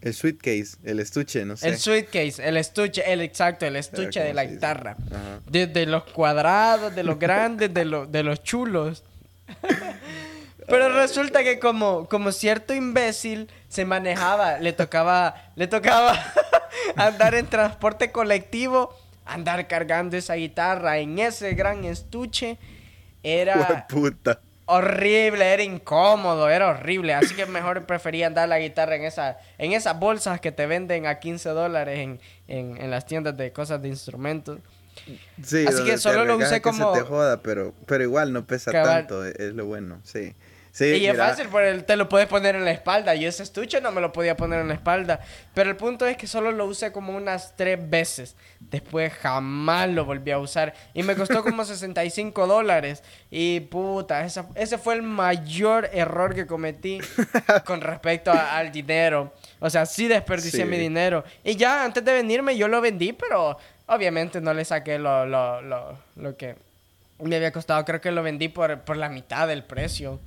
El 0.00 0.14
suitcase, 0.14 0.76
el 0.84 1.00
estuche, 1.00 1.44
no 1.44 1.56
sé. 1.56 1.68
El 1.68 1.78
suitcase, 1.78 2.46
el 2.46 2.56
estuche, 2.56 3.12
el 3.12 3.20
exacto, 3.20 3.66
el 3.66 3.76
estuche 3.76 4.20
de 4.20 4.32
la 4.32 4.44
guitarra. 4.44 4.96
De, 5.50 5.86
los 5.86 6.04
cuadrados, 6.04 6.94
de 6.94 7.02
los 7.02 7.18
grandes, 7.18 7.74
de, 7.74 7.84
los 7.84 8.12
de 8.12 8.22
los 8.22 8.42
chulos. 8.44 9.02
Pero 10.68 10.94
resulta 10.94 11.42
que 11.42 11.58
como, 11.58 12.08
como 12.08 12.30
cierto 12.30 12.72
imbécil 12.72 13.48
se 13.68 13.84
manejaba, 13.84 14.58
le 14.58 14.72
tocaba, 14.72 15.50
le 15.56 15.66
tocaba 15.66 16.16
andar 16.96 17.34
en 17.34 17.46
transporte 17.46 18.12
colectivo, 18.12 18.96
andar 19.24 19.66
cargando 19.66 20.16
esa 20.16 20.34
guitarra 20.34 20.98
en 20.98 21.18
ese 21.18 21.54
gran 21.54 21.84
estuche. 21.84 22.58
Era 23.24 23.86
horrible, 24.72 25.52
era 25.52 25.62
incómodo, 25.62 26.48
era 26.48 26.68
horrible. 26.68 27.14
Así 27.14 27.34
que 27.34 27.46
mejor 27.46 27.84
prefería 27.86 28.26
andar 28.26 28.48
la 28.48 28.58
guitarra 28.58 28.96
en, 28.96 29.04
esa, 29.04 29.38
en 29.58 29.72
esas 29.72 29.98
bolsas 29.98 30.40
que 30.40 30.52
te 30.52 30.66
venden 30.66 31.06
a 31.06 31.18
15 31.18 31.50
dólares 31.50 31.98
en, 31.98 32.20
en, 32.48 32.90
las 32.90 33.06
tiendas 33.06 33.36
de 33.36 33.52
cosas 33.52 33.80
de 33.82 33.88
instrumentos. 33.88 34.58
Sí, 35.42 35.64
Así 35.66 35.84
que 35.84 35.98
solo 35.98 36.24
lo 36.24 36.36
usé 36.36 36.60
como... 36.60 36.94
Se 36.94 37.00
te 37.00 37.06
joda, 37.06 37.42
pero, 37.42 37.74
pero 37.86 38.04
igual 38.04 38.32
no 38.32 38.46
pesa 38.46 38.70
tanto, 38.72 39.24
es 39.24 39.54
lo 39.54 39.66
bueno, 39.66 40.00
sí 40.04 40.34
y 40.80 41.06
es 41.06 41.16
fácil, 41.16 41.48
porque 41.50 41.82
te 41.86 41.96
lo 41.96 42.08
puedes 42.08 42.26
poner 42.28 42.56
en 42.56 42.64
la 42.64 42.70
espalda. 42.70 43.14
Yo 43.14 43.28
ese 43.28 43.42
estuche 43.42 43.80
no 43.82 43.92
me 43.92 44.00
lo 44.00 44.10
podía 44.12 44.36
poner 44.36 44.60
en 44.60 44.68
la 44.68 44.74
espalda. 44.74 45.20
Pero 45.52 45.68
el 45.68 45.76
punto 45.76 46.06
es 46.06 46.16
que 46.16 46.26
solo 46.26 46.50
lo 46.50 46.64
usé 46.64 46.92
como 46.92 47.14
unas 47.14 47.54
tres 47.56 47.78
veces. 47.90 48.36
Después 48.72 49.12
jamás 49.12 49.88
lo 49.90 50.04
volví 50.04 50.32
a 50.32 50.38
usar. 50.38 50.74
Y 50.94 51.04
me 51.04 51.14
costó 51.14 51.44
como 51.44 51.64
65 51.66 52.46
dólares. 52.48 53.04
Y 53.30 53.60
puta, 53.60 54.24
ese 54.24 54.78
fue 54.78 54.94
el 54.94 55.02
mayor 55.02 55.88
error 55.92 56.34
que 56.34 56.46
cometí 56.46 56.98
con 57.64 57.80
respecto 57.80 58.32
al 58.32 58.72
dinero. 58.72 59.32
O 59.60 59.70
sea, 59.70 59.86
sí 59.86 60.08
desperdicié 60.08 60.64
mi 60.64 60.78
dinero. 60.78 61.22
Y 61.44 61.54
ya 61.54 61.84
antes 61.84 62.04
de 62.04 62.12
venirme 62.12 62.56
yo 62.56 62.66
lo 62.66 62.80
vendí, 62.80 63.12
pero 63.12 63.56
obviamente 63.86 64.40
no 64.40 64.52
le 64.52 64.64
saqué 64.64 64.98
lo, 64.98 65.26
lo, 65.26 65.62
lo, 65.62 65.96
lo 66.16 66.36
que 66.36 66.56
me 67.20 67.36
había 67.36 67.52
costado. 67.52 67.84
Creo 67.84 68.00
que 68.00 68.10
lo 68.10 68.24
vendí 68.24 68.48
por, 68.48 68.80
por 68.80 68.96
la 68.96 69.08
mitad 69.08 69.46
del 69.46 69.62
precio 69.62 70.18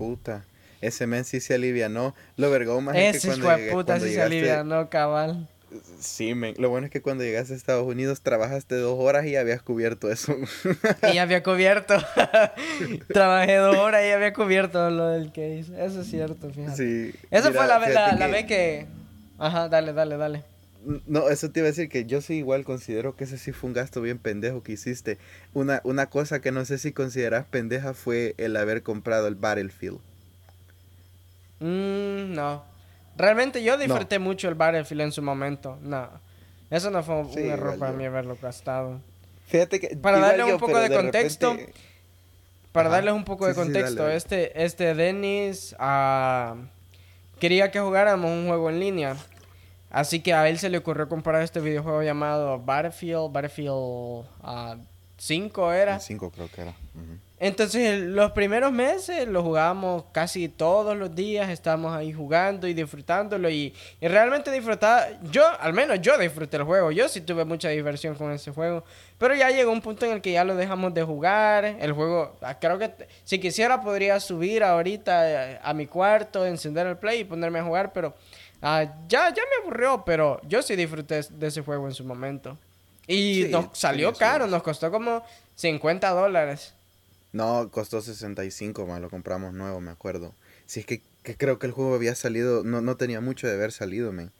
puta. 0.00 0.44
Ese 0.80 1.06
men 1.06 1.26
sí 1.26 1.40
se 1.40 1.52
alivianó. 1.52 2.14
Lo 2.38 2.50
vergó 2.50 2.80
más 2.80 2.96
Ese 2.96 3.28
es 3.28 3.34
que 3.36 3.42
cuando, 3.42 3.58
llegué, 3.58 3.72
puta 3.72 4.00
sí 4.00 4.14
se 4.14 4.22
alivianó, 4.22 4.88
cabal. 4.88 5.46
Sí, 6.00 6.34
men. 6.34 6.54
Lo 6.58 6.68
bueno 6.70 6.86
es 6.86 6.92
que 6.92 7.02
cuando 7.02 7.24
llegaste 7.24 7.52
a 7.52 7.56
Estados 7.56 7.86
Unidos 7.86 8.20
trabajaste 8.22 8.74
dos 8.76 8.98
horas 8.98 9.26
y 9.26 9.36
habías 9.36 9.62
cubierto 9.62 10.10
eso. 10.10 10.36
y 11.12 11.18
había 11.18 11.42
cubierto. 11.42 11.94
Trabajé 13.12 13.56
dos 13.56 13.76
horas 13.76 14.04
y 14.04 14.10
había 14.10 14.32
cubierto 14.32 14.90
lo 14.90 15.08
del 15.08 15.28
case. 15.28 15.66
Eso 15.78 16.00
es 16.00 16.06
cierto, 16.08 16.50
fíjate. 16.50 16.76
Sí. 16.76 17.18
Esa 17.30 17.52
fue 17.52 17.66
la, 17.66 17.78
la, 17.78 18.12
la 18.16 18.26
vez 18.26 18.46
que... 18.46 18.86
Ajá, 19.38 19.68
dale, 19.68 19.92
dale, 19.92 20.16
dale. 20.16 20.44
No, 21.06 21.28
eso 21.28 21.50
te 21.50 21.60
iba 21.60 21.66
a 21.66 21.70
decir 21.70 21.88
que 21.88 22.06
yo 22.06 22.20
sí 22.22 22.34
igual 22.34 22.64
considero 22.64 23.14
que 23.14 23.24
ese 23.24 23.36
sí 23.36 23.52
fue 23.52 23.68
un 23.68 23.74
gasto 23.74 24.00
bien 24.00 24.18
pendejo 24.18 24.62
que 24.62 24.72
hiciste. 24.72 25.18
Una, 25.52 25.80
una 25.84 26.06
cosa 26.06 26.40
que 26.40 26.52
no 26.52 26.64
sé 26.64 26.78
si 26.78 26.92
consideras 26.92 27.46
pendeja 27.46 27.92
fue 27.92 28.34
el 28.38 28.56
haber 28.56 28.82
comprado 28.82 29.28
el 29.28 29.34
Battlefield. 29.34 29.98
Mm, 31.60 32.32
no. 32.34 32.64
Realmente 33.16 33.62
yo 33.62 33.76
disfruté 33.76 34.18
mucho 34.18 34.48
el 34.48 34.54
Battlefield 34.54 35.02
en 35.02 35.12
su 35.12 35.22
momento. 35.22 35.78
No. 35.82 36.08
Eso 36.70 36.90
no 36.90 37.02
fue 37.02 37.16
un 37.16 37.38
error 37.38 37.78
para 37.78 37.92
mí 37.92 38.04
haberlo 38.04 38.36
gastado. 38.40 39.00
Fíjate 39.46 39.80
que... 39.80 39.96
Para 39.96 40.20
darle 40.20 40.44
un 40.44 40.58
poco 40.58 40.78
de, 40.78 40.94
contexto... 40.94 41.56
Para 42.72 42.88
darles 42.88 43.14
un 43.14 43.24
poco 43.24 43.46
de 43.46 43.54
contexto, 43.54 44.08
este, 44.08 44.62
este 44.64 44.94
Dennis 44.94 45.74
uh, 45.80 46.56
quería 47.40 47.72
que 47.72 47.80
jugáramos 47.80 48.30
un 48.30 48.46
juego 48.46 48.70
en 48.70 48.78
línea. 48.78 49.16
Así 49.90 50.20
que 50.20 50.32
a 50.34 50.48
él 50.48 50.58
se 50.60 50.70
le 50.70 50.78
ocurrió 50.78 51.08
comprar 51.08 51.42
este 51.42 51.58
videojuego 51.58 52.04
llamado 52.04 52.60
Battlefield, 52.60 53.32
Battlefield 53.32 54.24
5 55.18 55.68
ah, 55.68 55.76
era. 55.76 55.98
5 55.98 56.30
creo 56.30 56.48
que 56.48 56.60
era. 56.60 56.74
Entonces 57.40 58.00
los 58.00 58.30
primeros 58.32 58.70
meses 58.70 59.26
lo 59.26 59.42
jugábamos 59.42 60.04
casi 60.12 60.48
todos 60.48 60.96
los 60.96 61.14
días, 61.14 61.48
estábamos 61.48 61.92
ahí 61.96 62.12
jugando 62.12 62.68
y 62.68 62.74
disfrutándolo 62.74 63.50
y, 63.50 63.74
realmente 64.00 64.52
disfrutaba, 64.52 65.06
yo 65.32 65.42
al 65.58 65.72
menos 65.72 66.00
yo 66.00 66.16
disfruté 66.18 66.58
el 66.58 66.64
juego, 66.64 66.92
yo 66.92 67.08
sí 67.08 67.22
tuve 67.22 67.44
mucha 67.44 67.70
diversión 67.70 68.14
con 68.14 68.30
ese 68.30 68.52
juego, 68.52 68.84
pero 69.18 69.34
ya 69.34 69.50
llegó 69.50 69.72
un 69.72 69.80
punto 69.80 70.06
en 70.06 70.12
el 70.12 70.20
que 70.20 70.32
ya 70.32 70.44
lo 70.44 70.54
dejamos 70.54 70.94
de 70.94 71.02
jugar, 71.02 71.64
el 71.64 71.92
juego, 71.92 72.36
ah, 72.42 72.58
creo 72.60 72.78
que 72.78 72.92
si 73.24 73.40
quisiera 73.40 73.80
podría 73.80 74.20
subir 74.20 74.62
ahorita 74.62 75.52
eh, 75.52 75.58
a 75.62 75.74
mi 75.74 75.86
cuarto, 75.86 76.46
encender 76.46 76.86
el 76.86 76.98
play 76.98 77.20
y 77.20 77.24
ponerme 77.24 77.58
a 77.58 77.64
jugar, 77.64 77.92
pero 77.92 78.14
Ah, 78.62 78.84
ya, 79.08 79.32
ya 79.32 79.42
me 79.42 79.62
aburrió, 79.62 80.04
pero 80.04 80.40
yo 80.46 80.62
sí 80.62 80.76
disfruté 80.76 81.22
de 81.30 81.46
ese 81.46 81.62
juego 81.62 81.86
en 81.86 81.94
su 81.94 82.04
momento. 82.04 82.58
Y 83.06 83.46
nos 83.50 83.66
salió 83.72 84.12
caro, 84.12 84.46
nos 84.46 84.62
costó 84.62 84.90
como 84.90 85.24
50 85.54 86.10
dólares. 86.10 86.74
No, 87.32 87.70
costó 87.70 88.00
65, 88.00 88.86
más 88.86 89.00
lo 89.00 89.10
compramos 89.10 89.54
nuevo, 89.54 89.80
me 89.80 89.90
acuerdo. 89.90 90.34
Si 90.66 90.80
es 90.80 90.86
que, 90.86 91.02
creo 91.38 91.58
que 91.58 91.66
el 91.66 91.72
juego 91.72 91.94
había 91.94 92.14
salido, 92.14 92.64
no, 92.64 92.80
no 92.80 92.96
tenía 92.96 93.20
mucho 93.20 93.46
de 93.46 93.54
haber 93.54 93.72
salido, 93.72 94.12
me 94.12 94.30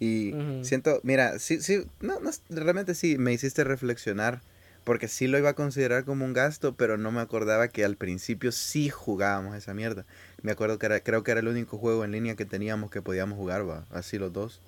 Y 0.00 0.34
siento, 0.62 1.00
mira, 1.02 1.38
sí, 1.38 1.60
sí, 1.60 1.86
no, 2.00 2.20
no, 2.20 2.30
realmente 2.50 2.94
sí, 2.94 3.18
me 3.18 3.32
hiciste 3.32 3.64
reflexionar 3.64 4.40
porque 4.84 5.08
sí 5.08 5.28
lo 5.28 5.38
iba 5.38 5.50
a 5.50 5.54
considerar 5.54 6.04
como 6.04 6.24
un 6.24 6.32
gasto, 6.32 6.74
pero 6.74 6.96
no 6.96 7.12
me 7.12 7.20
acordaba 7.20 7.68
que 7.68 7.84
al 7.84 7.96
principio 7.96 8.50
sí 8.50 8.88
jugábamos 8.88 9.56
esa 9.56 9.74
mierda. 9.74 10.04
Me 10.42 10.52
acuerdo 10.52 10.78
que 10.78 10.86
era, 10.86 11.00
creo 11.00 11.22
que 11.22 11.30
era 11.30 11.40
el 11.40 11.48
único 11.48 11.78
juego 11.78 12.04
en 12.04 12.10
línea 12.12 12.34
que 12.34 12.44
teníamos 12.44 12.90
que 12.90 13.00
podíamos 13.00 13.38
jugar, 13.38 13.68
va, 13.68 13.84
así 13.90 14.18
los 14.18 14.32
dos. 14.32 14.60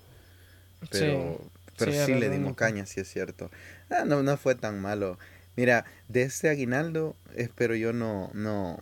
Pero 0.89 1.37
sí, 1.41 1.45
pero 1.77 1.91
sí, 1.91 2.15
le 2.15 2.29
dimos 2.29 2.55
caña, 2.55 2.85
sí 2.85 3.01
es 3.01 3.09
cierto. 3.09 3.51
Ah, 3.89 4.05
no, 4.05 4.23
no 4.23 4.37
fue 4.37 4.55
tan 4.55 4.81
malo. 4.81 5.17
Mira, 5.55 5.85
de 6.09 6.23
este 6.23 6.49
aguinaldo 6.49 7.15
espero 7.35 7.75
yo 7.75 7.93
no, 7.93 8.29
no, 8.33 8.79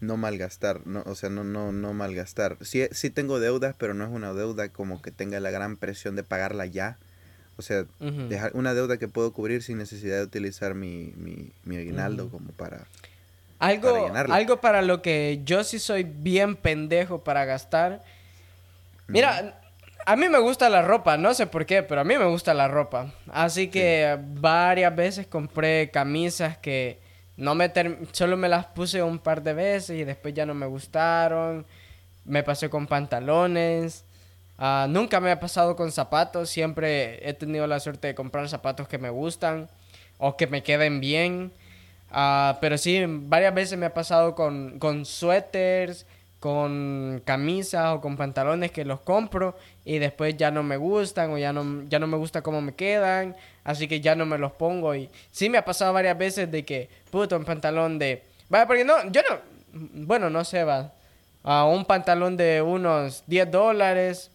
no 0.00 0.16
malgastar, 0.16 0.86
no, 0.86 1.02
o 1.06 1.14
sea, 1.14 1.30
no, 1.30 1.44
no, 1.44 1.72
no 1.72 1.92
malgastar. 1.92 2.56
Sí, 2.62 2.86
sí 2.90 3.10
tengo 3.10 3.40
deudas, 3.40 3.74
pero 3.78 3.94
no 3.94 4.04
es 4.04 4.10
una 4.10 4.32
deuda 4.32 4.68
como 4.68 5.00
que 5.02 5.10
tenga 5.10 5.40
la 5.40 5.50
gran 5.50 5.76
presión 5.76 6.16
de 6.16 6.22
pagarla 6.22 6.66
ya. 6.66 6.98
O 7.58 7.62
sea, 7.62 7.86
dejar 8.28 8.50
una 8.54 8.74
deuda 8.74 8.98
que 8.98 9.08
puedo 9.08 9.32
cubrir 9.32 9.62
sin 9.62 9.78
necesidad 9.78 10.18
de 10.18 10.24
utilizar 10.24 10.74
mi, 10.74 11.14
mi, 11.16 11.50
mi 11.64 11.76
aguinaldo 11.76 12.28
como 12.28 12.50
para... 12.50 12.84
Algo 13.58 14.08
para, 14.08 14.34
algo 14.34 14.60
para 14.60 14.82
lo 14.82 15.00
que 15.00 15.40
yo 15.46 15.64
sí 15.64 15.78
soy 15.78 16.02
bien 16.02 16.56
pendejo 16.56 17.24
para 17.24 17.46
gastar. 17.46 18.02
Mira, 19.06 19.58
a 20.06 20.14
mí 20.14 20.28
me 20.28 20.38
gusta 20.38 20.70
la 20.70 20.82
ropa, 20.82 21.16
no 21.16 21.34
sé 21.34 21.48
por 21.48 21.66
qué, 21.66 21.82
pero 21.82 22.00
a 22.00 22.04
mí 22.04 22.16
me 22.16 22.26
gusta 22.26 22.54
la 22.54 22.68
ropa. 22.68 23.12
Así 23.28 23.68
que 23.68 24.16
varias 24.20 24.94
veces 24.94 25.26
compré 25.26 25.90
camisas 25.90 26.56
que 26.58 27.00
no 27.36 27.56
me 27.56 27.72
solo 28.12 28.36
me 28.36 28.48
las 28.48 28.66
puse 28.66 29.02
un 29.02 29.18
par 29.18 29.42
de 29.42 29.52
veces 29.52 29.98
y 29.98 30.04
después 30.04 30.32
ya 30.32 30.46
no 30.46 30.54
me 30.54 30.66
gustaron. 30.66 31.66
Me 32.24 32.44
pasé 32.44 32.70
con 32.70 32.86
pantalones. 32.86 34.04
Ah, 34.58 34.86
nunca 34.88 35.18
me 35.20 35.32
ha 35.32 35.40
pasado 35.40 35.74
con 35.74 35.90
zapatos, 35.90 36.50
siempre 36.50 37.28
he 37.28 37.34
tenido 37.34 37.66
la 37.66 37.80
suerte 37.80 38.06
de 38.06 38.14
comprar 38.14 38.48
zapatos 38.48 38.86
que 38.86 38.98
me 38.98 39.10
gustan 39.10 39.68
o 40.18 40.36
que 40.36 40.46
me 40.46 40.62
queden 40.62 41.00
bien. 41.00 41.52
Ah, 42.10 42.58
pero 42.60 42.78
sí, 42.78 43.04
varias 43.06 43.54
veces 43.54 43.76
me 43.76 43.86
ha 43.86 43.94
pasado 43.94 44.36
con, 44.36 44.78
con 44.78 45.04
suéteres, 45.04 46.06
con 46.40 47.22
camisas 47.24 47.94
o 47.94 48.00
con 48.00 48.16
pantalones 48.16 48.70
que 48.70 48.84
los 48.84 49.00
compro 49.00 49.56
y 49.84 49.98
después 49.98 50.36
ya 50.36 50.50
no 50.50 50.62
me 50.62 50.76
gustan 50.76 51.30
o 51.30 51.38
ya 51.38 51.52
no, 51.52 51.84
ya 51.88 51.98
no 51.98 52.06
me 52.06 52.16
gusta 52.16 52.42
cómo 52.42 52.60
me 52.60 52.74
quedan, 52.74 53.34
así 53.64 53.88
que 53.88 54.00
ya 54.00 54.14
no 54.14 54.26
me 54.26 54.38
los 54.38 54.52
pongo. 54.52 54.94
Y 54.94 55.08
sí 55.32 55.48
me 55.48 55.58
ha 55.58 55.64
pasado 55.64 55.92
varias 55.92 56.16
veces 56.18 56.50
de 56.50 56.64
que, 56.64 56.88
puto, 57.10 57.36
un 57.36 57.44
pantalón 57.44 57.98
de... 57.98 58.22
Vaya, 58.48 58.66
porque 58.66 58.84
no, 58.84 59.10
yo 59.10 59.22
no, 59.28 59.40
bueno, 59.72 60.30
no 60.30 60.44
sé, 60.44 60.64
va. 60.64 60.92
a 61.42 61.64
un 61.64 61.84
pantalón 61.84 62.36
de 62.36 62.62
unos 62.62 63.24
10 63.26 63.50
dólares. 63.50 64.30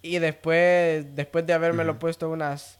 Y 0.00 0.18
después, 0.18 1.04
después 1.16 1.46
de 1.46 1.52
haberme 1.52 1.84
lo 1.84 1.98
puesto 1.98 2.30
unas 2.30 2.78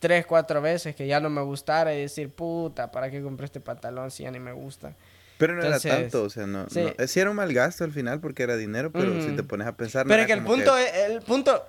3, 0.00 0.26
4 0.26 0.60
veces, 0.60 0.94
que 0.94 1.06
ya 1.06 1.18
no 1.18 1.30
me 1.30 1.40
gustara 1.42 1.94
y 1.94 2.02
decir, 2.02 2.30
puta, 2.30 2.90
¿para 2.90 3.10
qué 3.10 3.22
compré 3.22 3.46
este 3.46 3.60
pantalón 3.60 4.10
si 4.10 4.24
ya 4.24 4.30
ni 4.30 4.38
me 4.38 4.52
gusta? 4.52 4.94
Pero 5.38 5.54
no 5.54 5.62
era 5.62 5.78
tanto, 5.78 6.24
o 6.24 6.30
sea, 6.30 6.46
no, 6.46 6.66
sí. 6.68 7.20
era 7.20 7.30
un 7.30 7.36
mal 7.36 7.52
gasto 7.54 7.84
al 7.84 7.92
final 7.92 8.20
porque 8.20 8.42
era 8.42 8.56
dinero, 8.56 8.90
pero 8.90 9.22
si 9.22 9.30
te 9.36 9.44
pones 9.44 9.68
a 9.68 9.76
pensar... 9.76 10.04
Pero 10.06 10.22
es 10.22 10.26
que 10.26 10.32
el 10.32 10.42
punto, 10.42 10.76
el 10.76 11.22
punto, 11.22 11.64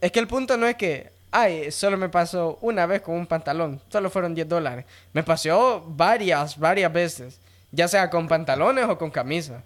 es 0.00 0.10
que 0.10 0.18
el 0.18 0.26
punto 0.26 0.56
no 0.56 0.66
es 0.66 0.76
que, 0.76 1.12
ay, 1.30 1.70
solo 1.70 1.98
me 1.98 2.08
pasó 2.08 2.58
una 2.62 2.86
vez 2.86 3.02
con 3.02 3.14
un 3.14 3.26
pantalón, 3.26 3.82
solo 3.90 4.08
fueron 4.08 4.34
10 4.34 4.48
dólares. 4.48 4.86
Me 5.12 5.22
pasó 5.22 5.84
varias, 5.86 6.58
varias 6.58 6.90
veces, 6.90 7.38
ya 7.70 7.86
sea 7.86 8.08
con 8.08 8.28
pantalones 8.28 8.86
o 8.86 8.96
con 8.96 9.10
camisa. 9.10 9.62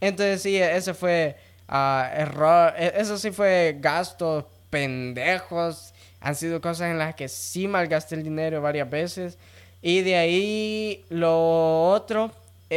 Entonces 0.00 0.42
sí, 0.42 0.56
ese 0.56 0.94
fue 0.94 1.36
uh, 1.68 2.14
error, 2.14 2.74
e, 2.76 2.92
eso 2.96 3.18
sí 3.18 3.32
fue 3.32 3.76
gastos 3.80 4.44
pendejos, 4.70 5.92
han 6.20 6.36
sido 6.36 6.60
cosas 6.60 6.90
en 6.90 6.98
las 6.98 7.16
que 7.16 7.28
sí 7.28 7.66
malgasté 7.66 8.14
el 8.14 8.22
dinero 8.22 8.62
varias 8.62 8.88
veces. 8.88 9.36
Y 9.80 10.02
de 10.02 10.14
ahí 10.14 11.04
lo 11.08 11.90
otro 11.90 12.30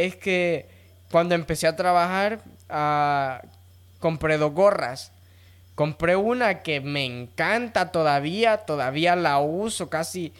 es 0.04 0.16
que 0.16 0.68
cuando 1.10 1.34
empecé 1.34 1.66
a 1.66 1.76
trabajar, 1.76 2.40
uh, 2.70 3.46
compré 3.98 4.38
dos 4.38 4.52
gorras. 4.52 5.12
Compré 5.74 6.16
una 6.16 6.62
que 6.62 6.80
me 6.80 7.04
encanta 7.04 7.92
todavía, 7.92 8.58
todavía 8.58 9.14
la 9.14 9.38
uso 9.38 9.90
casi, 9.90 10.32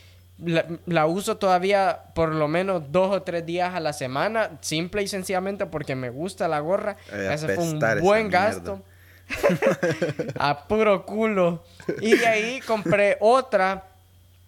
la, 0.87 1.07
uso 1.07 1.37
todavía 1.37 2.05
por 2.15 2.35
lo 2.35 2.49
menos 2.49 2.91
dos 2.91 3.15
o 3.15 3.23
tres 3.23 3.45
días 3.45 3.75
a 3.75 3.81
la 3.81 3.93
semana, 3.93 4.53
simple 4.63 5.03
y 5.03 5.09
sencillamente 5.09 5.67
porque 5.67 5.95
me 5.95 6.09
gusta 6.09 6.49
la 6.49 6.61
gorra. 6.61 6.97
Ese 7.13 7.55
fue 7.55 7.65
un 7.65 7.79
buen 8.01 8.31
gasto. 8.31 8.83
a 10.39 10.67
puro 10.69 11.05
culo. 11.05 11.65
Y 12.01 12.17
de 12.17 12.27
ahí 12.27 12.61
compré 12.61 13.19
otra. 13.21 13.85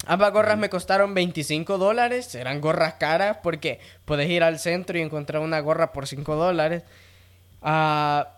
Ambas 0.09 0.33
gorras 0.33 0.59
me 0.59 0.69
costaron 0.69 1.15
25 1.15 1.79
dólares. 1.79 2.35
Eran 2.35 2.61
gorras 2.61 2.95
caras 2.95 3.39
porque 3.45 3.79
puedes 4.05 4.29
ir 4.29 4.43
al 4.43 4.59
centro 4.59 4.99
y 4.99 5.03
encontrar 5.03 5.41
una 5.41 5.61
gorra 5.61 5.93
por 5.93 6.09
5 6.09 6.35
dólares. 6.35 6.83
Ah... 7.63 8.35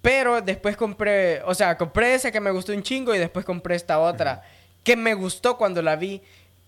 Pero 0.00 0.40
después 0.40 0.76
compré, 0.76 1.42
o 1.42 1.54
sea, 1.54 1.76
compré 1.76 2.14
esa 2.14 2.30
que 2.30 2.40
me 2.40 2.52
gustó 2.52 2.72
un 2.72 2.84
chingo 2.84 3.14
y 3.14 3.18
después 3.18 3.44
compré 3.44 3.74
esta 3.74 3.98
otra 3.98 4.42
que 4.84 4.96
me 4.96 5.14
gustó 5.14 5.58
cuando 5.58 5.82
la 5.82 5.96
vi, 5.96 6.22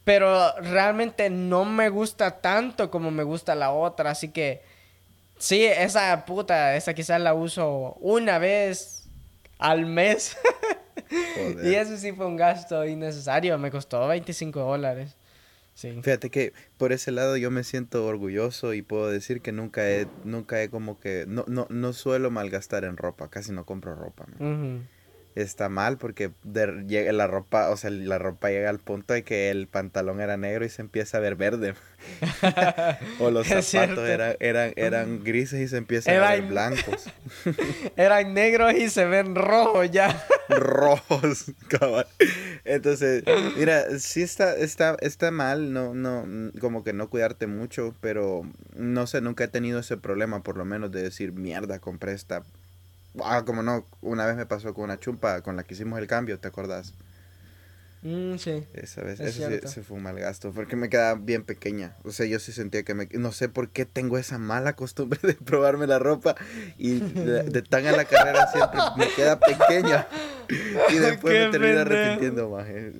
pero 0.05 0.53
realmente 0.61 1.31
no 1.31 1.65
me 1.65 1.89
gusta 1.89 2.41
tanto 2.41 2.91
como 2.91 3.11
me 3.11 3.23
gusta 3.23 3.55
la 3.55 3.71
otra, 3.71 4.11
así 4.11 4.29
que 4.29 4.63
sí, 5.39 5.65
esa 5.65 6.27
puta, 6.27 6.77
esa 6.77 6.93
quizás 6.93 7.21
la 7.21 7.33
uso 7.33 7.97
una 8.01 8.39
vez 8.39 9.05
al 9.59 9.87
mes. 9.87 10.37
y 11.63 11.75
eso 11.75 11.97
sí 11.97 12.13
fue 12.13 12.27
un 12.27 12.37
gasto 12.37 12.85
innecesario, 12.87 13.59
me 13.59 13.71
costó 13.71 14.07
25 14.09 14.61
dólares. 14.61 15.17
Fíjate 15.75 16.31
que 16.31 16.53
por 16.77 16.93
ese 16.93 17.11
lado 17.11 17.37
yo 17.37 17.51
me 17.51 17.65
siento 17.65 18.05
orgulloso 18.05 18.75
y 18.75 18.83
puedo 18.83 19.11
decir 19.11 19.41
que 19.41 19.53
nunca 19.53 19.89
he, 19.89 20.07
nunca 20.25 20.63
he 20.63 20.69
como 20.69 21.01
que, 21.01 21.25
no, 21.27 21.45
no, 21.49 21.67
no 21.71 21.93
suelo 21.93 22.31
malgastar 22.31 22.85
en 22.85 22.97
ropa, 22.97 23.29
casi 23.29 23.53
no 23.53 23.65
compro 23.65 23.95
ropa 23.95 24.27
está 25.35 25.69
mal 25.69 25.99
porque 25.99 26.31
llega 26.87 27.13
la 27.13 27.27
ropa, 27.27 27.71
o 27.71 27.77
sea, 27.77 27.91
la 27.91 28.19
ropa 28.19 28.49
llega 28.49 28.71
al 28.71 28.81
punto 28.81 29.15
de 29.15 29.23
que 29.23 29.51
el 29.51 29.69
pantalón 29.69 30.21
era 30.21 30.37
negro 30.37 30.65
y 30.65 30.69
se 30.69 30.83
empieza 30.83 31.19
a 31.19 31.21
ver 31.21 31.37
verde. 31.37 31.75
o 33.21 33.31
los 33.31 33.47
zapatos 33.65 34.09
eran, 34.09 34.37
eran, 34.41 34.73
eran 34.77 35.23
grises 35.23 35.61
y 35.61 35.69
se 35.69 35.77
empiezan 35.77 36.17
a 36.17 36.31
ver 36.31 36.43
blancos. 36.43 37.09
eran 37.97 38.35
negros 38.35 38.75
y 38.75 38.89
se 38.89 39.05
ven 39.05 39.35
rojos 39.35 39.91
ya. 39.91 40.25
Rojos, 40.49 41.53
cabal. 41.69 42.07
Entonces, 42.65 43.23
mira, 43.57 43.99
sí 43.99 44.23
está, 44.23 44.57
está, 44.57 44.97
está 45.01 45.31
mal, 45.31 45.73
no, 45.73 45.95
no, 45.95 46.51
como 46.61 46.83
que 46.83 46.93
no 46.93 47.09
cuidarte 47.09 47.47
mucho, 47.47 47.95
pero 48.01 48.43
no 48.75 49.07
sé, 49.07 49.21
nunca 49.21 49.45
he 49.45 49.49
tenido 49.49 49.79
ese 49.79 49.97
problema, 49.97 50.43
por 50.43 50.57
lo 50.57 50.65
menos, 50.65 50.91
de 50.91 51.03
decir, 51.03 51.33
mierda, 51.33 51.79
compré 51.79 52.13
esta 52.13 52.43
Ah, 53.23 53.45
como 53.45 53.63
no, 53.63 53.85
una 54.01 54.27
vez 54.27 54.37
me 54.37 54.47
pasó 54.47 54.73
con 54.75 54.85
una 54.85 54.99
chumpa 54.99 55.43
con 55.43 55.57
la 55.57 55.65
que 55.65 55.75
hicimos 55.75 55.99
el 55.99 56.07
cambio, 56.07 56.39
¿te 56.39 56.49
acordás? 56.49 56.95
Mm, 58.03 58.37
sí. 58.37 58.65
Esa 58.73 59.03
vez, 59.03 59.21
eso 59.21 59.69
sí, 59.69 59.83
fue 59.83 59.99
un 59.99 60.03
mal 60.03 60.19
gasto, 60.19 60.53
porque 60.53 60.75
me 60.75 60.89
quedaba 60.89 61.21
bien 61.21 61.45
pequeña. 61.45 61.95
O 62.05 62.13
sea, 62.13 62.25
yo 62.25 62.39
sí 62.39 62.53
sentía 62.53 62.83
que 62.83 62.95
me... 62.95 63.09
No 63.13 63.31
sé 63.31 63.51
por 63.51 63.69
qué 63.69 63.85
tengo 63.85 64.17
esa 64.17 64.39
mala 64.39 64.75
costumbre 64.75 65.19
de 65.27 65.35
probarme 65.35 65.87
la 65.87 65.99
ropa 65.99 66.35
y 66.79 67.01
de, 67.01 67.63
tan 67.63 67.87
a 67.87 67.93
la 67.93 68.05
carrera 68.07 68.47
siempre 68.53 68.81
me 68.97 69.09
queda 69.13 69.39
pequeña. 69.39 70.07
Y 70.91 70.95
después 70.99 71.47
me 71.47 71.51
termino 71.51 71.81
arrepintiendo 71.81 72.49
más. 72.49 72.67
Eh. 72.69 72.93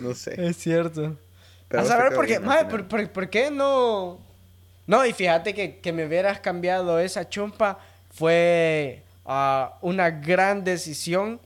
No 0.00 0.14
sé. 0.14 0.48
Es 0.48 0.56
cierto. 0.56 1.16
a 1.70 1.84
saber 1.84 2.12
por 2.14 2.26
qué, 2.26 2.40
por, 2.40 2.88
por, 2.88 3.08
por, 3.10 3.30
qué 3.30 3.50
no... 3.50 4.18
No, 4.88 5.06
y 5.06 5.12
fíjate 5.12 5.54
que, 5.54 5.78
que 5.78 5.92
me 5.92 6.04
hubieras 6.04 6.40
cambiado 6.40 6.98
esa 6.98 7.28
chumpa 7.28 7.78
fue 8.10 9.04
una 9.24 10.10
gran 10.10 10.64
decisión 10.64 11.40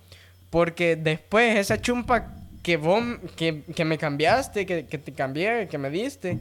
porque 0.50 0.96
después 0.96 1.58
esa 1.58 1.80
chumpa 1.80 2.32
que 2.62 2.76
vos, 2.76 3.02
que, 3.36 3.62
que 3.62 3.84
me 3.84 3.98
cambiaste, 3.98 4.66
que, 4.66 4.86
que, 4.86 4.98
te 4.98 5.12
cambié, 5.12 5.68
que 5.68 5.78
me 5.78 5.90
diste, 5.90 6.38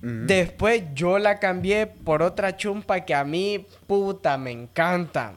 después 0.00 0.82
yo 0.94 1.18
la 1.18 1.38
cambié 1.38 1.86
por 1.86 2.22
otra 2.22 2.56
chumpa 2.56 3.00
que 3.00 3.14
a 3.14 3.24
mí, 3.24 3.66
puta, 3.86 4.38
me 4.38 4.52
encanta. 4.52 5.34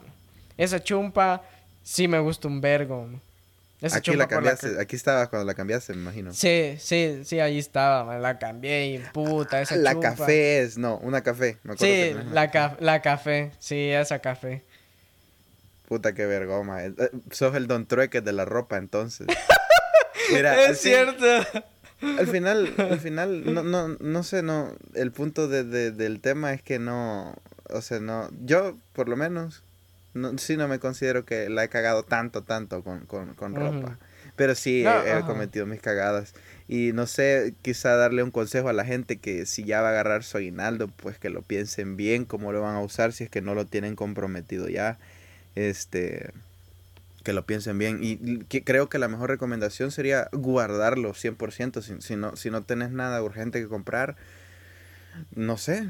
Esa 0.57 0.81
chumpa 0.81 1.41
sí 1.83 2.07
me 2.07 2.19
gusta 2.19 2.47
un 2.47 2.61
vergo. 2.61 3.09
aquí 3.91 4.15
la 4.15 4.27
cambiaste, 4.27 4.79
aquí 4.79 4.95
estaba 4.95 5.27
cuando 5.27 5.45
la 5.45 5.53
cambiaste, 5.55 5.93
me 5.93 6.01
imagino. 6.01 6.33
Sí, 6.33 6.75
sí, 6.79 7.21
sí, 7.25 7.39
ahí 7.39 7.57
estaba, 7.57 8.17
la 8.19 8.37
cambié 8.37 8.93
y 8.93 8.99
puta, 9.11 9.61
esa 9.61 9.75
la 9.75 9.99
café 9.99 10.61
es, 10.61 10.77
no, 10.77 10.97
una 10.99 11.21
café, 11.21 11.57
me 11.63 11.75
Sí, 11.77 12.13
la, 12.31 12.77
la 12.79 13.01
café, 13.01 13.51
sí, 13.59 13.89
esa 13.89 14.19
café. 14.19 14.63
Puta, 15.89 16.13
qué 16.13 16.27
vergoma. 16.27 16.85
Eh, 16.85 16.93
sos 17.31 17.55
el 17.55 17.65
Don 17.65 17.87
Trueque 17.87 18.21
de 18.21 18.31
la 18.31 18.45
ropa, 18.45 18.77
entonces. 18.77 19.27
Mira, 20.31 20.69
es 20.69 20.79
cierto. 20.79 21.25
Al 22.01 22.27
final, 22.27 22.73
al 22.77 22.99
final, 23.01 23.51
no, 23.51 23.63
no, 23.63 23.87
no 23.99 24.23
sé, 24.23 24.43
no. 24.43 24.71
El 24.93 25.11
punto 25.11 25.47
de, 25.47 25.63
del 25.91 26.21
tema 26.21 26.53
es 26.53 26.61
que 26.61 26.77
no. 26.77 27.35
O 27.71 27.81
sea, 27.81 27.99
no. 27.99 28.29
Yo, 28.45 28.77
por 28.93 29.09
lo 29.09 29.17
menos, 29.17 29.63
no, 30.13 30.37
sí 30.37 30.57
no 30.57 30.67
me 30.67 30.77
considero 30.77 31.25
que 31.25 31.49
la 31.49 31.63
he 31.63 31.69
cagado 31.69 32.03
tanto, 32.03 32.43
tanto 32.43 32.83
con, 32.83 33.07
con, 33.07 33.55
ropa. 33.55 33.97
Pero 34.35 34.53
sí 34.53 34.85
he, 34.85 35.21
cometido 35.25 35.65
mis 35.65 35.81
cagadas. 35.81 36.35
Y 36.67 36.91
no 36.93 37.07
sé, 37.07 37.55
quizá 37.63 37.95
darle 37.95 38.21
un 38.21 38.29
consejo 38.29 38.69
a 38.69 38.73
la 38.73 38.85
gente 38.85 39.17
que 39.17 39.47
si 39.47 39.63
ya 39.63 39.81
va 39.81 39.87
a 39.87 39.91
agarrar 39.91 40.23
su 40.23 40.37
aguinaldo, 40.37 40.87
pues 40.87 41.17
que 41.17 41.31
lo 41.31 41.41
piensen 41.41 41.97
bien, 41.97 42.25
cómo 42.25 42.53
lo 42.53 42.61
van 42.61 42.75
a 42.75 42.81
usar, 42.81 43.11
si 43.11 43.23
es 43.23 43.29
que 43.31 43.41
no 43.41 43.55
lo 43.55 43.65
tienen 43.65 43.95
comprometido 43.95 44.69
ya 44.69 44.99
este 45.67 46.31
que 47.23 47.33
lo 47.33 47.45
piensen 47.45 47.77
bien. 47.77 47.99
Y 48.01 48.17
creo 48.61 48.89
que 48.89 48.99
la 48.99 49.07
mejor 49.07 49.29
recomendación 49.29 49.91
sería 49.91 50.29
guardarlo 50.31 51.13
100%. 51.13 51.81
Si, 51.81 52.01
si, 52.01 52.15
no, 52.15 52.35
si 52.35 52.49
no 52.49 52.63
tenés 52.63 52.91
nada 52.91 53.21
urgente 53.21 53.61
que 53.61 53.67
comprar, 53.67 54.15
no 55.35 55.57
sé, 55.57 55.87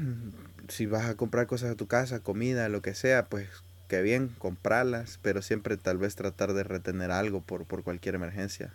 si 0.68 0.86
vas 0.86 1.06
a 1.06 1.16
comprar 1.16 1.46
cosas 1.46 1.70
a 1.70 1.76
tu 1.76 1.86
casa, 1.86 2.20
comida, 2.20 2.68
lo 2.68 2.82
que 2.82 2.94
sea, 2.94 3.26
pues 3.26 3.48
que 3.88 4.02
bien, 4.02 4.34
comprarlas, 4.38 5.18
pero 5.20 5.42
siempre 5.42 5.76
tal 5.76 5.98
vez 5.98 6.14
tratar 6.14 6.52
de 6.52 6.62
retener 6.62 7.10
algo 7.10 7.40
por, 7.40 7.64
por 7.64 7.82
cualquier 7.82 8.14
emergencia. 8.14 8.72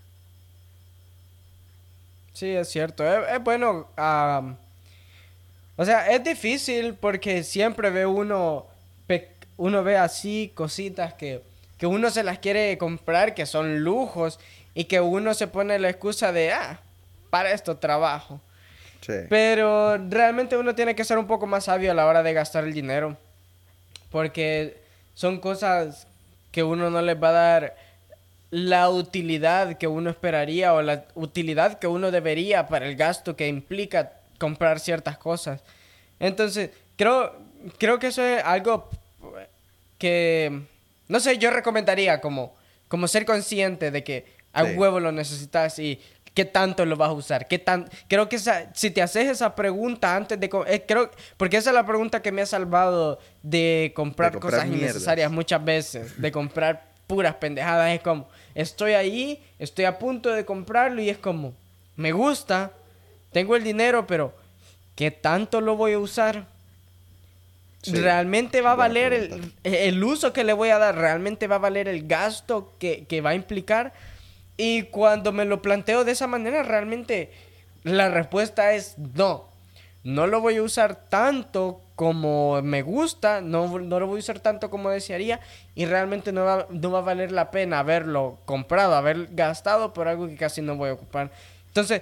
Sí, 2.34 2.50
es 2.50 2.68
cierto. 2.68 3.06
Es, 3.06 3.42
bueno, 3.42 3.88
o 5.78 5.86
sea, 5.86 6.12
es 6.12 6.24
difícil 6.24 6.96
porque 6.96 7.44
siempre 7.44 7.90
ve 7.92 8.06
uno 8.06 8.68
uno 9.58 9.84
ve 9.84 9.98
así 9.98 10.52
cositas 10.54 11.14
que, 11.14 11.42
que 11.78 11.88
uno 11.88 12.10
se 12.10 12.24
las 12.24 12.40
quiere 12.40 12.78
comprar, 12.78 13.34
que 13.34 13.46
son 13.46 13.80
lujos, 13.80 14.40
y 14.74 14.86
que 14.86 15.00
uno 15.00 15.34
se 15.34 15.48
pone 15.48 15.80
la 15.80 15.90
excusa 15.90 16.32
de, 16.32 16.52
ah, 16.52 16.80
para 17.30 17.52
esto 17.52 17.78
trabajo. 17.78 18.42
Pero 19.30 19.98
realmente 20.10 20.58
uno 20.58 20.74
tiene 20.74 20.96
que 20.96 21.04
ser 21.04 21.18
un 21.18 21.28
poco 21.28 21.46
más 21.46 21.66
sabio 21.66 21.92
a 21.92 21.94
la 21.94 22.08
hora 22.08 22.24
de 22.24 22.34
gastar 22.34 22.64
el 22.64 22.74
dinero. 22.74 23.16
Porque 24.12 24.82
son 25.14 25.40
cosas 25.40 26.08
que 26.52 26.64
uno 26.64 26.90
no 26.90 27.02
les 27.02 27.22
va 27.22 27.30
a 27.30 27.34
dar 27.34 27.76
la 28.52 28.90
utilidad 28.90 29.78
que 29.78 29.88
uno 29.88 30.10
esperaría 30.10 30.74
o 30.74 30.82
la 30.82 31.06
utilidad 31.16 31.78
que 31.78 31.88
uno 31.88 32.12
debería 32.12 32.68
para 32.68 32.88
el 32.88 32.96
gasto 32.96 33.36
que 33.36 33.48
implica 33.48 34.14
comprar 34.40 34.80
ciertas 34.80 35.18
cosas. 35.18 35.62
Entonces, 36.20 36.72
creo, 36.96 37.34
creo 37.78 38.00
que 38.00 38.08
eso 38.08 38.24
es 38.24 38.44
algo 38.44 38.90
que, 39.98 40.62
no 41.08 41.20
sé, 41.20 41.38
yo 41.38 41.52
recomendaría 41.52 42.22
como, 42.22 42.56
como 42.88 43.08
ser 43.08 43.26
consciente 43.26 43.92
de 43.92 44.04
que 44.04 44.26
a 44.54 44.64
huevo 44.64 45.00
lo 45.00 45.12
necesitas 45.12 45.80
y 45.80 46.00
¿Qué 46.36 46.44
tanto 46.44 46.86
lo 46.86 46.98
vas 46.98 47.10
a 47.10 47.14
usar? 47.14 47.48
¿Qué 47.48 47.60
tan... 47.60 47.90
Creo 48.10 48.28
que 48.28 48.38
si 48.74 48.92
te 48.92 49.02
haces 49.02 49.30
esa 49.30 49.56
pregunta 49.56 50.18
antes 50.18 50.38
de... 50.38 50.50
Eh, 50.68 50.84
creo... 50.86 51.10
Porque 51.38 51.56
esa 51.56 51.70
es 51.70 51.74
la 51.74 51.86
pregunta 51.86 52.22
que 52.22 52.34
me 52.34 52.42
ha 52.42 52.46
salvado 52.46 53.20
de 53.42 53.94
comprar, 53.96 54.38
cosas 54.38 54.68
innecesarias 54.68 55.32
muchas 55.32 55.64
veces. 55.64 56.22
De 56.22 56.34
comprar 56.34 56.92
puras 57.08 57.36
pendejadas. 57.36 57.96
Es 57.96 58.02
como, 58.02 58.28
estoy 58.54 58.94
ahí, 58.94 59.42
estoy 59.60 59.86
a 59.86 59.98
punto 59.98 60.30
de 60.30 60.44
comprarlo 60.44 61.02
y 61.02 61.10
es 61.10 61.18
como, 61.18 61.54
me 61.96 62.12
gusta, 62.12 62.74
tengo 63.32 63.56
el 63.56 63.64
dinero, 63.64 64.06
pero 64.06 64.36
¿qué 64.96 65.12
tanto 65.12 65.62
lo 65.62 65.78
voy 65.78 65.94
a 65.94 66.00
usar? 66.00 66.48
¿Realmente 67.92 68.62
va 68.62 68.72
a 68.72 68.76
valer 68.76 69.14
el, 69.14 69.54
el, 69.64 70.04
uso 70.04 70.34
que 70.34 70.44
le 70.44 70.54
voy 70.54 70.70
a 70.70 70.78
dar? 70.78 70.96
¿Realmente 70.96 71.48
va 71.48 71.56
a 71.56 71.60
valer 71.60 71.88
el 71.88 72.08
gasto 72.08 72.74
que, 72.80 73.06
que 73.06 73.22
va 73.22 73.32
a 73.32 73.36
implicar? 73.36 73.94
Y 74.58 74.84
cuando 74.84 75.32
me 75.32 75.46
lo 75.46 75.62
planteo 75.62 76.04
de 76.04 76.14
esa 76.14 76.28
manera, 76.28 76.64
realmente 76.64 77.32
la 77.84 78.10
respuesta 78.10 78.74
es 78.74 78.98
no. 78.98 79.50
No 80.04 80.28
lo 80.28 80.40
voy 80.40 80.58
a 80.58 80.64
usar 80.64 80.96
tanto 81.10 81.82
como 81.96 82.62
me 82.62 82.82
gusta, 82.82 83.42
no, 83.42 83.80
no 83.80 84.00
lo 84.00 84.08
voy 84.08 84.18
a 84.18 84.20
usar 84.20 84.40
tanto 84.40 84.70
como 84.70 84.90
desearía 84.90 85.40
y 85.74 85.86
realmente 85.86 86.32
no 86.32 86.44
va, 86.44 86.68
no 86.70 86.92
va 86.92 87.00
a 87.00 87.04
valer 87.04 87.32
la 87.32 87.52
pena 87.52 87.80
haberlo 87.80 88.40
comprado, 88.46 88.96
haber 88.96 89.28
gastado 89.34 89.94
por 89.94 90.08
algo 90.08 90.28
que 90.28 90.36
casi 90.36 90.62
no 90.62 90.76
voy 90.76 90.90
a 90.90 90.94
ocupar. 90.94 91.32
Entonces, 91.68 92.02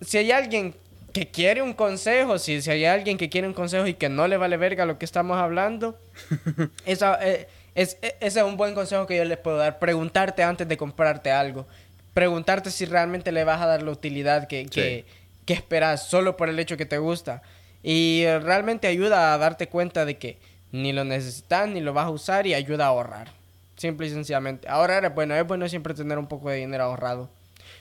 si 0.00 0.18
hay 0.18 0.32
alguien 0.32 0.74
que 1.18 1.30
quiere 1.30 1.62
un 1.62 1.72
consejo, 1.72 2.38
si, 2.38 2.62
si 2.62 2.70
hay 2.70 2.84
alguien 2.84 3.18
que 3.18 3.28
quiere 3.28 3.46
un 3.46 3.54
consejo 3.54 3.86
y 3.86 3.94
que 3.94 4.08
no 4.08 4.28
le 4.28 4.36
vale 4.36 4.56
verga 4.56 4.86
lo 4.86 4.98
que 4.98 5.04
estamos 5.04 5.38
hablando, 5.38 5.98
esa, 6.86 7.18
eh, 7.26 7.48
es, 7.74 7.98
e, 8.02 8.16
ese 8.20 8.40
es 8.40 8.44
un 8.44 8.56
buen 8.56 8.74
consejo 8.74 9.06
que 9.06 9.16
yo 9.16 9.24
les 9.24 9.38
puedo 9.38 9.56
dar. 9.56 9.78
Preguntarte 9.78 10.42
antes 10.42 10.68
de 10.68 10.76
comprarte 10.76 11.30
algo 11.30 11.66
preguntarte 12.18 12.72
si 12.72 12.84
realmente 12.84 13.30
le 13.30 13.44
vas 13.44 13.60
a 13.60 13.66
dar 13.66 13.84
la 13.84 13.92
utilidad 13.92 14.48
que, 14.48 14.66
que, 14.66 15.04
esperas 15.52 16.08
solo 16.08 16.36
por 16.36 16.48
el 16.48 16.58
hecho 16.58 16.76
que 16.76 16.84
te 16.84 16.98
gusta. 16.98 17.42
Y 17.80 18.24
realmente 18.42 18.88
ayuda 18.88 19.32
a 19.32 19.38
darte 19.38 19.68
cuenta 19.68 20.04
de 20.04 20.18
que 20.18 20.36
ni 20.72 20.92
lo 20.92 21.04
necesitas 21.04 21.68
ni 21.68 21.80
lo 21.80 21.92
vas 21.92 22.06
a 22.06 22.10
usar 22.10 22.48
y 22.48 22.54
ayuda 22.54 22.86
a 22.86 22.88
ahorrar. 22.88 23.28
Simple 23.76 24.08
y 24.08 24.10
sencillamente. 24.10 24.68
Ahorrar 24.68 25.04
es 25.04 25.14
bueno, 25.14 25.36
es 25.36 25.46
bueno 25.46 25.68
siempre 25.68 25.94
tener 25.94 26.18
un 26.18 26.26
poco 26.26 26.50
de 26.50 26.56
dinero 26.56 26.82
ahorrado. 26.82 27.30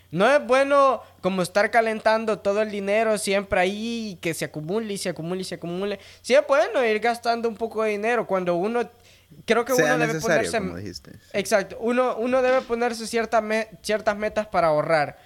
No 0.10 0.30
es 0.34 0.46
bueno 0.46 1.02
como 1.22 1.42
estar 1.42 1.70
calentando 1.70 2.40
todo 2.40 2.62
el 2.62 2.72
dinero 2.72 3.18
siempre 3.18 3.60
ahí 3.60 4.12
y 4.12 4.16
que 4.16 4.34
se 4.34 4.46
acumule 4.46 4.94
y 4.94 4.98
se 4.98 5.10
acumule 5.10 5.42
y 5.42 5.44
se 5.44 5.56
acumule. 5.56 6.00
Sí 6.22 6.34
es 6.34 6.48
bueno 6.48 6.84
ir 6.86 7.00
gastando 7.00 7.50
un 7.50 7.56
poco 7.56 7.84
de 7.84 7.92
dinero 7.92 8.26
cuando 8.26 8.56
uno 8.56 8.90
creo 9.46 9.66
que 9.66 9.74
uno 9.74 9.98
debe 9.98 10.22
ponerse 10.22 10.62
exacto 11.34 11.78
uno 11.82 12.16
uno 12.16 12.42
debe 12.42 12.62
ponerse 12.62 13.06
ciertas 13.06 13.44
ciertas 13.82 14.18
metas 14.18 14.48
para 14.48 14.68
ahorrar. 14.68 15.18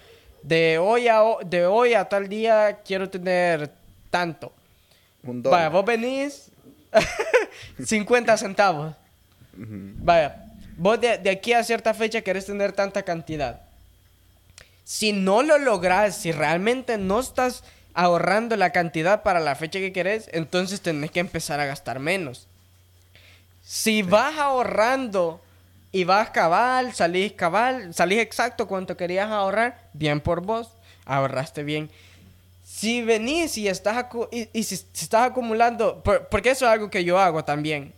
De 0.42 0.78
hoy 0.78 1.06
a 1.06 1.20
de 1.46 1.66
hoy 1.66 1.94
a 1.94 2.08
tal 2.08 2.28
día 2.28 2.80
quiero 2.84 3.08
tener 3.08 3.70
tanto. 4.10 4.52
Vaya 5.22 5.68
vos 5.68 5.84
venís 5.84 6.50
50 7.84 8.36
centavos. 8.36 8.96
Vaya 9.54 10.44
vos 10.76 11.00
de, 11.00 11.18
de, 11.18 11.30
aquí 11.30 11.52
a 11.52 11.62
cierta 11.62 11.94
fecha 11.94 12.22
querés 12.22 12.46
tener 12.46 12.72
tanta 12.72 13.04
cantidad 13.04 13.71
si 14.84 15.12
no 15.12 15.42
lo 15.42 15.58
logras 15.58 16.16
si 16.16 16.32
realmente 16.32 16.98
no 16.98 17.20
estás 17.20 17.64
ahorrando 17.94 18.56
la 18.56 18.70
cantidad 18.70 19.22
para 19.22 19.40
la 19.40 19.54
fecha 19.54 19.78
que 19.78 19.92
querés 19.92 20.28
entonces 20.32 20.80
tenés 20.80 21.10
que 21.10 21.20
empezar 21.20 21.60
a 21.60 21.66
gastar 21.66 21.98
menos 21.98 22.48
si 23.62 24.02
vas 24.02 24.38
ahorrando 24.38 25.40
y 25.92 26.04
vas 26.04 26.30
cabal, 26.30 26.92
salís 26.94 27.32
cabal, 27.32 27.94
salís 27.94 28.18
exacto 28.18 28.66
cuánto 28.66 28.96
querías 28.96 29.30
ahorrar, 29.30 29.78
bien 29.92 30.20
por 30.20 30.40
vos, 30.40 30.70
ahorraste 31.04 31.62
bien. 31.62 31.90
Si 32.64 33.02
venís 33.02 33.56
y 33.58 33.68
estás, 33.68 34.06
y, 34.30 34.62
si, 34.64 34.74
estás 34.74 35.30
acumulando, 35.30 36.02
porque 36.30 36.50
eso 36.50 36.64
es 36.64 36.72
algo 36.72 36.90
que 36.90 37.04
yo 37.04 37.20
hago 37.20 37.44
también. 37.44 37.92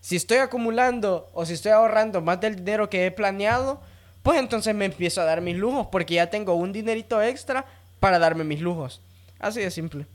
Si 0.00 0.16
estoy 0.16 0.38
acumulando 0.38 1.28
o 1.34 1.44
si 1.44 1.54
estoy 1.54 1.72
ahorrando 1.72 2.22
más 2.22 2.40
del 2.40 2.56
dinero 2.56 2.88
que 2.88 3.04
he 3.04 3.10
planeado, 3.10 3.80
pues 4.22 4.38
entonces 4.38 4.74
me 4.74 4.84
empiezo 4.84 5.20
a 5.20 5.24
dar 5.24 5.40
mis 5.40 5.56
lujos 5.56 5.88
porque 5.90 6.14
ya 6.14 6.28
tengo 6.28 6.54
un 6.54 6.72
dinerito 6.72 7.22
extra 7.22 7.64
para 8.00 8.18
darme 8.18 8.44
mis 8.44 8.60
lujos. 8.60 9.00
Así 9.38 9.60
de 9.60 9.70
simple. 9.70 10.06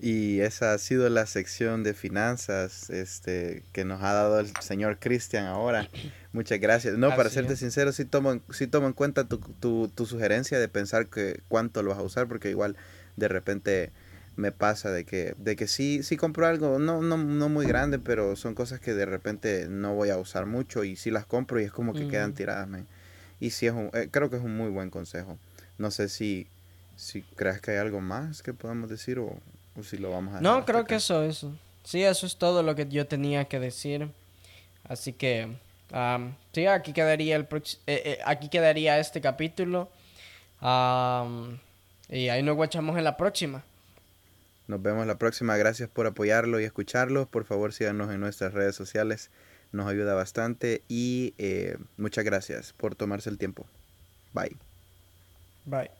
Y 0.00 0.40
esa 0.40 0.74
ha 0.74 0.78
sido 0.78 1.08
la 1.08 1.26
sección 1.26 1.82
de 1.82 1.92
finanzas 1.92 2.88
este, 2.88 3.64
que 3.72 3.84
nos 3.84 4.00
ha 4.02 4.12
dado 4.12 4.38
el 4.38 4.52
señor 4.60 4.98
Cristian 5.00 5.46
ahora. 5.46 5.88
Muchas 6.32 6.60
gracias. 6.60 6.96
No, 6.96 7.16
para 7.16 7.30
serte 7.30 7.56
sincero, 7.56 7.90
sí 7.90 8.04
tomo, 8.04 8.40
sí 8.50 8.68
tomo 8.68 8.86
en 8.86 8.92
cuenta 8.92 9.24
tu, 9.24 9.38
tu, 9.38 9.88
tu, 9.88 10.06
sugerencia 10.06 10.60
de 10.60 10.68
pensar 10.68 11.08
que 11.08 11.40
cuánto 11.48 11.82
lo 11.82 11.90
vas 11.90 11.98
a 11.98 12.02
usar, 12.02 12.28
porque 12.28 12.50
igual 12.50 12.76
de 13.16 13.26
repente 13.26 13.90
me 14.38 14.52
pasa 14.52 14.92
de 14.92 15.04
que, 15.04 15.34
de 15.36 15.56
que 15.56 15.66
sí, 15.66 16.04
sí 16.04 16.16
compro 16.16 16.46
algo, 16.46 16.78
no, 16.78 17.02
no, 17.02 17.16
no 17.16 17.48
muy 17.48 17.66
grande, 17.66 17.98
pero 17.98 18.36
son 18.36 18.54
cosas 18.54 18.78
que 18.78 18.94
de 18.94 19.04
repente 19.04 19.66
no 19.68 19.94
voy 19.96 20.10
a 20.10 20.16
usar 20.16 20.46
mucho 20.46 20.84
y 20.84 20.94
sí 20.94 21.10
las 21.10 21.26
compro 21.26 21.60
y 21.60 21.64
es 21.64 21.72
como 21.72 21.92
que 21.92 22.06
quedan 22.06 22.34
tiradas. 22.34 22.68
Y 23.40 23.50
sí, 23.50 23.66
es 23.66 23.72
un, 23.72 23.90
eh, 23.94 24.08
creo 24.12 24.30
que 24.30 24.36
es 24.36 24.42
un 24.42 24.56
muy 24.56 24.70
buen 24.70 24.90
consejo. 24.90 25.38
No 25.76 25.90
sé 25.90 26.08
si, 26.08 26.46
si 26.94 27.22
crees 27.22 27.60
que 27.60 27.72
hay 27.72 27.78
algo 27.78 28.00
más 28.00 28.44
que 28.44 28.54
podamos 28.54 28.88
decir 28.88 29.18
o, 29.18 29.36
lo 29.98 30.10
vamos 30.12 30.36
a 30.36 30.40
No, 30.40 30.64
creo 30.64 30.84
que 30.84 30.94
eso, 30.94 31.24
eso. 31.24 31.52
Sí, 31.82 32.04
eso 32.04 32.24
es 32.24 32.36
todo 32.36 32.62
lo 32.62 32.76
que 32.76 32.86
yo 32.86 33.08
tenía 33.08 33.46
que 33.46 33.58
decir. 33.58 34.08
Así 34.84 35.12
que, 35.14 35.48
sí, 36.52 36.66
aquí 36.66 36.92
quedaría, 36.92 37.34
el 37.34 37.48
eh, 37.52 37.66
eh, 37.88 38.18
aquí 38.24 38.48
quedaría 38.48 39.00
este 39.00 39.20
capítulo. 39.20 39.90
y 40.60 42.28
ahí 42.28 42.42
nos 42.44 42.54
guachamos 42.54 42.96
en 42.96 43.02
la 43.02 43.16
próxima. 43.16 43.64
Nos 44.68 44.82
vemos 44.82 45.06
la 45.06 45.18
próxima. 45.18 45.56
Gracias 45.56 45.88
por 45.88 46.06
apoyarlo 46.06 46.60
y 46.60 46.64
escucharlo. 46.64 47.26
Por 47.26 47.44
favor, 47.44 47.72
síganos 47.72 48.12
en 48.12 48.20
nuestras 48.20 48.52
redes 48.52 48.76
sociales. 48.76 49.30
Nos 49.72 49.88
ayuda 49.88 50.14
bastante. 50.14 50.82
Y 50.88 51.34
eh, 51.38 51.78
muchas 51.96 52.24
gracias 52.24 52.74
por 52.74 52.94
tomarse 52.94 53.30
el 53.30 53.38
tiempo. 53.38 53.66
Bye. 54.34 54.56
Bye. 55.64 55.97